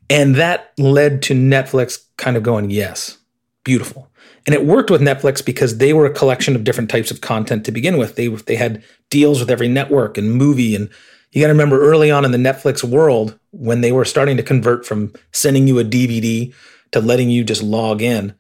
And 0.08 0.34
that 0.36 0.72
led 0.78 1.22
to 1.22 1.34
Netflix 1.34 2.04
kind 2.16 2.36
of 2.36 2.42
going, 2.42 2.70
yes, 2.70 3.18
beautiful. 3.64 4.10
And 4.46 4.54
it 4.54 4.64
worked 4.64 4.90
with 4.90 5.00
Netflix 5.00 5.44
because 5.44 5.78
they 5.78 5.92
were 5.92 6.06
a 6.06 6.12
collection 6.12 6.56
of 6.56 6.64
different 6.64 6.90
types 6.90 7.10
of 7.10 7.20
content 7.20 7.64
to 7.64 7.72
begin 7.72 7.98
with. 7.98 8.16
They 8.16 8.28
they 8.28 8.56
had 8.56 8.82
deals 9.10 9.38
with 9.38 9.50
every 9.50 9.68
network 9.68 10.16
and 10.18 10.32
movie 10.32 10.74
and 10.74 10.88
you 11.32 11.40
got 11.40 11.46
to 11.46 11.52
remember 11.52 11.80
early 11.80 12.10
on 12.10 12.24
in 12.24 12.32
the 12.32 12.38
Netflix 12.38 12.82
world 12.82 13.38
when 13.52 13.82
they 13.82 13.92
were 13.92 14.04
starting 14.04 14.36
to 14.36 14.42
convert 14.42 14.84
from 14.84 15.12
sending 15.32 15.68
you 15.68 15.78
a 15.78 15.84
DVD 15.84 16.52
to 16.90 17.00
letting 17.00 17.30
you 17.30 17.44
just 17.44 17.62
log 17.62 18.02
in. 18.02 18.34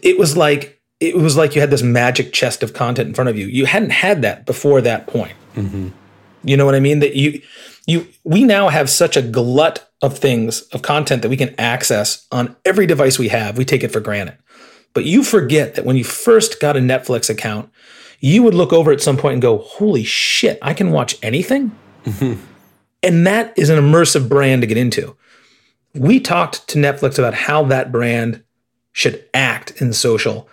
It 0.00 0.18
was 0.18 0.36
like 0.36 0.80
it 1.02 1.16
was 1.16 1.36
like 1.36 1.54
you 1.54 1.60
had 1.60 1.70
this 1.70 1.82
magic 1.82 2.32
chest 2.32 2.62
of 2.62 2.74
content 2.74 3.08
in 3.08 3.14
front 3.14 3.28
of 3.28 3.36
you. 3.36 3.46
You 3.46 3.66
hadn't 3.66 3.90
had 3.90 4.22
that 4.22 4.46
before 4.46 4.80
that 4.80 5.08
point. 5.08 5.32
Mm-hmm. 5.56 5.88
You 6.44 6.56
know 6.56 6.64
what 6.64 6.76
I 6.76 6.80
mean? 6.80 7.00
That 7.00 7.16
you 7.16 7.42
you 7.86 8.06
we 8.22 8.44
now 8.44 8.68
have 8.68 8.88
such 8.88 9.16
a 9.16 9.22
glut 9.22 9.90
of 10.00 10.16
things 10.16 10.62
of 10.68 10.82
content 10.82 11.22
that 11.22 11.28
we 11.28 11.36
can 11.36 11.54
access 11.58 12.26
on 12.30 12.54
every 12.64 12.86
device 12.86 13.18
we 13.18 13.28
have. 13.28 13.58
We 13.58 13.64
take 13.64 13.82
it 13.82 13.90
for 13.90 14.00
granted. 14.00 14.38
But 14.94 15.04
you 15.04 15.24
forget 15.24 15.74
that 15.74 15.84
when 15.84 15.96
you 15.96 16.04
first 16.04 16.60
got 16.60 16.76
a 16.76 16.80
Netflix 16.80 17.28
account, 17.28 17.70
you 18.20 18.42
would 18.44 18.54
look 18.54 18.72
over 18.72 18.92
at 18.92 19.00
some 19.00 19.16
point 19.16 19.34
and 19.34 19.42
go, 19.42 19.58
"Holy 19.58 20.04
shit, 20.04 20.58
I 20.62 20.72
can 20.72 20.92
watch 20.92 21.16
anything?" 21.20 21.72
Mm-hmm. 22.04 22.40
And 23.02 23.26
that 23.26 23.52
is 23.56 23.70
an 23.70 23.78
immersive 23.80 24.28
brand 24.28 24.62
to 24.62 24.68
get 24.68 24.76
into. 24.76 25.16
We 25.94 26.20
talked 26.20 26.68
to 26.68 26.78
Netflix 26.78 27.18
about 27.18 27.34
how 27.34 27.64
that 27.64 27.90
brand 27.90 28.44
should 28.92 29.24
act 29.34 29.80
in 29.80 29.92
social 29.92 30.48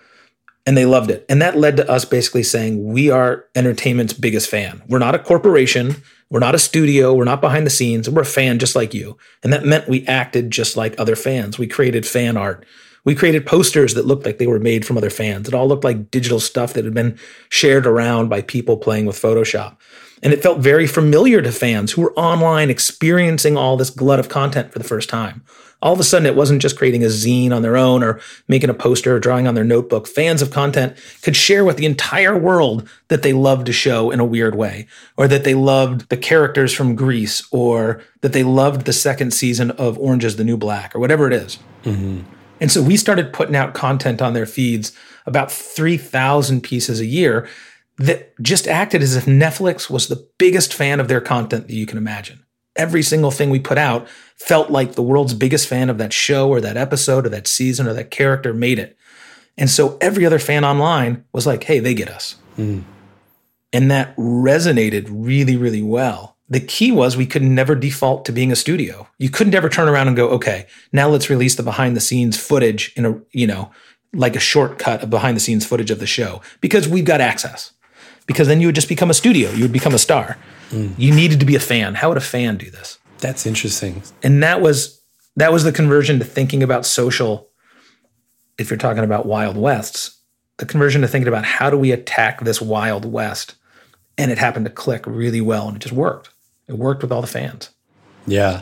and 0.69 0.77
they 0.77 0.86
loved 0.86 1.10
it. 1.10 1.25
And 1.27 1.41
that 1.41 1.58
led 1.58 1.77
to 1.77 1.89
us 1.89 2.05
basically 2.05 2.43
saying, 2.43 2.93
we 2.93 3.10
are 3.10 3.43
entertainment's 3.55 4.13
biggest 4.13 4.47
fan. 4.47 4.84
We're 4.88 4.99
not 4.99 5.15
a 5.15 5.19
corporation. 5.19 5.95
We're 6.29 6.41
not 6.41 6.53
a 6.53 6.60
studio. 6.60 7.12
We're 7.12 7.23
not 7.23 7.41
behind 7.41 7.65
the 7.65 7.71
scenes. 7.71 8.08
We're 8.08 8.21
a 8.21 8.25
fan 8.25 8.60
just 8.60 8.75
like 8.75 8.93
you. 8.93 9.17
And 9.41 9.51
that 9.51 9.65
meant 9.65 9.89
we 9.89 10.05
acted 10.05 10.51
just 10.51 10.77
like 10.77 10.93
other 10.99 11.15
fans. 11.15 11.58
We 11.58 11.65
created 11.65 12.05
fan 12.05 12.38
art. 12.38 12.67
We 13.03 13.15
created 13.15 13.47
posters 13.47 13.95
that 13.95 14.05
looked 14.05 14.27
like 14.27 14.38
they 14.38 14.45
were 14.45 14.60
made 14.60 14.86
from 14.86 14.95
other 14.95 15.10
fans. 15.10 15.47
It 15.47 15.55
all 15.55 15.67
looked 15.67 15.84
like 15.84 16.12
digital 16.12 16.39
stuff 16.39 16.73
that 16.73 16.86
had 16.86 16.93
been 16.93 17.17
shared 17.49 17.88
around 17.88 18.29
by 18.29 18.43
people 18.43 18.77
playing 18.77 19.08
with 19.08 19.19
Photoshop. 19.19 19.75
And 20.21 20.34
it 20.34 20.43
felt 20.43 20.60
very 20.60 20.86
familiar 20.86 21.41
to 21.41 21.51
fans 21.51 21.93
who 21.93 22.03
were 22.03 22.13
online 22.13 22.69
experiencing 22.69 23.58
all 23.58 23.75
this 23.75 23.89
glut 23.89 24.19
of 24.19 24.29
content 24.29 24.71
for 24.71 24.77
the 24.77 24.88
first 24.88 25.10
time 25.10 25.41
all 25.82 25.94
of 25.94 26.00
a 26.00 26.04
sudden 26.04 26.26
it 26.26 26.36
wasn't 26.36 26.62
just 26.62 26.78
creating 26.78 27.04
a 27.04 27.08
zine 27.08 27.52
on 27.54 27.62
their 27.62 27.78
own 27.78 28.04
or 28.04 28.20
making 28.48 28.70
a 28.70 28.74
poster 28.74 29.15
or 29.15 29.20
drawing 29.20 29.48
on 29.48 29.56
their 29.56 29.63
notebook. 29.63 30.08
Fans 30.08 30.42
of 30.42 30.52
content 30.52 30.98
could 31.22 31.36
share 31.36 31.63
with 31.63 31.78
the 31.78 31.86
entire 31.86 32.38
world 32.38 32.88
that 33.08 33.22
they 33.22 33.34
loved 33.34 33.70
a 33.70 33.74
show 33.74 34.12
in 34.12 34.20
a 34.20 34.26
weird 34.26 34.56
way, 34.56 34.88
or 35.15 35.28
that 35.28 35.44
they 35.44 35.56
loved 35.56 36.10
the 36.10 36.18
characters 36.18 36.74
from 36.74 36.96
Greece, 36.96 37.48
or 37.52 38.02
that 38.22 38.34
they 38.34 38.44
loved 38.44 38.86
the 38.86 38.94
second 38.94 39.32
season 39.32 39.72
of 39.72 39.98
Orange 39.98 40.26
is 40.26 40.36
the 40.36 40.44
New 40.44 40.58
Black, 40.58 40.96
or 40.96 41.00
whatever 41.00 41.28
it 41.28 41.34
is. 41.34 41.60
Mm-hmm. 41.84 42.22
And 42.60 42.72
so 42.72 42.82
we 42.82 42.98
started 42.98 43.32
putting 43.32 43.56
out 43.56 43.74
content 43.74 44.22
on 44.22 44.34
their 44.34 44.46
feeds, 44.46 44.96
about 45.26 45.52
3,000 45.52 46.62
pieces 46.62 47.00
a 47.00 47.06
year, 47.06 47.48
that 47.98 48.34
just 48.42 48.68
acted 48.68 49.02
as 49.02 49.15
if 49.15 49.26
Netflix 49.26 49.89
was 49.89 50.08
the 50.08 50.28
biggest 50.38 50.74
fan 50.74 51.00
of 51.00 51.08
their 51.08 51.22
content 51.22 51.68
that 51.68 51.74
you 51.74 51.86
can 51.86 51.98
imagine 51.98 52.44
every 52.80 53.04
single 53.04 53.30
thing 53.30 53.50
we 53.52 53.60
put 53.60 53.78
out 53.78 54.08
felt 54.38 54.72
like 54.72 54.94
the 54.94 55.04
world's 55.04 55.34
biggest 55.34 55.68
fan 55.68 55.89
of 55.89 55.98
that 56.00 56.13
show 56.13 56.50
or 56.50 56.62
that 56.62 56.78
episode 56.78 57.26
or 57.26 57.30
that 57.30 57.46
season 57.46 57.86
or 57.86 57.94
that 57.94 58.10
character 58.10 58.54
made 58.54 58.80
it. 58.80 58.98
And 59.58 59.70
so 59.70 59.98
every 60.00 60.26
other 60.26 60.39
fan 60.39 60.63
online 60.63 61.26
was 61.34 61.46
like, 61.46 61.65
hey, 61.65 61.80
they 61.80 61.94
get 61.94 62.10
us. 62.10 62.38
Mm. 62.58 62.84
And 63.74 63.92
that 63.92 64.15
resonated 64.15 65.08
really, 65.10 65.58
really 65.58 65.82
well. 65.82 66.38
The 66.48 66.62
key 66.62 66.92
was 66.92 67.15
we 67.15 67.28
could 67.28 67.44
never 67.44 67.76
default 67.76 68.26
to 68.26 68.32
being 68.32 68.52
a 68.52 68.56
studio. 68.56 69.08
You 69.20 69.30
couldn't 69.30 69.54
ever 69.54 69.70
turn 69.70 69.89
around 69.89 70.08
and 70.08 70.18
go, 70.18 70.30
okay, 70.30 70.65
now 70.94 71.10
let's 71.10 71.30
release 71.30 71.56
the 71.56 71.63
behind 71.63 71.96
the 71.96 72.02
scenes 72.02 72.38
footage 72.38 72.94
in 72.96 73.06
a, 73.06 73.22
you 73.32 73.46
know, 73.46 73.72
like 74.13 74.36
a 74.36 74.39
shortcut 74.39 75.04
of 75.04 75.10
behind 75.10 75.36
the 75.36 75.42
scenes 75.42 75.65
footage 75.65 75.92
of 75.92 76.00
the 76.00 76.08
show 76.08 76.42
because 76.62 76.88
we've 76.88 77.06
got 77.06 77.22
access. 77.22 77.74
Because 78.30 78.48
then 78.48 78.62
you 78.62 78.68
would 78.68 78.76
just 78.76 78.88
become 78.88 79.10
a 79.10 79.13
studio, 79.15 79.50
you 79.50 79.63
would 79.63 79.74
become 79.74 79.96
a 79.96 79.98
star. 79.98 80.38
Mm. 80.70 80.94
You 81.00 81.15
needed 81.15 81.39
to 81.39 81.48
be 81.48 81.56
a 81.56 81.60
fan. 81.60 81.96
How 81.96 82.10
would 82.10 82.18
a 82.18 82.22
fan 82.22 82.58
do 82.58 82.70
this? 82.70 83.00
That's 83.18 83.48
interesting. 83.48 84.04
And 84.22 84.44
that 84.44 84.62
was 84.62 85.02
that 85.36 85.52
was 85.52 85.63
the 85.63 85.72
conversion 85.72 86.20
to 86.20 86.26
thinking 86.26 86.62
about 86.62 86.86
social. 86.86 87.50
If 88.60 88.70
you're 88.70 88.78
talking 88.78 89.04
about 89.04 89.26
Wild 89.26 89.58
Wests, 89.58 90.20
the 90.58 90.68
conversion 90.68 91.02
to 91.02 91.08
thinking 91.08 91.28
about 91.28 91.44
how 91.44 91.72
do 91.72 91.78
we 91.78 91.92
attack 91.92 92.42
this 92.42 92.62
Wild 92.62 93.04
West, 93.04 93.56
and 94.15 94.30
it 94.30 94.38
happened 94.38 94.68
to 94.68 94.72
click 94.72 95.06
really 95.08 95.42
well, 95.42 95.68
and 95.68 95.78
it 95.78 95.80
just 95.80 95.96
worked. 95.96 96.30
It 96.68 96.74
worked 96.78 97.02
with 97.02 97.12
all 97.12 97.22
the 97.22 97.28
fans. 97.28 97.72
Yeah. 98.28 98.62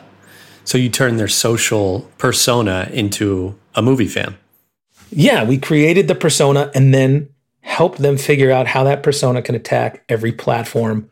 So 0.63 0.77
you 0.77 0.87
turned 0.87 1.19
their 1.19 1.27
social 1.27 2.09
persona 2.17 2.89
into 2.93 3.59
a 3.75 3.81
movie 3.81 4.07
fan. 4.07 4.37
Yeah, 5.09 5.43
we 5.43 5.57
created 5.57 6.07
the 6.07 6.15
persona 6.15 6.71
and 6.73 6.93
then 6.93 7.29
helped 7.67 7.97
them 7.97 8.17
figure 8.17 8.49
out 8.49 8.65
how 8.65 8.85
that 8.85 9.03
persona 9.03 9.41
can 9.41 9.53
attack 9.53 10.03
every 10.07 10.31
platform 10.31 11.09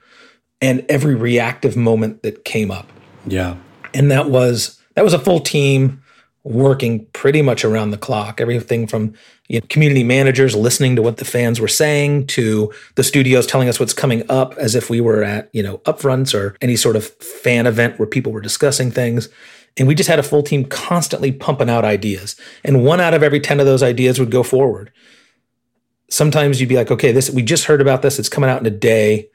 and 0.62 0.86
every 0.88 1.13
reactive 1.13 1.76
moment 1.76 2.24
that 2.24 2.46
came 2.46 2.72
up. 2.72 2.89
Yeah. 3.28 3.58
And 3.94 4.10
that 4.10 4.30
was 4.30 4.80
that 4.96 5.04
was 5.04 5.13
a 5.13 5.20
full 5.20 5.41
team 5.41 6.02
working 6.46 7.06
pretty 7.08 7.41
much 7.41 7.65
around 7.65 7.91
the 7.91 7.98
clock. 7.98 8.39
Everything 8.39 8.88
from 8.88 9.13
you 9.50 9.60
know, 9.60 9.65
community 9.68 10.04
managers 10.04 10.56
listening 10.56 10.96
to 10.96 11.02
what 11.02 11.18
the 11.18 11.26
fans 11.26 11.60
were 11.60 11.68
saying 11.68 12.28
to 12.28 12.72
the 12.95 13.03
studios 13.03 13.45
telling 13.45 13.68
us 13.68 13.80
what's 13.80 13.93
coming 13.93 14.24
up 14.30 14.56
as 14.58 14.76
if 14.76 14.89
we 14.89 15.01
were 15.01 15.24
at, 15.24 15.49
you 15.51 15.62
know, 15.62 15.80
upfronts 15.80 16.34
or 16.34 16.56
any 16.62 16.78
sort 16.78 16.95
of 16.95 17.06
fan 17.06 17.68
event 17.68 17.99
where 17.99 18.08
people 18.08 18.32
were 18.32 18.41
discussing 18.41 18.91
things. 18.91 19.28
And 19.76 19.89
we 19.89 19.95
just 19.95 20.10
had 20.10 20.20
a 20.20 20.24
full 20.24 20.41
team 20.41 20.64
constantly 20.66 21.34
pumping 21.34 21.70
out 21.70 21.84
ideas. 21.84 22.38
And 22.64 22.86
one 22.86 23.01
out 23.01 23.14
of 23.14 23.24
every 23.24 23.41
10 23.41 23.60
of 23.60 23.66
those 23.66 23.84
ideas 23.84 24.20
would 24.20 24.32
go 24.32 24.41
forward. 24.41 24.93
Sometimes 26.10 26.60
you'd 26.60 26.70
be 26.70 26.76
like, 26.76 26.91
okay, 26.91 27.12
this 27.12 27.30
we 27.30 27.41
just 27.41 27.66
heard 27.66 27.82
about 27.82 28.01
this. 28.01 28.20
It's 28.20 28.30
coming 28.30 28.49
out 28.49 28.60
in 28.60 28.66
a 28.66 28.72
day 28.72 29.30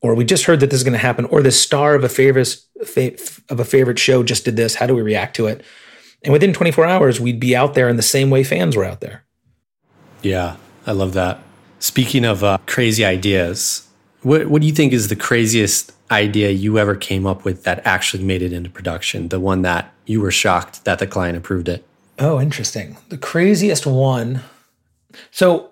or 0.00 0.14
we 0.14 0.24
just 0.24 0.44
heard 0.44 0.60
that 0.60 0.70
this 0.70 0.78
is 0.78 0.84
going 0.84 0.92
to 0.92 0.98
happen, 0.98 1.24
or 1.26 1.42
the 1.42 1.50
star 1.50 1.94
of 1.94 2.04
a 2.04 2.08
favorite 2.08 2.56
of 3.48 3.60
a 3.60 3.64
favorite 3.64 3.98
show 3.98 4.22
just 4.22 4.44
did 4.44 4.56
this. 4.56 4.76
How 4.76 4.86
do 4.86 4.94
we 4.94 5.02
react 5.02 5.36
to 5.36 5.46
it? 5.46 5.62
And 6.22 6.32
within 6.32 6.52
24 6.52 6.86
hours, 6.86 7.20
we'd 7.20 7.40
be 7.40 7.56
out 7.56 7.74
there 7.74 7.88
in 7.88 7.96
the 7.96 8.02
same 8.02 8.30
way 8.30 8.44
fans 8.44 8.76
were 8.76 8.84
out 8.84 9.00
there. 9.00 9.24
Yeah, 10.22 10.56
I 10.86 10.92
love 10.92 11.12
that. 11.14 11.40
Speaking 11.78 12.24
of 12.24 12.42
uh, 12.42 12.58
crazy 12.66 13.04
ideas, 13.04 13.88
what 14.22 14.46
what 14.46 14.60
do 14.60 14.68
you 14.68 14.74
think 14.74 14.92
is 14.92 15.08
the 15.08 15.16
craziest 15.16 15.92
idea 16.10 16.50
you 16.50 16.78
ever 16.78 16.94
came 16.94 17.26
up 17.26 17.44
with 17.44 17.64
that 17.64 17.84
actually 17.86 18.22
made 18.22 18.42
it 18.42 18.52
into 18.52 18.70
production? 18.70 19.28
The 19.28 19.40
one 19.40 19.62
that 19.62 19.92
you 20.04 20.20
were 20.20 20.30
shocked 20.30 20.84
that 20.84 20.98
the 20.98 21.06
client 21.06 21.36
approved 21.36 21.68
it. 21.68 21.86
Oh, 22.18 22.40
interesting. 22.40 22.96
The 23.08 23.18
craziest 23.18 23.86
one. 23.86 24.42
So, 25.30 25.70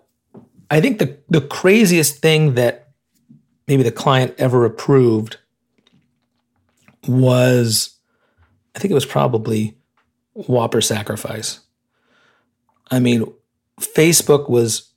I 0.70 0.80
think 0.80 0.98
the 0.98 1.18
the 1.28 1.40
craziest 1.40 2.18
thing 2.18 2.54
that 2.54 2.88
maybe 3.66 3.82
the 3.82 3.92
client 3.92 4.34
ever 4.38 4.64
approved 4.64 5.38
was, 7.06 7.98
I 8.74 8.78
think 8.78 8.90
it 8.90 8.94
was 8.94 9.06
probably 9.06 9.76
Whopper 10.32 10.80
Sacrifice. 10.80 11.60
I 12.90 12.98
mean, 12.98 13.32
Facebook 13.80 14.48
was 14.48 14.90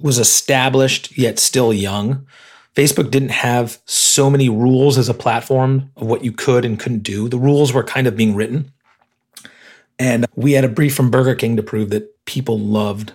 was 0.00 0.18
established 0.18 1.16
yet 1.16 1.38
still 1.38 1.72
young. 1.72 2.26
Facebook 2.74 3.10
didn't 3.10 3.30
have 3.30 3.78
so 3.84 4.30
many 4.30 4.48
rules 4.48 4.96
as 4.96 5.08
a 5.08 5.14
platform 5.14 5.90
of 5.96 6.06
what 6.06 6.24
you 6.24 6.32
could 6.32 6.64
and 6.64 6.78
couldn't 6.80 7.02
do. 7.02 7.28
The 7.28 7.38
rules 7.38 7.72
were 7.72 7.84
kind 7.84 8.06
of 8.06 8.16
being 8.16 8.34
written. 8.34 8.72
And 9.98 10.26
we 10.34 10.52
had 10.52 10.64
a 10.64 10.68
brief 10.68 10.94
from 10.94 11.10
Burger 11.10 11.34
King 11.34 11.56
to 11.56 11.62
prove 11.62 11.90
that 11.90 12.24
people 12.24 12.58
loved 12.58 13.12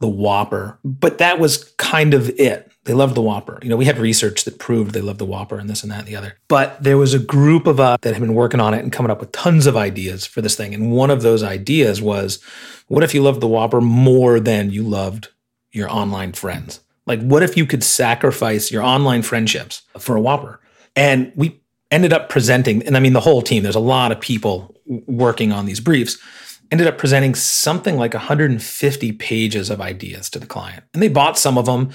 the 0.00 0.08
Whopper, 0.08 0.78
but 0.84 1.18
that 1.18 1.38
was 1.38 1.64
kind 1.76 2.14
of 2.14 2.28
it. 2.38 2.70
They 2.84 2.94
loved 2.94 3.14
the 3.14 3.22
Whopper. 3.22 3.58
You 3.62 3.68
know, 3.68 3.76
we 3.76 3.84
had 3.84 3.98
research 3.98 4.44
that 4.44 4.58
proved 4.58 4.92
they 4.92 5.00
loved 5.00 5.18
the 5.18 5.26
Whopper 5.26 5.58
and 5.58 5.68
this 5.68 5.82
and 5.82 5.92
that 5.92 6.00
and 6.00 6.08
the 6.08 6.16
other. 6.16 6.38
But 6.48 6.82
there 6.82 6.96
was 6.96 7.12
a 7.12 7.18
group 7.18 7.66
of 7.66 7.78
us 7.78 7.98
that 8.00 8.14
had 8.14 8.22
been 8.22 8.34
working 8.34 8.60
on 8.60 8.72
it 8.72 8.82
and 8.82 8.92
coming 8.92 9.10
up 9.10 9.20
with 9.20 9.32
tons 9.32 9.66
of 9.66 9.76
ideas 9.76 10.24
for 10.24 10.40
this 10.40 10.56
thing. 10.56 10.72
And 10.72 10.92
one 10.92 11.10
of 11.10 11.22
those 11.22 11.42
ideas 11.42 12.00
was 12.00 12.42
what 12.86 13.04
if 13.04 13.12
you 13.14 13.22
loved 13.22 13.40
the 13.40 13.48
Whopper 13.48 13.80
more 13.80 14.40
than 14.40 14.70
you 14.70 14.82
loved 14.82 15.28
your 15.72 15.90
online 15.90 16.32
friends? 16.32 16.80
Like, 17.06 17.20
what 17.20 17.42
if 17.42 17.56
you 17.56 17.66
could 17.66 17.82
sacrifice 17.82 18.70
your 18.70 18.82
online 18.82 19.22
friendships 19.22 19.82
for 19.98 20.16
a 20.16 20.20
Whopper? 20.20 20.60
And 20.94 21.32
we 21.36 21.60
ended 21.90 22.12
up 22.12 22.28
presenting, 22.28 22.82
and 22.84 22.96
I 22.96 23.00
mean, 23.00 23.14
the 23.14 23.20
whole 23.20 23.42
team, 23.42 23.62
there's 23.62 23.74
a 23.74 23.80
lot 23.80 24.12
of 24.12 24.20
people 24.20 24.74
working 25.06 25.52
on 25.52 25.66
these 25.66 25.80
briefs, 25.80 26.18
ended 26.70 26.86
up 26.86 26.98
presenting 26.98 27.34
something 27.34 27.96
like 27.96 28.14
150 28.14 29.12
pages 29.12 29.70
of 29.70 29.80
ideas 29.80 30.28
to 30.30 30.38
the 30.38 30.46
client. 30.46 30.84
And 30.94 31.02
they 31.02 31.08
bought 31.08 31.38
some 31.38 31.56
of 31.56 31.66
them, 31.66 31.90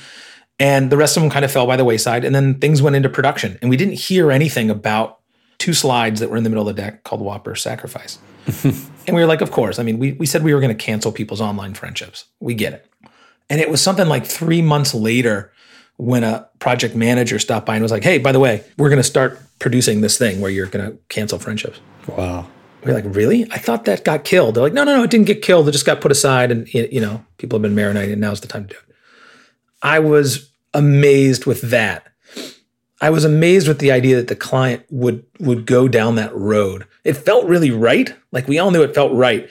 and 0.60 0.92
the 0.92 0.98
rest 0.98 1.18
of 1.18 1.24
them 1.24 1.30
kind 1.30 1.46
of 1.46 1.52
fell 1.52 1.68
by 1.68 1.78
the 1.78 1.86
wayside. 1.86 2.26
And 2.26 2.34
then 2.34 2.56
things 2.60 2.82
went 2.82 2.96
into 2.96 3.10
production, 3.10 3.58
and 3.62 3.70
we 3.70 3.78
didn't 3.78 3.96
hear 3.96 4.32
anything 4.32 4.70
about 4.70 5.20
two 5.60 5.74
slides 5.74 6.20
that 6.20 6.30
were 6.30 6.38
in 6.38 6.44
the 6.44 6.50
middle 6.50 6.68
of 6.68 6.76
the 6.76 6.82
deck 6.82 7.04
called 7.04 7.22
Whopper 7.22 7.56
Sacrifice. 7.56 8.20
and 8.64 9.16
we 9.16 9.22
were 9.22 9.26
like, 9.26 9.42
of 9.42 9.52
course. 9.52 9.80
I 9.80 9.84
mean, 9.84 9.98
we, 9.98 10.14
we 10.14 10.26
said 10.26 10.44
we 10.44 10.54
were 10.54 10.60
going 10.60 10.76
to 10.76 10.84
cancel 10.84 11.12
people's 11.12 11.40
online 11.40 11.74
friendships. 11.74 12.26
We 12.40 12.54
get 12.54 12.74
it. 12.74 12.90
And 13.50 13.62
it 13.62 13.70
was 13.70 13.82
something 13.82 14.08
like 14.08 14.26
three 14.26 14.62
months 14.62 14.94
later 14.94 15.54
when 15.98 16.24
a 16.24 16.50
project 16.60 16.96
manager 16.96 17.40
stopped 17.40 17.66
by 17.66 17.76
and 17.76 17.84
was 17.84 17.92
like, 17.92 18.04
hey, 18.04 18.18
by 18.18 18.32
the 18.32 18.40
way, 18.40 18.64
we're 18.78 18.90
going 18.90 18.98
to 18.98 19.04
start 19.04 19.40
producing 19.60 20.02
this 20.02 20.18
thing 20.18 20.42
where 20.42 20.52
you're 20.52 20.68
going 20.68 20.92
to 20.92 20.98
cancel 21.08 21.40
friendships. 21.40 21.80
Wow. 22.08 22.48
We 22.86 22.92
are 22.92 22.96
like, 22.96 23.16
really? 23.16 23.48
I 23.52 23.58
thought 23.58 23.86
that 23.86 24.04
got 24.04 24.24
killed. 24.24 24.56
They're 24.56 24.64
like, 24.64 24.74
no, 24.74 24.84
no, 24.84 24.98
no, 24.98 25.04
it 25.04 25.12
didn't 25.12 25.28
get 25.28 25.42
killed. 25.42 25.68
It 25.68 25.72
just 25.72 25.86
got 25.86 26.02
put 26.02 26.12
aside. 26.12 26.52
And, 26.52 26.72
you 26.74 27.00
know, 27.00 27.26
people 27.38 27.58
have 27.58 27.62
been 27.62 27.76
marinating. 27.76 28.18
Now's 28.18 28.42
the 28.42 28.48
time 28.48 28.68
to 28.68 28.74
do 28.74 28.80
it. 28.88 28.96
I 29.82 30.00
was 30.00 30.52
amazed 30.74 31.46
with 31.46 31.62
that. 31.70 32.08
I 33.02 33.10
was 33.10 33.26
amazed 33.26 33.68
with 33.68 33.80
the 33.80 33.92
idea 33.92 34.16
that 34.16 34.30
the 34.30 34.36
client 34.36 34.86
would 34.90 35.26
would 35.40 35.66
go 35.66 35.90
down 35.90 36.16
that 36.16 36.34
road. 36.34 36.88
It 37.04 37.16
felt 37.16 37.46
really 37.48 37.70
right. 37.70 38.16
Like 38.32 38.48
we 38.48 38.60
all 38.60 38.72
knew 38.72 38.82
it 38.82 38.96
felt 38.96 39.12
right. 39.12 39.50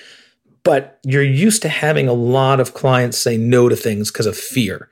But 0.64 0.98
you're 1.04 1.22
used 1.22 1.60
to 1.62 1.68
having 1.68 2.08
a 2.08 2.14
lot 2.14 2.60
of 2.60 2.72
clients 2.72 3.18
say 3.18 3.36
no 3.36 3.68
to 3.68 3.76
things 3.76 4.10
because 4.10 4.24
of 4.24 4.38
fear. 4.38 4.88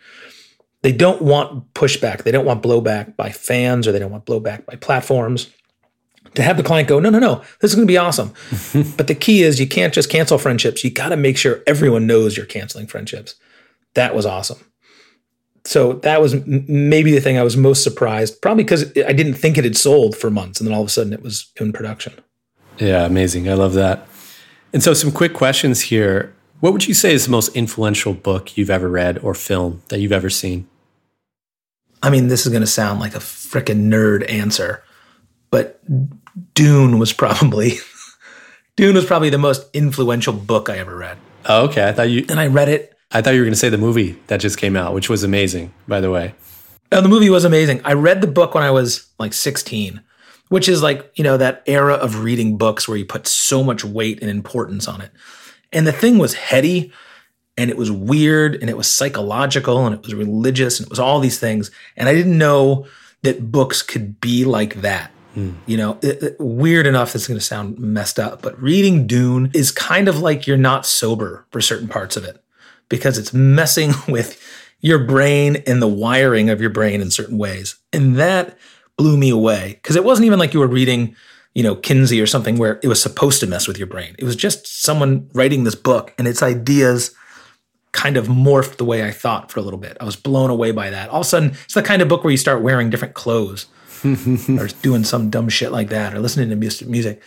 They 0.82 0.92
don't 0.92 1.22
want 1.22 1.72
pushback. 1.72 2.22
They 2.22 2.32
don't 2.32 2.44
want 2.44 2.62
blowback 2.62 3.16
by 3.16 3.30
fans 3.30 3.86
or 3.88 3.92
they 3.92 3.98
don't 3.98 4.10
want 4.10 4.26
blowback 4.26 4.66
by 4.66 4.76
platforms. 4.76 5.50
To 6.34 6.42
have 6.42 6.56
the 6.56 6.62
client 6.62 6.88
go, 6.88 7.00
no, 7.00 7.10
no, 7.10 7.18
no, 7.18 7.42
this 7.60 7.72
is 7.72 7.74
going 7.74 7.86
to 7.86 7.92
be 7.92 7.98
awesome. 7.98 8.32
but 8.96 9.08
the 9.08 9.16
key 9.16 9.42
is 9.42 9.58
you 9.58 9.66
can't 9.66 9.92
just 9.92 10.10
cancel 10.10 10.38
friendships. 10.38 10.84
You 10.84 10.90
got 10.90 11.08
to 11.08 11.16
make 11.16 11.36
sure 11.36 11.62
everyone 11.66 12.06
knows 12.06 12.36
you're 12.36 12.46
canceling 12.46 12.86
friendships. 12.86 13.34
That 13.94 14.14
was 14.14 14.26
awesome. 14.26 14.58
So 15.64 15.94
that 15.94 16.20
was 16.20 16.34
m- 16.34 16.64
maybe 16.68 17.12
the 17.12 17.20
thing 17.20 17.36
I 17.36 17.42
was 17.42 17.56
most 17.56 17.82
surprised, 17.82 18.40
probably 18.40 18.64
because 18.64 18.96
I 18.98 19.12
didn't 19.12 19.34
think 19.34 19.58
it 19.58 19.64
had 19.64 19.76
sold 19.76 20.16
for 20.16 20.30
months. 20.30 20.60
And 20.60 20.68
then 20.68 20.74
all 20.74 20.82
of 20.82 20.86
a 20.86 20.90
sudden 20.90 21.12
it 21.12 21.22
was 21.22 21.50
in 21.60 21.72
production. 21.72 22.14
Yeah, 22.78 23.04
amazing. 23.04 23.48
I 23.48 23.54
love 23.54 23.74
that. 23.74 24.06
And 24.72 24.82
so, 24.82 24.94
some 24.94 25.12
quick 25.12 25.34
questions 25.34 25.82
here. 25.82 26.34
What 26.60 26.72
would 26.72 26.86
you 26.86 26.94
say 26.94 27.12
is 27.12 27.24
the 27.24 27.30
most 27.30 27.54
influential 27.56 28.14
book 28.14 28.56
you've 28.56 28.70
ever 28.70 28.88
read 28.88 29.18
or 29.18 29.34
film 29.34 29.82
that 29.88 29.98
you've 30.00 30.12
ever 30.12 30.30
seen? 30.30 30.68
I 32.02 32.10
mean, 32.10 32.28
this 32.28 32.46
is 32.46 32.52
going 32.52 32.62
to 32.62 32.66
sound 32.66 33.00
like 33.00 33.14
a 33.14 33.18
freaking 33.18 33.88
nerd 33.88 34.30
answer, 34.30 34.82
but 35.50 35.80
Dune 36.54 36.98
was 36.98 37.12
probably 37.12 37.78
Dune 38.76 38.94
was 38.94 39.04
probably 39.04 39.30
the 39.30 39.38
most 39.38 39.68
influential 39.74 40.32
book 40.32 40.68
I 40.68 40.78
ever 40.78 40.96
read. 40.96 41.18
Oh, 41.46 41.64
okay. 41.66 41.88
I 41.88 41.92
thought 41.92 42.10
you 42.10 42.24
and 42.28 42.40
I 42.40 42.46
read 42.46 42.68
it. 42.68 42.96
I 43.10 43.22
thought 43.22 43.34
you 43.34 43.40
were 43.40 43.44
going 43.44 43.52
to 43.52 43.58
say 43.58 43.68
the 43.68 43.78
movie 43.78 44.12
that 44.28 44.40
just 44.40 44.56
came 44.56 44.76
out, 44.76 44.94
which 44.94 45.08
was 45.08 45.24
amazing, 45.24 45.72
by 45.88 46.00
the 46.00 46.10
way. 46.10 46.34
Oh, 46.92 47.00
the 47.00 47.08
movie 47.08 47.30
was 47.30 47.44
amazing. 47.44 47.80
I 47.84 47.92
read 47.92 48.20
the 48.20 48.26
book 48.26 48.54
when 48.54 48.64
I 48.64 48.70
was 48.70 49.08
like 49.18 49.32
16, 49.32 50.00
which 50.48 50.68
is 50.68 50.82
like, 50.82 51.10
you 51.14 51.24
know, 51.24 51.36
that 51.36 51.62
era 51.66 51.94
of 51.94 52.22
reading 52.22 52.56
books 52.56 52.86
where 52.88 52.96
you 52.96 53.04
put 53.04 53.26
so 53.26 53.62
much 53.62 53.84
weight 53.84 54.20
and 54.20 54.30
importance 54.30 54.86
on 54.86 55.00
it. 55.00 55.10
And 55.72 55.86
the 55.86 55.92
thing 55.92 56.18
was 56.18 56.34
heady 56.34 56.92
and 57.56 57.70
it 57.70 57.76
was 57.76 57.90
weird 57.90 58.56
and 58.56 58.70
it 58.70 58.76
was 58.76 58.90
psychological 58.90 59.86
and 59.86 59.94
it 59.94 60.02
was 60.02 60.14
religious 60.14 60.78
and 60.78 60.86
it 60.86 60.90
was 60.90 60.98
all 60.98 61.20
these 61.20 61.38
things. 61.38 61.70
And 61.96 62.08
I 62.08 62.14
didn't 62.14 62.38
know 62.38 62.86
that 63.22 63.52
books 63.52 63.82
could 63.82 64.20
be 64.20 64.44
like 64.44 64.82
that. 64.82 65.10
Hmm. 65.40 65.52
You 65.66 65.76
know, 65.76 65.98
it, 66.02 66.22
it, 66.22 66.36
weird 66.38 66.86
enough, 66.86 67.14
it's 67.14 67.26
going 67.26 67.38
to 67.38 67.44
sound 67.44 67.78
messed 67.78 68.18
up, 68.18 68.42
but 68.42 68.60
reading 68.60 69.06
Dune 69.06 69.50
is 69.54 69.72
kind 69.72 70.08
of 70.08 70.20
like 70.20 70.46
you're 70.46 70.56
not 70.56 70.84
sober 70.84 71.46
for 71.50 71.60
certain 71.60 71.88
parts 71.88 72.16
of 72.16 72.24
it 72.24 72.42
because 72.88 73.16
it's 73.16 73.32
messing 73.32 73.92
with 74.08 74.40
your 74.80 74.98
brain 74.98 75.62
and 75.66 75.80
the 75.80 75.88
wiring 75.88 76.50
of 76.50 76.60
your 76.60 76.70
brain 76.70 77.00
in 77.00 77.10
certain 77.10 77.38
ways. 77.38 77.76
And 77.92 78.16
that 78.16 78.58
blew 78.96 79.16
me 79.16 79.30
away 79.30 79.78
because 79.82 79.96
it 79.96 80.04
wasn't 80.04 80.26
even 80.26 80.38
like 80.38 80.52
you 80.52 80.60
were 80.60 80.66
reading, 80.66 81.16
you 81.54 81.62
know, 81.62 81.74
Kinsey 81.74 82.20
or 82.20 82.26
something 82.26 82.58
where 82.58 82.78
it 82.82 82.88
was 82.88 83.02
supposed 83.02 83.40
to 83.40 83.46
mess 83.46 83.66
with 83.66 83.78
your 83.78 83.86
brain. 83.86 84.14
It 84.18 84.24
was 84.24 84.36
just 84.36 84.82
someone 84.82 85.30
writing 85.32 85.64
this 85.64 85.74
book 85.74 86.14
and 86.18 86.28
its 86.28 86.42
ideas 86.42 87.14
kind 87.92 88.16
of 88.16 88.28
morphed 88.28 88.76
the 88.76 88.84
way 88.84 89.04
I 89.04 89.10
thought 89.10 89.50
for 89.50 89.58
a 89.58 89.62
little 89.62 89.78
bit. 89.78 89.96
I 90.00 90.04
was 90.04 90.16
blown 90.16 90.50
away 90.50 90.70
by 90.70 90.90
that. 90.90 91.08
All 91.08 91.20
of 91.20 91.26
a 91.26 91.28
sudden, 91.28 91.50
it's 91.64 91.74
the 91.74 91.82
kind 91.82 92.02
of 92.02 92.08
book 92.08 92.24
where 92.24 92.30
you 92.30 92.36
start 92.36 92.62
wearing 92.62 92.88
different 92.88 93.14
clothes 93.14 93.66
or 94.58 94.68
doing 94.82 95.04
some 95.04 95.30
dumb 95.30 95.48
shit 95.48 95.72
like 95.72 95.88
that 95.88 96.14
or 96.14 96.20
listening 96.20 96.50
to 96.50 96.86
music. 96.86 97.22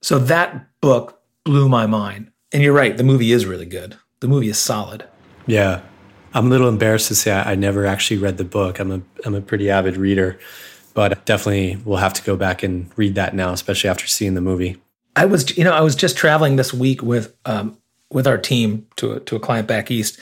So 0.00 0.18
that 0.18 0.66
book 0.80 1.20
blew 1.44 1.68
my 1.68 1.86
mind. 1.86 2.30
And 2.52 2.62
you're 2.62 2.74
right, 2.74 2.96
the 2.96 3.04
movie 3.04 3.32
is 3.32 3.46
really 3.46 3.66
good. 3.66 3.96
The 4.20 4.28
movie 4.28 4.48
is 4.48 4.58
solid. 4.58 5.04
Yeah. 5.46 5.80
I'm 6.34 6.46
a 6.46 6.50
little 6.50 6.68
embarrassed 6.68 7.08
to 7.08 7.14
say 7.14 7.32
I, 7.32 7.52
I 7.52 7.54
never 7.54 7.86
actually 7.86 8.18
read 8.18 8.36
the 8.38 8.44
book. 8.44 8.78
I'm 8.78 8.90
a 8.90 9.02
I'm 9.24 9.34
a 9.34 9.40
pretty 9.40 9.70
avid 9.70 9.96
reader 9.96 10.38
but 10.94 11.24
definitely 11.24 11.76
we'll 11.84 11.98
have 11.98 12.14
to 12.14 12.22
go 12.22 12.36
back 12.36 12.62
and 12.62 12.90
read 12.96 13.14
that 13.14 13.34
now, 13.34 13.52
especially 13.52 13.90
after 13.90 14.06
seeing 14.06 14.34
the 14.34 14.40
movie. 14.40 14.76
I 15.16 15.26
was, 15.26 15.56
you 15.56 15.64
know, 15.64 15.72
I 15.72 15.80
was 15.80 15.94
just 15.94 16.16
traveling 16.16 16.56
this 16.56 16.72
week 16.72 17.02
with 17.02 17.34
um, 17.44 17.78
with 18.10 18.26
our 18.26 18.38
team 18.38 18.86
to 18.96 19.12
a, 19.12 19.20
to 19.20 19.36
a 19.36 19.40
client 19.40 19.68
back 19.68 19.90
east, 19.90 20.18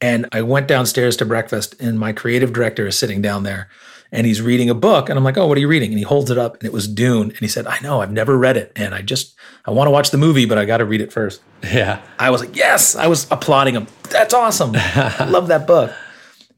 and 0.00 0.26
I 0.32 0.42
went 0.42 0.68
downstairs 0.68 1.16
to 1.18 1.24
breakfast, 1.24 1.74
and 1.80 1.98
my 1.98 2.12
creative 2.12 2.52
director 2.52 2.86
is 2.86 2.98
sitting 2.98 3.22
down 3.22 3.42
there, 3.42 3.68
and 4.12 4.26
he's 4.26 4.40
reading 4.40 4.70
a 4.70 4.74
book, 4.74 5.08
and 5.08 5.18
I'm 5.18 5.24
like, 5.24 5.38
"Oh, 5.38 5.46
what 5.46 5.56
are 5.56 5.60
you 5.60 5.68
reading?" 5.68 5.90
And 5.90 5.98
he 5.98 6.04
holds 6.04 6.30
it 6.30 6.38
up, 6.38 6.54
and 6.54 6.64
it 6.64 6.72
was 6.72 6.88
Dune, 6.88 7.30
and 7.30 7.38
he 7.38 7.48
said, 7.48 7.66
"I 7.66 7.78
know, 7.80 8.00
I've 8.00 8.12
never 8.12 8.36
read 8.36 8.56
it, 8.56 8.72
and 8.76 8.94
I 8.94 9.02
just 9.02 9.34
I 9.64 9.70
want 9.70 9.86
to 9.86 9.92
watch 9.92 10.10
the 10.10 10.18
movie, 10.18 10.46
but 10.46 10.58
I 10.58 10.64
got 10.64 10.78
to 10.78 10.84
read 10.84 11.00
it 11.00 11.12
first. 11.12 11.42
Yeah, 11.62 12.02
I 12.18 12.30
was 12.30 12.40
like, 12.40 12.56
"Yes!" 12.56 12.96
I 12.96 13.06
was 13.06 13.26
applauding 13.30 13.74
him. 13.74 13.86
That's 14.10 14.34
awesome. 14.34 14.72
I 14.74 15.26
love 15.28 15.48
that 15.48 15.66
book. 15.66 15.92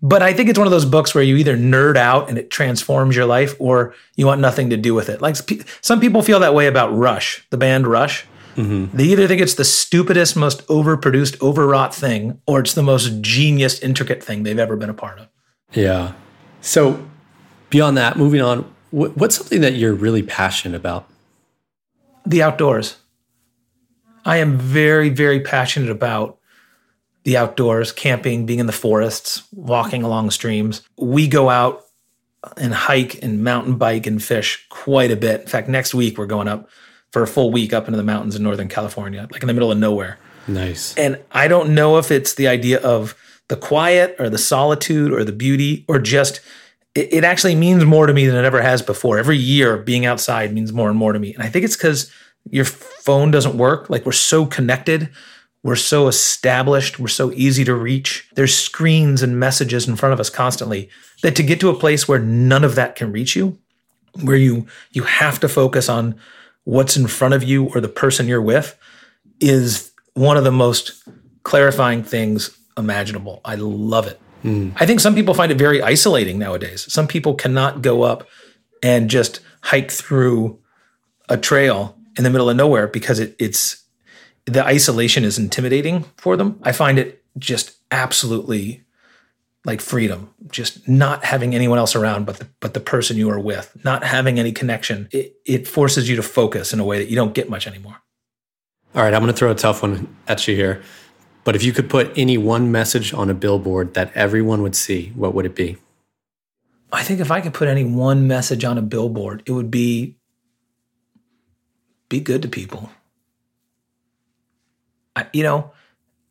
But 0.05 0.21
I 0.21 0.33
think 0.33 0.49
it's 0.49 0.59
one 0.59 0.67
of 0.67 0.73
those 0.73 0.85
books 0.85 1.15
where 1.15 1.23
you 1.23 1.37
either 1.37 1.57
nerd 1.57 1.97
out 1.97 2.29
and 2.29 2.37
it 2.37 2.51
transforms 2.51 3.15
your 3.15 3.25
life 3.25 3.55
or 3.61 3.95
you 4.17 4.27
want 4.27 4.41
nothing 4.41 4.71
to 4.71 4.77
do 4.77 4.95
with 4.95 5.09
it. 5.09 5.23
Like 5.23 5.37
some 5.81 6.01
people 6.01 6.23
feel 6.23 6.41
that 6.41 6.55
way 6.55 6.67
about 6.67 6.97
Rush, 6.97 7.47
the 7.51 7.57
band 7.57 7.87
Rush. 7.87 8.27
Mm-hmm. 8.57 8.97
They 8.97 9.05
either 9.05 9.29
think 9.29 9.41
it's 9.41 9.55
the 9.55 9.65
stupidest, 9.65 10.35
most 10.35 10.67
overproduced, 10.67 11.41
overwrought 11.41 11.95
thing, 11.95 12.41
or 12.47 12.61
it's 12.61 12.75
the 12.75 12.83
most 12.83 13.21
genius, 13.21 13.79
intricate 13.79 14.23
thing 14.23 14.43
they've 14.43 14.59
ever 14.59 14.77
been 14.77 14.91
a 14.91 14.95
part 14.95 15.21
of. 15.21 15.29
Yeah. 15.73 16.15
So, 16.61 17.09
beyond 17.73 17.97
that, 17.97 18.19
moving 18.19 18.43
on, 18.43 18.71
what's 18.91 19.37
something 19.37 19.63
that 19.63 19.75
you're 19.75 19.95
really 19.95 20.23
passionate 20.23 20.77
about? 20.77 21.09
The 22.27 22.43
outdoors. 22.43 22.97
I 24.25 24.37
am 24.37 24.59
very, 24.59 25.09
very 25.09 25.41
passionate 25.41 25.91
about 25.91 26.39
the 27.25 27.39
outdoors, 27.39 27.91
camping, 27.91 28.45
being 28.47 28.59
in 28.59 28.67
the 28.67 28.73
forests, 28.73 29.43
walking 29.53 30.03
along 30.03 30.31
streams. 30.33 30.83
We 30.99 31.27
go 31.27 31.49
out 31.49 31.85
and 32.59 32.75
hike 32.75 33.23
and 33.23 33.43
mountain 33.43 33.79
bike 33.79 34.07
and 34.07 34.23
fish 34.23 34.67
quite 34.69 35.11
a 35.11 35.17
bit. 35.17 35.41
In 35.41 35.47
fact, 35.47 35.69
next 35.69 35.95
week 35.95 36.19
we're 36.19 36.27
going 36.27 36.49
up 36.49 36.69
for 37.11 37.23
a 37.23 37.27
full 37.27 37.51
week 37.51 37.73
up 37.73 37.87
into 37.87 37.97
the 37.97 38.05
mountains 38.05 38.37
in 38.37 38.43
Northern 38.43 38.69
California, 38.69 39.27
like 39.33 39.43
in 39.43 39.47
the 39.47 39.55
middle 39.55 39.73
of 39.73 39.79
nowhere. 39.79 40.19
Nice. 40.47 40.95
And 40.99 41.19
I 41.33 41.49
don't 41.49 41.75
know 41.75 41.97
if 41.97 42.11
it's 42.11 42.35
the 42.35 42.49
idea 42.49 42.81
of 42.81 43.17
the 43.49 43.57
quiet 43.57 44.17
or 44.19 44.29
the 44.29 44.39
solitude 44.39 45.13
or 45.13 45.25
the 45.25 45.33
beauty 45.33 45.87
or 45.89 45.99
just 45.99 46.41
it, 46.95 47.13
it 47.13 47.25
actually 47.25 47.55
means 47.55 47.85
more 47.85 48.07
to 48.07 48.13
me 48.13 48.27
than 48.27 48.37
it 48.37 48.45
ever 48.45 48.63
has 48.63 48.83
before. 48.83 49.19
Every 49.19 49.39
year 49.39 49.77
being 49.77 50.07
outside 50.07 50.53
means 50.53 50.73
more 50.73 50.91
and 50.91 50.99
more 50.99 51.13
to 51.13 51.19
me. 51.19 51.35
And 51.35 51.43
I 51.43 51.49
think 51.49 51.65
it's 51.65 51.77
because 51.77 52.11
your 52.51 52.65
phone 52.65 53.31
doesn't 53.31 53.57
work. 53.57 53.89
Like 53.91 54.05
we're 54.07 54.13
so 54.13 54.47
connected 54.47 55.11
We're 55.65 55.77
so 55.77 56.09
established, 56.09 56.99
we're 56.99 57.07
so 57.07 57.31
easy 57.33 57.65
to 57.65 57.75
reach. 57.75 58.29
There's 58.35 58.55
screens 58.55 59.23
and 59.23 59.39
messages 59.39 59.87
in 59.87 59.97
front 59.97 60.13
of 60.13 60.19
us 60.19 60.29
constantly 60.29 60.91
that 61.23 61.37
to 61.37 61.43
get 61.45 61.61
to 61.61 61.71
a 61.71 61.79
place 61.79 62.09
where 62.09 62.19
none 62.19 62.65
of 62.65 62.75
that 62.75 62.97
can 62.97 63.13
reach 63.13 63.37
you, 63.37 63.59
where 64.23 64.37
you 64.37 64.67
you 64.91 65.05
have 65.05 65.39
to 65.41 65.49
focus 65.49 65.89
on 65.89 66.17
what's 66.65 66.97
in 66.97 67.07
front 67.07 67.35
of 67.35 67.45
you 67.45 67.67
or 67.75 67.81
the 67.81 67.89
person 67.89 68.27
you're 68.27 68.43
with 68.43 68.77
is 69.41 69.93
one 70.15 70.37
of 70.37 70.45
the 70.45 70.51
most 70.51 71.05
clarifying 71.45 72.03
things 72.03 72.59
imaginable. 72.77 73.41
I 73.45 73.55
love 73.57 74.09
it. 74.09 74.21
Mm. 74.43 74.73
I 74.77 74.87
think 74.87 75.01
some 75.01 75.15
people 75.15 75.35
find 75.35 75.53
it 75.53 75.59
very 75.59 75.83
isolating 75.83 76.39
nowadays. 76.39 76.91
Some 76.93 77.07
people 77.07 77.35
cannot 77.35 77.83
go 77.83 78.03
up 78.03 78.27
and 78.83 79.09
just 79.09 79.41
hike 79.63 79.91
through 79.91 80.59
a 81.29 81.37
trail 81.37 81.97
in 82.17 82.25
the 82.25 82.31
middle 82.31 82.51
of 82.51 82.57
nowhere 82.57 82.89
because 82.89 83.19
it, 83.19 83.37
it's 83.39 83.85
the 84.47 84.65
isolation 84.65 85.25
is 85.25 85.39
intimidating 85.39 86.05
for 86.17 86.37
them. 86.37 86.59
I 86.63 86.73
find 86.73 86.99
it 86.99 87.25
just 87.39 87.77
absolutely 87.91 88.85
like 89.65 89.81
freedom, 89.81 90.35
just 90.51 90.89
not 90.89 91.25
having 91.25 91.55
anyone 91.55 91.79
else 91.79 91.95
around 91.95 92.27
but 92.27 92.39
the, 92.39 92.49
but 92.61 92.75
the 92.75 92.81
person 92.81 93.17
you 93.17 93.31
are 93.31 93.39
with, 93.39 93.77
not 93.85 94.03
having 94.03 94.41
any 94.41 94.51
connection. 94.51 95.09
It, 95.13 95.37
it 95.47 95.69
forces 95.69 96.09
you 96.09 96.17
to 96.17 96.23
focus 96.23 96.73
in 96.73 96.81
a 96.81 96.85
way 96.85 96.99
that 96.99 97.09
you 97.09 97.15
don't 97.15 97.35
get 97.35 97.49
much 97.49 97.67
anymore. 97.67 98.03
All 98.95 99.03
right, 99.03 99.15
I'm 99.15 99.23
going 99.23 99.33
to 99.33 99.39
throw 99.39 99.51
a 99.51 99.55
tough 99.55 99.83
one 99.83 100.15
at 100.29 100.47
you 100.47 100.57
here. 100.57 100.83
But 101.45 101.57
if 101.57 101.63
you 101.63 101.73
could 101.73 101.91
put 101.91 102.13
any 102.17 102.39
one 102.39 102.71
message 102.71 103.13
on 103.13 103.29
a 103.29 103.35
billboard 103.35 103.95
that 103.95 104.13
everyone 104.15 104.63
would 104.63 104.77
see, 104.77 105.13
what 105.17 105.35
would 105.35 105.47
it 105.47 105.55
be? 105.55 105.77
I 106.93 107.03
think 107.03 107.21
if 107.21 107.31
I 107.31 107.41
could 107.41 107.55
put 107.55 107.69
any 107.69 107.85
one 107.85 108.27
message 108.29 108.65
on 108.65 108.79
a 108.79 108.83
billboard, 108.83 109.43
it 109.47 109.53
would 109.53 109.71
be 109.71 110.17
be 112.09 112.21
good 112.21 112.43
to 112.43 112.49
people 112.49 112.91
you 115.33 115.43
know, 115.43 115.73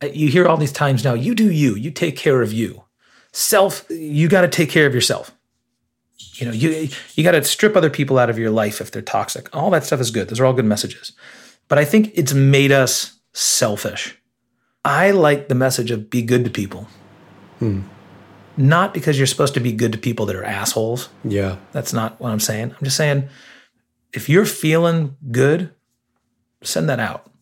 you 0.02 0.28
hear 0.28 0.46
all 0.46 0.56
these 0.56 0.72
times 0.72 1.04
now, 1.04 1.14
you 1.14 1.34
do 1.34 1.50
you, 1.50 1.74
you 1.74 1.90
take 1.90 2.16
care 2.16 2.42
of 2.42 2.52
you. 2.52 2.84
Self, 3.32 3.86
you 3.88 4.28
got 4.28 4.42
to 4.42 4.48
take 4.48 4.70
care 4.70 4.86
of 4.86 4.94
yourself. 4.94 5.34
You 6.34 6.46
know, 6.46 6.52
you 6.52 6.88
you 7.14 7.24
got 7.24 7.32
to 7.32 7.44
strip 7.44 7.76
other 7.76 7.90
people 7.90 8.18
out 8.18 8.30
of 8.30 8.38
your 8.38 8.50
life 8.50 8.80
if 8.80 8.90
they're 8.90 9.02
toxic. 9.02 9.54
All 9.54 9.70
that 9.70 9.84
stuff 9.84 10.00
is 10.00 10.10
good. 10.10 10.28
Those 10.28 10.40
are 10.40 10.46
all 10.46 10.52
good 10.52 10.64
messages. 10.64 11.12
But 11.68 11.78
I 11.78 11.84
think 11.84 12.10
it's 12.14 12.34
made 12.34 12.72
us 12.72 13.18
selfish. 13.32 14.18
I 14.84 15.10
like 15.12 15.48
the 15.48 15.54
message 15.54 15.90
of 15.90 16.10
be 16.10 16.22
good 16.22 16.44
to 16.44 16.50
people. 16.50 16.88
Hmm. 17.58 17.82
Not 18.56 18.92
because 18.92 19.18
you're 19.18 19.26
supposed 19.26 19.54
to 19.54 19.60
be 19.60 19.72
good 19.72 19.92
to 19.92 19.98
people 19.98 20.26
that 20.26 20.36
are 20.36 20.44
assholes. 20.44 21.08
Yeah. 21.24 21.56
That's 21.72 21.92
not 21.92 22.20
what 22.20 22.30
I'm 22.30 22.40
saying. 22.40 22.72
I'm 22.72 22.84
just 22.84 22.96
saying 22.96 23.28
if 24.12 24.28
you're 24.28 24.44
feeling 24.44 25.16
good, 25.30 25.72
send 26.62 26.88
that 26.88 27.00
out 27.00 27.32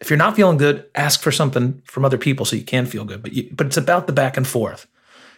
if 0.00 0.08
you're 0.08 0.16
not 0.16 0.34
feeling 0.34 0.56
good, 0.56 0.86
ask 0.94 1.20
for 1.20 1.30
something 1.30 1.82
from 1.84 2.04
other 2.04 2.18
people 2.18 2.46
so 2.46 2.56
you 2.56 2.64
can 2.64 2.86
feel 2.86 3.04
good. 3.04 3.22
But 3.22 3.32
you, 3.34 3.50
but 3.52 3.66
it's 3.66 3.76
about 3.76 4.06
the 4.06 4.12
back 4.12 4.36
and 4.36 4.46
forth. 4.46 4.86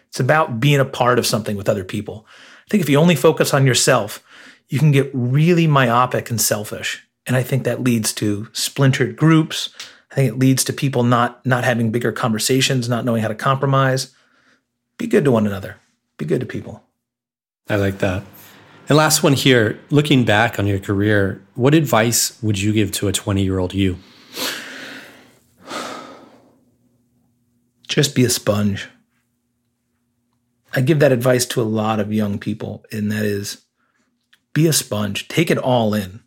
It's 0.08 0.20
about 0.20 0.60
being 0.60 0.80
a 0.80 0.84
part 0.84 1.18
of 1.18 1.26
something 1.26 1.56
with 1.56 1.68
other 1.68 1.84
people. 1.84 2.26
I 2.66 2.70
think 2.70 2.82
if 2.82 2.88
you 2.88 2.98
only 2.98 3.16
focus 3.16 3.52
on 3.52 3.66
yourself, 3.66 4.22
you 4.68 4.78
can 4.78 4.92
get 4.92 5.10
really 5.12 5.66
myopic 5.66 6.30
and 6.30 6.40
selfish. 6.40 7.06
And 7.26 7.36
I 7.36 7.42
think 7.42 7.64
that 7.64 7.82
leads 7.82 8.12
to 8.14 8.48
splintered 8.52 9.16
groups. 9.16 9.70
I 10.12 10.14
think 10.14 10.32
it 10.32 10.38
leads 10.38 10.62
to 10.64 10.72
people 10.74 11.02
not 11.02 11.44
not 11.46 11.64
having 11.64 11.90
bigger 11.90 12.12
conversations, 12.12 12.88
not 12.88 13.04
knowing 13.04 13.22
how 13.22 13.28
to 13.28 13.34
compromise. 13.34 14.14
Be 14.98 15.06
good 15.06 15.24
to 15.24 15.30
one 15.30 15.46
another. 15.46 15.76
Be 16.18 16.26
good 16.26 16.40
to 16.40 16.46
people. 16.46 16.84
I 17.68 17.76
like 17.76 17.98
that. 17.98 18.22
And 18.88 18.98
last 18.98 19.22
one 19.22 19.32
here, 19.32 19.80
looking 19.90 20.24
back 20.24 20.58
on 20.58 20.66
your 20.66 20.78
career, 20.78 21.42
what 21.54 21.72
advice 21.72 22.40
would 22.42 22.60
you 22.60 22.72
give 22.72 22.92
to 22.92 23.08
a 23.08 23.12
20-year-old 23.12 23.72
you? 23.72 23.96
just 27.88 28.14
be 28.14 28.24
a 28.24 28.30
sponge. 28.30 28.88
I 30.74 30.80
give 30.80 30.98
that 31.00 31.12
advice 31.12 31.44
to 31.46 31.60
a 31.60 31.64
lot 31.64 32.00
of 32.00 32.12
young 32.12 32.38
people, 32.38 32.84
and 32.90 33.12
that 33.12 33.24
is 33.24 33.64
be 34.52 34.66
a 34.66 34.72
sponge, 34.72 35.28
take 35.28 35.50
it 35.50 35.58
all 35.58 35.94
in. 35.94 36.20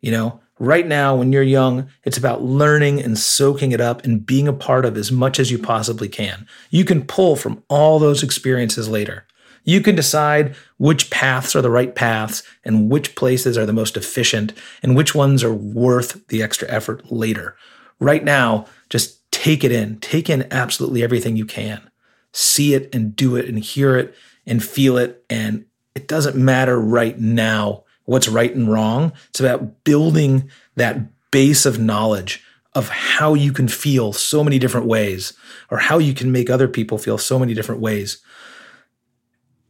You 0.00 0.12
know, 0.12 0.40
right 0.58 0.86
now, 0.86 1.16
when 1.16 1.32
you're 1.32 1.42
young, 1.42 1.88
it's 2.04 2.18
about 2.18 2.42
learning 2.42 3.02
and 3.02 3.18
soaking 3.18 3.72
it 3.72 3.80
up 3.80 4.04
and 4.04 4.24
being 4.24 4.48
a 4.48 4.52
part 4.52 4.84
of 4.84 4.96
as 4.96 5.12
much 5.12 5.38
as 5.38 5.50
you 5.50 5.58
possibly 5.58 6.08
can. 6.08 6.46
You 6.70 6.84
can 6.84 7.04
pull 7.04 7.36
from 7.36 7.62
all 7.68 7.98
those 7.98 8.22
experiences 8.22 8.88
later. 8.88 9.26
You 9.64 9.80
can 9.80 9.96
decide 9.96 10.54
which 10.78 11.10
paths 11.10 11.56
are 11.56 11.62
the 11.62 11.70
right 11.70 11.94
paths 11.94 12.44
and 12.64 12.88
which 12.88 13.16
places 13.16 13.58
are 13.58 13.66
the 13.66 13.72
most 13.72 13.96
efficient 13.96 14.52
and 14.82 14.94
which 14.94 15.14
ones 15.14 15.42
are 15.42 15.52
worth 15.52 16.26
the 16.28 16.42
extra 16.42 16.68
effort 16.68 17.10
later. 17.10 17.56
Right 17.98 18.22
now, 18.22 18.66
just 18.90 19.30
take 19.32 19.64
it 19.64 19.72
in, 19.72 19.98
take 19.98 20.30
in 20.30 20.46
absolutely 20.52 21.02
everything 21.02 21.36
you 21.36 21.46
can. 21.46 21.90
See 22.32 22.74
it 22.74 22.94
and 22.94 23.16
do 23.16 23.34
it 23.34 23.46
and 23.46 23.58
hear 23.58 23.96
it 23.96 24.14
and 24.46 24.62
feel 24.62 24.96
it. 24.98 25.24
And 25.28 25.64
it 25.96 26.06
doesn't 26.06 26.36
matter 26.36 26.78
right 26.78 27.18
now 27.18 27.85
what's 28.06 28.28
right 28.28 28.54
and 28.54 28.70
wrong. 28.70 29.12
It's 29.28 29.40
about 29.40 29.84
building 29.84 30.50
that 30.74 30.98
base 31.30 31.66
of 31.66 31.78
knowledge 31.78 32.42
of 32.74 32.88
how 32.88 33.34
you 33.34 33.52
can 33.52 33.68
feel 33.68 34.12
so 34.12 34.42
many 34.42 34.58
different 34.58 34.86
ways 34.86 35.32
or 35.70 35.78
how 35.78 35.98
you 35.98 36.14
can 36.14 36.32
make 36.32 36.50
other 36.50 36.68
people 36.68 36.98
feel 36.98 37.18
so 37.18 37.38
many 37.38 37.54
different 37.54 37.80
ways. 37.80 38.18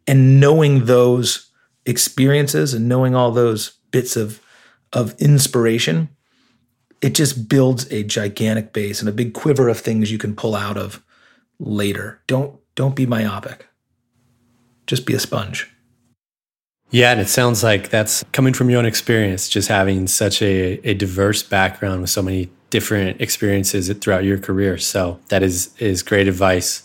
And 0.07 0.41
knowing 0.41 0.87
those 0.87 1.51
experiences 1.85 2.75
and 2.75 2.89
knowing 2.89 3.15
all 3.15 3.31
those 3.31 3.79
bits 3.91 4.17
of, 4.17 4.41
of 4.93 5.15
inspiration 5.21 6.09
it 7.01 7.15
just 7.15 7.49
builds 7.49 7.91
a 7.93 8.03
gigantic 8.03 8.73
base 8.73 9.01
and 9.01 9.09
a 9.09 9.13
big 9.13 9.35
quiver 9.35 9.69
of 9.69 9.79
things 9.79 10.11
you 10.11 10.19
can 10.19 10.35
pull 10.35 10.55
out 10.55 10.77
of 10.77 11.03
later. 11.59 12.23
Don't 12.27 12.59
don't 12.75 12.97
be 12.97 13.07
myopic. 13.07 13.67
Just 14.87 15.07
be 15.07 15.15
a 15.15 15.21
sponge. 15.21 15.73
Yeah, 16.91 17.13
and 17.13 17.21
it 17.21 17.29
sounds 17.29 17.63
like 17.65 17.91
that's 17.91 18.25
coming 18.33 18.55
from 18.55 18.71
your 18.71 18.79
own 18.79 18.87
experience, 18.87 19.49
just 19.49 19.69
having 19.69 20.07
such 20.07 20.41
a, 20.41 20.79
a 20.89 20.95
diverse 20.95 21.43
background 21.43 22.01
with 22.01 22.11
so 22.11 22.23
many 22.23 22.49
different 22.71 23.21
experiences 23.21 23.93
throughout 23.99 24.25
your 24.25 24.39
career. 24.39 24.79
So 24.79 25.19
that 25.29 25.43
is 25.43 25.75
is 25.79 26.03
great 26.03 26.29
advice. 26.29 26.83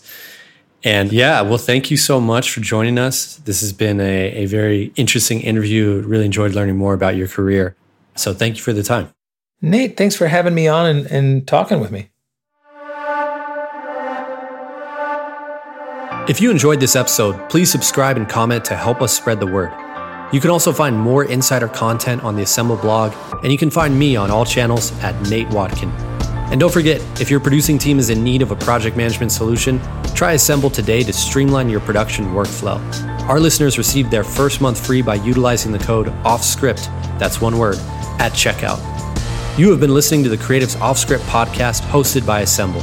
And 0.84 1.12
yeah, 1.12 1.40
well, 1.42 1.58
thank 1.58 1.90
you 1.92 1.96
so 1.96 2.20
much 2.20 2.50
for 2.50 2.60
joining 2.60 2.98
us. 2.98 3.36
This 3.36 3.60
has 3.60 3.72
been 3.72 4.00
a, 4.00 4.32
a 4.32 4.46
very 4.46 4.92
interesting 4.96 5.40
interview. 5.40 6.02
Really 6.04 6.24
enjoyed 6.24 6.54
learning 6.54 6.76
more 6.76 6.94
about 6.94 7.14
your 7.14 7.28
career. 7.28 7.76
So 8.16 8.34
thank 8.34 8.56
you 8.56 8.62
for 8.62 8.72
the 8.72 8.82
time. 8.82 9.10
Nate, 9.60 9.96
thanks 9.96 10.16
for 10.16 10.26
having 10.26 10.54
me 10.54 10.66
on 10.66 10.86
and, 10.86 11.06
and 11.06 11.46
talking 11.46 11.78
with 11.78 11.92
me. 11.92 12.08
If 16.28 16.40
you 16.40 16.50
enjoyed 16.50 16.80
this 16.80 16.96
episode, 16.96 17.48
please 17.48 17.70
subscribe 17.70 18.16
and 18.16 18.28
comment 18.28 18.64
to 18.66 18.76
help 18.76 19.02
us 19.02 19.12
spread 19.16 19.38
the 19.38 19.46
word. 19.46 19.72
You 20.32 20.40
can 20.40 20.48
also 20.48 20.72
find 20.72 20.98
more 20.98 21.24
insider 21.24 21.68
content 21.68 22.24
on 22.24 22.36
the 22.36 22.42
Assemble 22.42 22.76
blog, 22.76 23.12
and 23.42 23.52
you 23.52 23.58
can 23.58 23.70
find 23.70 23.98
me 23.98 24.16
on 24.16 24.30
all 24.30 24.46
channels 24.46 24.90
at 25.00 25.20
Nate 25.28 25.48
Watkin. 25.50 25.90
And 26.50 26.58
don't 26.58 26.72
forget, 26.72 27.02
if 27.20 27.30
your 27.30 27.38
producing 27.38 27.76
team 27.76 27.98
is 27.98 28.08
in 28.08 28.24
need 28.24 28.40
of 28.40 28.50
a 28.50 28.56
project 28.56 28.96
management 28.96 29.30
solution, 29.30 29.78
try 30.14 30.32
Assemble 30.32 30.70
today 30.70 31.02
to 31.02 31.12
streamline 31.12 31.68
your 31.68 31.80
production 31.80 32.26
workflow. 32.28 32.80
Our 33.28 33.40
listeners 33.40 33.76
received 33.76 34.10
their 34.10 34.24
first 34.24 34.62
month 34.62 34.84
free 34.84 35.02
by 35.02 35.16
utilizing 35.16 35.70
the 35.70 35.78
code 35.78 36.06
OFFSCRIPT, 36.24 37.18
that's 37.18 37.42
one 37.42 37.58
word, 37.58 37.76
at 38.18 38.32
checkout. 38.32 38.78
You 39.58 39.70
have 39.70 39.80
been 39.80 39.92
listening 39.92 40.22
to 40.24 40.30
the 40.30 40.38
Creatives 40.38 40.80
Off 40.80 40.96
Script 40.96 41.24
podcast 41.24 41.82
hosted 41.82 42.26
by 42.26 42.40
Assemble. 42.40 42.80